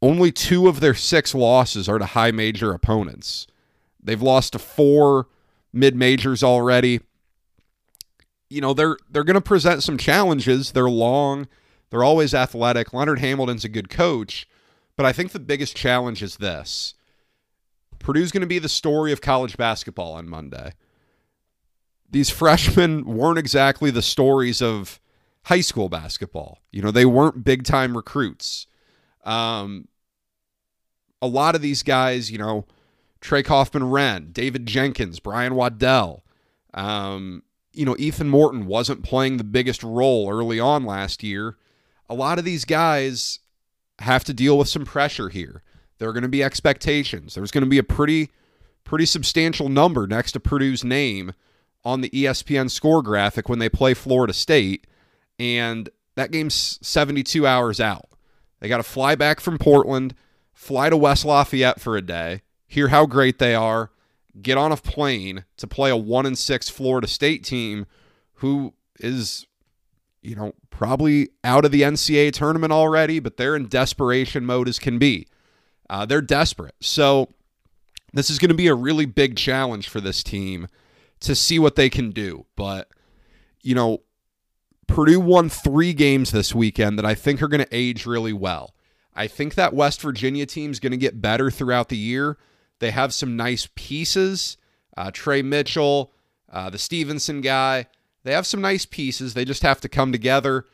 only 0.00 0.32
two 0.32 0.66
of 0.66 0.80
their 0.80 0.94
six 0.94 1.34
losses 1.34 1.90
are 1.90 1.98
to 1.98 2.06
high 2.06 2.30
major 2.30 2.72
opponents. 2.72 3.46
They've 4.02 4.22
lost 4.22 4.54
to 4.54 4.58
four 4.58 5.26
mid 5.74 5.94
majors 5.94 6.42
already. 6.42 7.00
You 8.50 8.60
know, 8.60 8.72
they're 8.74 8.96
they're 9.10 9.24
going 9.24 9.34
to 9.34 9.40
present 9.40 9.82
some 9.82 9.98
challenges. 9.98 10.72
They're 10.72 10.88
long. 10.88 11.48
They're 11.90 12.04
always 12.04 12.34
athletic. 12.34 12.92
Leonard 12.92 13.18
Hamilton's 13.18 13.64
a 13.64 13.68
good 13.68 13.88
coach, 13.88 14.46
but 14.96 15.06
I 15.06 15.12
think 15.12 15.32
the 15.32 15.38
biggest 15.38 15.76
challenge 15.76 16.22
is 16.22 16.36
this. 16.36 16.94
Purdue's 17.98 18.32
going 18.32 18.42
to 18.42 18.46
be 18.46 18.58
the 18.58 18.68
story 18.68 19.12
of 19.12 19.20
college 19.20 19.56
basketball 19.56 20.12
on 20.12 20.28
Monday. 20.28 20.72
These 22.10 22.30
freshmen 22.30 23.04
weren't 23.04 23.38
exactly 23.38 23.90
the 23.90 24.02
stories 24.02 24.62
of 24.62 25.00
high 25.44 25.60
school 25.60 25.88
basketball. 25.88 26.58
You 26.70 26.82
know, 26.82 26.90
they 26.90 27.06
weren't 27.06 27.44
big 27.44 27.64
time 27.64 27.96
recruits. 27.96 28.66
Um, 29.24 29.88
a 31.20 31.26
lot 31.26 31.54
of 31.54 31.62
these 31.62 31.82
guys, 31.82 32.30
you 32.30 32.38
know, 32.38 32.66
Trey 33.20 33.42
Kaufman 33.42 33.84
Renn, 33.84 34.32
David 34.32 34.66
Jenkins, 34.66 35.20
Brian 35.20 35.54
Waddell, 35.54 36.22
um, 36.74 37.42
you 37.72 37.84
know, 37.84 37.96
Ethan 37.98 38.28
Morton 38.28 38.66
wasn't 38.66 39.02
playing 39.04 39.36
the 39.36 39.44
biggest 39.44 39.82
role 39.82 40.30
early 40.30 40.58
on 40.58 40.84
last 40.84 41.22
year. 41.22 41.56
A 42.08 42.14
lot 42.14 42.38
of 42.38 42.44
these 42.44 42.64
guys 42.64 43.40
have 44.00 44.24
to 44.24 44.34
deal 44.34 44.56
with 44.58 44.68
some 44.68 44.84
pressure 44.84 45.28
here. 45.28 45.62
There 45.98 46.08
are 46.08 46.12
going 46.12 46.22
to 46.22 46.28
be 46.28 46.42
expectations. 46.42 47.34
There's 47.34 47.50
going 47.50 47.64
to 47.64 47.70
be 47.70 47.78
a 47.78 47.84
pretty 47.84 48.30
pretty 48.84 49.04
substantial 49.04 49.68
number 49.68 50.06
next 50.06 50.32
to 50.32 50.40
Purdue's 50.40 50.82
name 50.82 51.34
on 51.84 52.00
the 52.00 52.08
ESPN 52.08 52.70
score 52.70 53.02
graphic 53.02 53.46
when 53.48 53.58
they 53.58 53.68
play 53.68 53.92
Florida 53.92 54.32
State 54.32 54.86
and 55.38 55.90
that 56.16 56.30
game's 56.30 56.78
72 56.82 57.46
hours 57.46 57.80
out. 57.80 58.08
They 58.60 58.68
got 58.68 58.78
to 58.78 58.82
fly 58.82 59.14
back 59.14 59.40
from 59.40 59.58
Portland, 59.58 60.14
fly 60.52 60.90
to 60.90 60.96
West 60.96 61.24
Lafayette 61.24 61.80
for 61.80 61.96
a 61.96 62.02
day, 62.02 62.42
hear 62.66 62.88
how 62.88 63.06
great 63.06 63.38
they 63.38 63.54
are, 63.54 63.90
get 64.42 64.58
on 64.58 64.72
a 64.72 64.76
plane 64.76 65.44
to 65.56 65.66
play 65.66 65.90
a 65.90 65.96
1 65.96 66.26
and 66.26 66.38
6 66.38 66.68
Florida 66.68 67.06
State 67.06 67.44
team 67.44 67.86
who 68.34 68.74
is 69.00 69.46
you 70.22 70.34
know, 70.34 70.52
probably 70.70 71.30
out 71.44 71.64
of 71.64 71.70
the 71.70 71.82
NCAA 71.82 72.32
tournament 72.32 72.72
already, 72.72 73.20
but 73.20 73.36
they're 73.36 73.56
in 73.56 73.68
desperation 73.68 74.44
mode 74.44 74.68
as 74.68 74.78
can 74.78 74.98
be. 74.98 75.26
Uh, 75.88 76.04
they're 76.04 76.20
desperate. 76.20 76.74
So 76.80 77.28
this 78.12 78.30
is 78.30 78.38
going 78.38 78.50
to 78.50 78.54
be 78.54 78.66
a 78.66 78.74
really 78.74 79.06
big 79.06 79.36
challenge 79.36 79.88
for 79.88 80.00
this 80.00 80.22
team 80.22 80.68
to 81.20 81.34
see 81.34 81.58
what 81.58 81.76
they 81.76 81.88
can 81.88 82.10
do. 82.10 82.46
But, 82.56 82.88
you 83.62 83.74
know, 83.74 84.02
Purdue 84.86 85.20
won 85.20 85.48
three 85.48 85.92
games 85.92 86.30
this 86.30 86.54
weekend 86.54 86.98
that 86.98 87.06
I 87.06 87.14
think 87.14 87.42
are 87.42 87.48
going 87.48 87.64
to 87.64 87.74
age 87.74 88.06
really 88.06 88.32
well. 88.32 88.74
I 89.14 89.26
think 89.26 89.54
that 89.54 89.74
West 89.74 90.00
Virginia 90.00 90.46
team 90.46 90.70
is 90.70 90.80
going 90.80 90.92
to 90.92 90.96
get 90.96 91.20
better 91.20 91.50
throughout 91.50 91.88
the 91.88 91.96
year. 91.96 92.38
They 92.78 92.90
have 92.90 93.12
some 93.12 93.36
nice 93.36 93.68
pieces. 93.74 94.56
Uh, 94.96 95.10
Tre 95.12 95.42
Mitchell, 95.42 96.12
uh, 96.50 96.70
the 96.70 96.78
Stevenson 96.78 97.40
guy. 97.40 97.86
They 98.24 98.32
have 98.32 98.46
some 98.46 98.60
nice 98.60 98.84
pieces. 98.84 99.34
They 99.34 99.44
just 99.44 99.62
have 99.62 99.80
to 99.82 99.88
come 99.88 100.12
together. 100.12 100.66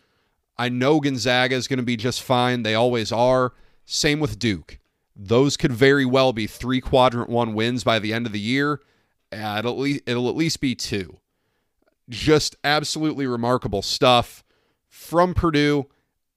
I 0.57 0.69
know 0.69 1.01
Gonzaga 1.01 1.55
is 1.55 1.69
going 1.69 1.79
to 1.79 1.85
be 1.85 1.97
just 1.97 2.23
fine. 2.23 2.63
They 2.63 2.75
always 2.75 3.13
are. 3.13 3.53
Same 3.85 4.21
with 4.21 4.39
Duke. 4.39 4.79
Those 5.17 5.57
could 5.57 5.73
very 5.73 6.05
well 6.05 6.33
be 6.33 6.47
three 6.47 6.81
quadrant 6.81 7.29
one 7.29 7.55
wins 7.55 7.85
by 7.85 7.99
the 7.99 8.13
end 8.13 8.27
of 8.27 8.33
the 8.33 8.41
year. 8.41 8.81
It'll 9.31 9.73
at 9.73 9.79
least, 9.79 10.03
it'll 10.07 10.29
at 10.29 10.37
least 10.37 10.61
be 10.61 10.75
two. 10.75 11.19
Just 12.09 12.57
absolutely 12.65 13.27
remarkable 13.27 13.83
stuff 13.83 14.45
from 14.89 15.35
Purdue, 15.35 15.87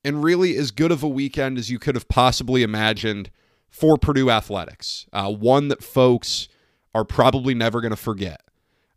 and 0.03 0.23
really 0.23 0.55
as 0.57 0.71
good 0.71 0.91
of 0.91 1.03
a 1.03 1.07
weekend 1.07 1.57
as 1.57 1.69
you 1.69 1.79
could 1.79 1.95
have 1.95 2.07
possibly 2.07 2.63
imagined 2.63 3.29
for 3.69 3.97
Purdue 3.97 4.29
athletics. 4.29 5.05
Uh, 5.13 5.31
one 5.31 5.67
that 5.67 5.83
folks 5.83 6.47
are 6.93 7.05
probably 7.05 7.53
never 7.53 7.81
going 7.81 7.91
to 7.91 7.95
forget. 7.95 8.41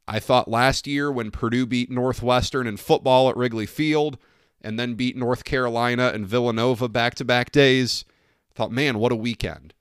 I 0.09 0.19
thought 0.19 0.49
last 0.49 0.87
year 0.87 1.13
when 1.13 1.31
Purdue 1.31 1.67
beat 1.67 1.91
Northwestern 1.91 2.67
in 2.67 2.77
football 2.77 3.29
at 3.29 3.37
Wrigley 3.37 3.67
Field 3.67 4.19
and 4.61 4.79
then 4.79 4.95
beat 4.95 5.17
North 5.17 5.45
Carolina 5.45 6.11
and 6.15 6.27
Villanova 6.27 6.89
back 6.89 7.15
to 7.17 7.25
back 7.25 7.53
days, 7.53 8.05
I 8.51 8.55
thought, 8.55 8.73
man, 8.73 8.99
what 8.99 9.13
a 9.13 9.17
weekend. 9.17 9.73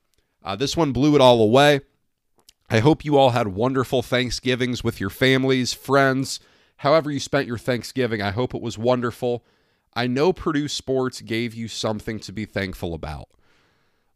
Uh, 0.44 0.56
this 0.56 0.78
one 0.78 0.92
blew 0.92 1.16
it 1.16 1.22
all 1.22 1.42
away. 1.42 1.82
I 2.70 2.80
hope 2.80 3.04
you 3.04 3.18
all 3.18 3.32
had 3.32 3.48
wonderful 3.48 4.04
Thanksgivings 4.04 4.84
with 4.84 5.00
your 5.00 5.10
families, 5.10 5.74
friends, 5.74 6.40
however 6.78 7.10
you 7.10 7.20
spent 7.20 7.48
your 7.48 7.58
Thanksgiving. 7.58 8.22
I 8.22 8.30
hope 8.30 8.54
it 8.54 8.62
was 8.62 8.78
wonderful. 8.78 9.44
I 9.96 10.06
know 10.06 10.32
Purdue 10.32 10.68
Sports 10.68 11.22
gave 11.22 11.56
you 11.56 11.68
something 11.68 12.20
to 12.20 12.32
be 12.32 12.46
thankful 12.46 12.94
about. 12.94 13.30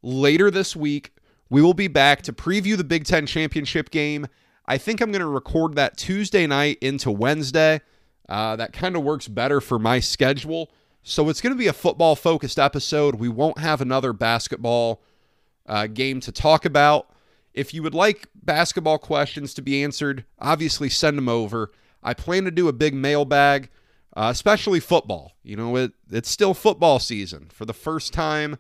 Later 0.04 0.52
this 0.52 0.76
week, 0.76 1.16
we 1.50 1.62
will 1.62 1.74
be 1.74 1.88
back 1.88 2.22
to 2.24 2.34
preview 2.34 2.78
the 2.78 2.84
Big 2.84 3.06
Ten 3.06 3.26
championship 3.26 3.90
game 3.90 4.28
I 4.66 4.78
think 4.78 5.02
I'm 5.02 5.12
going 5.12 5.22
to 5.22 5.28
record 5.28 5.76
that 5.76 5.98
Tuesday 5.98 6.48
night 6.48 6.78
into 6.82 7.12
Wednesday. 7.12 7.82
Uh, 8.30 8.56
that 8.56 8.72
kind 8.72 8.96
of 8.96 9.04
works 9.04 9.28
better 9.28 9.60
for 9.60 9.78
my 9.78 10.00
schedule. 10.00 10.72
So 11.02 11.28
it's 11.28 11.42
going 11.42 11.54
to 11.54 11.60
be 11.60 11.68
a 11.68 11.74
football 11.74 12.16
focused 12.16 12.58
episode. 12.58 13.16
We 13.16 13.28
won't 13.28 13.60
have 13.60 13.82
another 13.82 14.14
basketball 14.14 15.04
uh, 15.68 15.88
game 15.88 16.22
to 16.22 16.32
talk 16.32 16.64
about. 16.64 17.10
If 17.54 17.74
you 17.74 17.84
would 17.84 17.94
like 17.94 18.28
basketball 18.34 18.98
questions 18.98 19.54
to 19.56 19.62
be 19.62 19.84
answered, 19.84 20.24
obviously 20.40 20.90
send 20.90 21.18
them 21.18 21.30
over. 21.30 21.72
I 22.02 22.14
plan 22.14 22.46
to 22.46 22.52
do 22.52 22.68
a 22.68 22.74
big 22.74 22.94
mailbag, 22.94 23.70
uh, 24.16 24.30
especially 24.32 24.80
football. 24.80 25.34
You 25.44 25.58
know, 25.58 25.76
it, 25.76 25.92
it's 26.10 26.30
still 26.30 26.54
football 26.54 27.00
season 27.00 27.50
for 27.52 27.66
the 27.66 27.74
first 27.74 28.14
time 28.14 28.58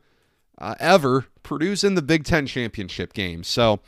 uh, 0.58 0.76
ever. 0.80 1.28
Purdue's 1.44 1.84
in 1.84 1.96
the 1.96 2.02
Big 2.02 2.24
Ten 2.24 2.48
championship 2.48 3.14
game. 3.14 3.44
So 3.44 3.80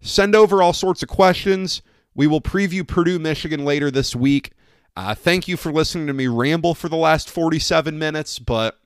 Send 0.00 0.34
over 0.34 0.62
all 0.62 0.72
sorts 0.72 1.02
of 1.02 1.08
questions. 1.08 1.82
We 2.14 2.26
will 2.26 2.40
preview 2.40 2.86
Purdue, 2.86 3.18
Michigan 3.18 3.64
later 3.64 3.90
this 3.90 4.14
week. 4.14 4.52
Uh, 4.96 5.14
thank 5.14 5.48
you 5.48 5.56
for 5.56 5.72
listening 5.72 6.06
to 6.06 6.12
me 6.12 6.26
ramble 6.26 6.74
for 6.74 6.88
the 6.88 6.96
last 6.96 7.28
47 7.28 7.98
minutes, 7.98 8.38
but 8.38 8.78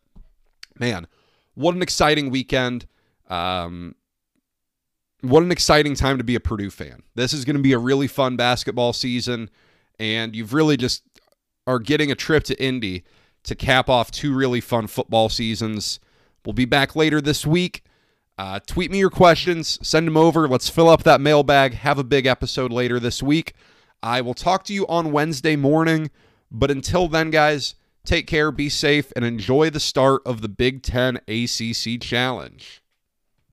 man, 0.78 1.06
what 1.54 1.74
an 1.74 1.82
exciting 1.82 2.30
weekend. 2.30 2.86
Um, 3.28 3.94
what 5.20 5.42
an 5.42 5.52
exciting 5.52 5.94
time 5.94 6.18
to 6.18 6.24
be 6.24 6.34
a 6.34 6.40
Purdue 6.40 6.70
fan. 6.70 7.02
This 7.14 7.32
is 7.32 7.44
going 7.44 7.56
to 7.56 7.62
be 7.62 7.72
a 7.72 7.78
really 7.78 8.08
fun 8.08 8.36
basketball 8.36 8.92
season, 8.92 9.50
and 9.98 10.34
you've 10.34 10.54
really 10.54 10.76
just 10.76 11.02
are 11.66 11.78
getting 11.78 12.10
a 12.10 12.16
trip 12.16 12.42
to 12.44 12.60
Indy 12.60 13.04
to 13.44 13.54
cap 13.54 13.88
off 13.88 14.10
two 14.10 14.34
really 14.34 14.60
fun 14.60 14.86
football 14.86 15.28
seasons. 15.28 16.00
We'll 16.44 16.54
be 16.54 16.64
back 16.64 16.96
later 16.96 17.20
this 17.20 17.46
week. 17.46 17.84
Uh, 18.40 18.58
tweet 18.66 18.90
me 18.90 18.96
your 18.96 19.10
questions, 19.10 19.78
send 19.86 20.06
them 20.06 20.16
over. 20.16 20.48
Let's 20.48 20.70
fill 20.70 20.88
up 20.88 21.02
that 21.02 21.20
mailbag. 21.20 21.74
Have 21.74 21.98
a 21.98 22.02
big 22.02 22.24
episode 22.24 22.72
later 22.72 22.98
this 22.98 23.22
week. 23.22 23.52
I 24.02 24.22
will 24.22 24.32
talk 24.32 24.64
to 24.64 24.72
you 24.72 24.86
on 24.86 25.12
Wednesday 25.12 25.56
morning. 25.56 26.10
But 26.50 26.70
until 26.70 27.06
then, 27.06 27.28
guys, 27.28 27.74
take 28.02 28.26
care, 28.26 28.50
be 28.50 28.70
safe, 28.70 29.12
and 29.14 29.26
enjoy 29.26 29.68
the 29.68 29.78
start 29.78 30.22
of 30.24 30.40
the 30.40 30.48
Big 30.48 30.82
Ten 30.82 31.18
ACC 31.28 32.00
Challenge. 32.00 32.79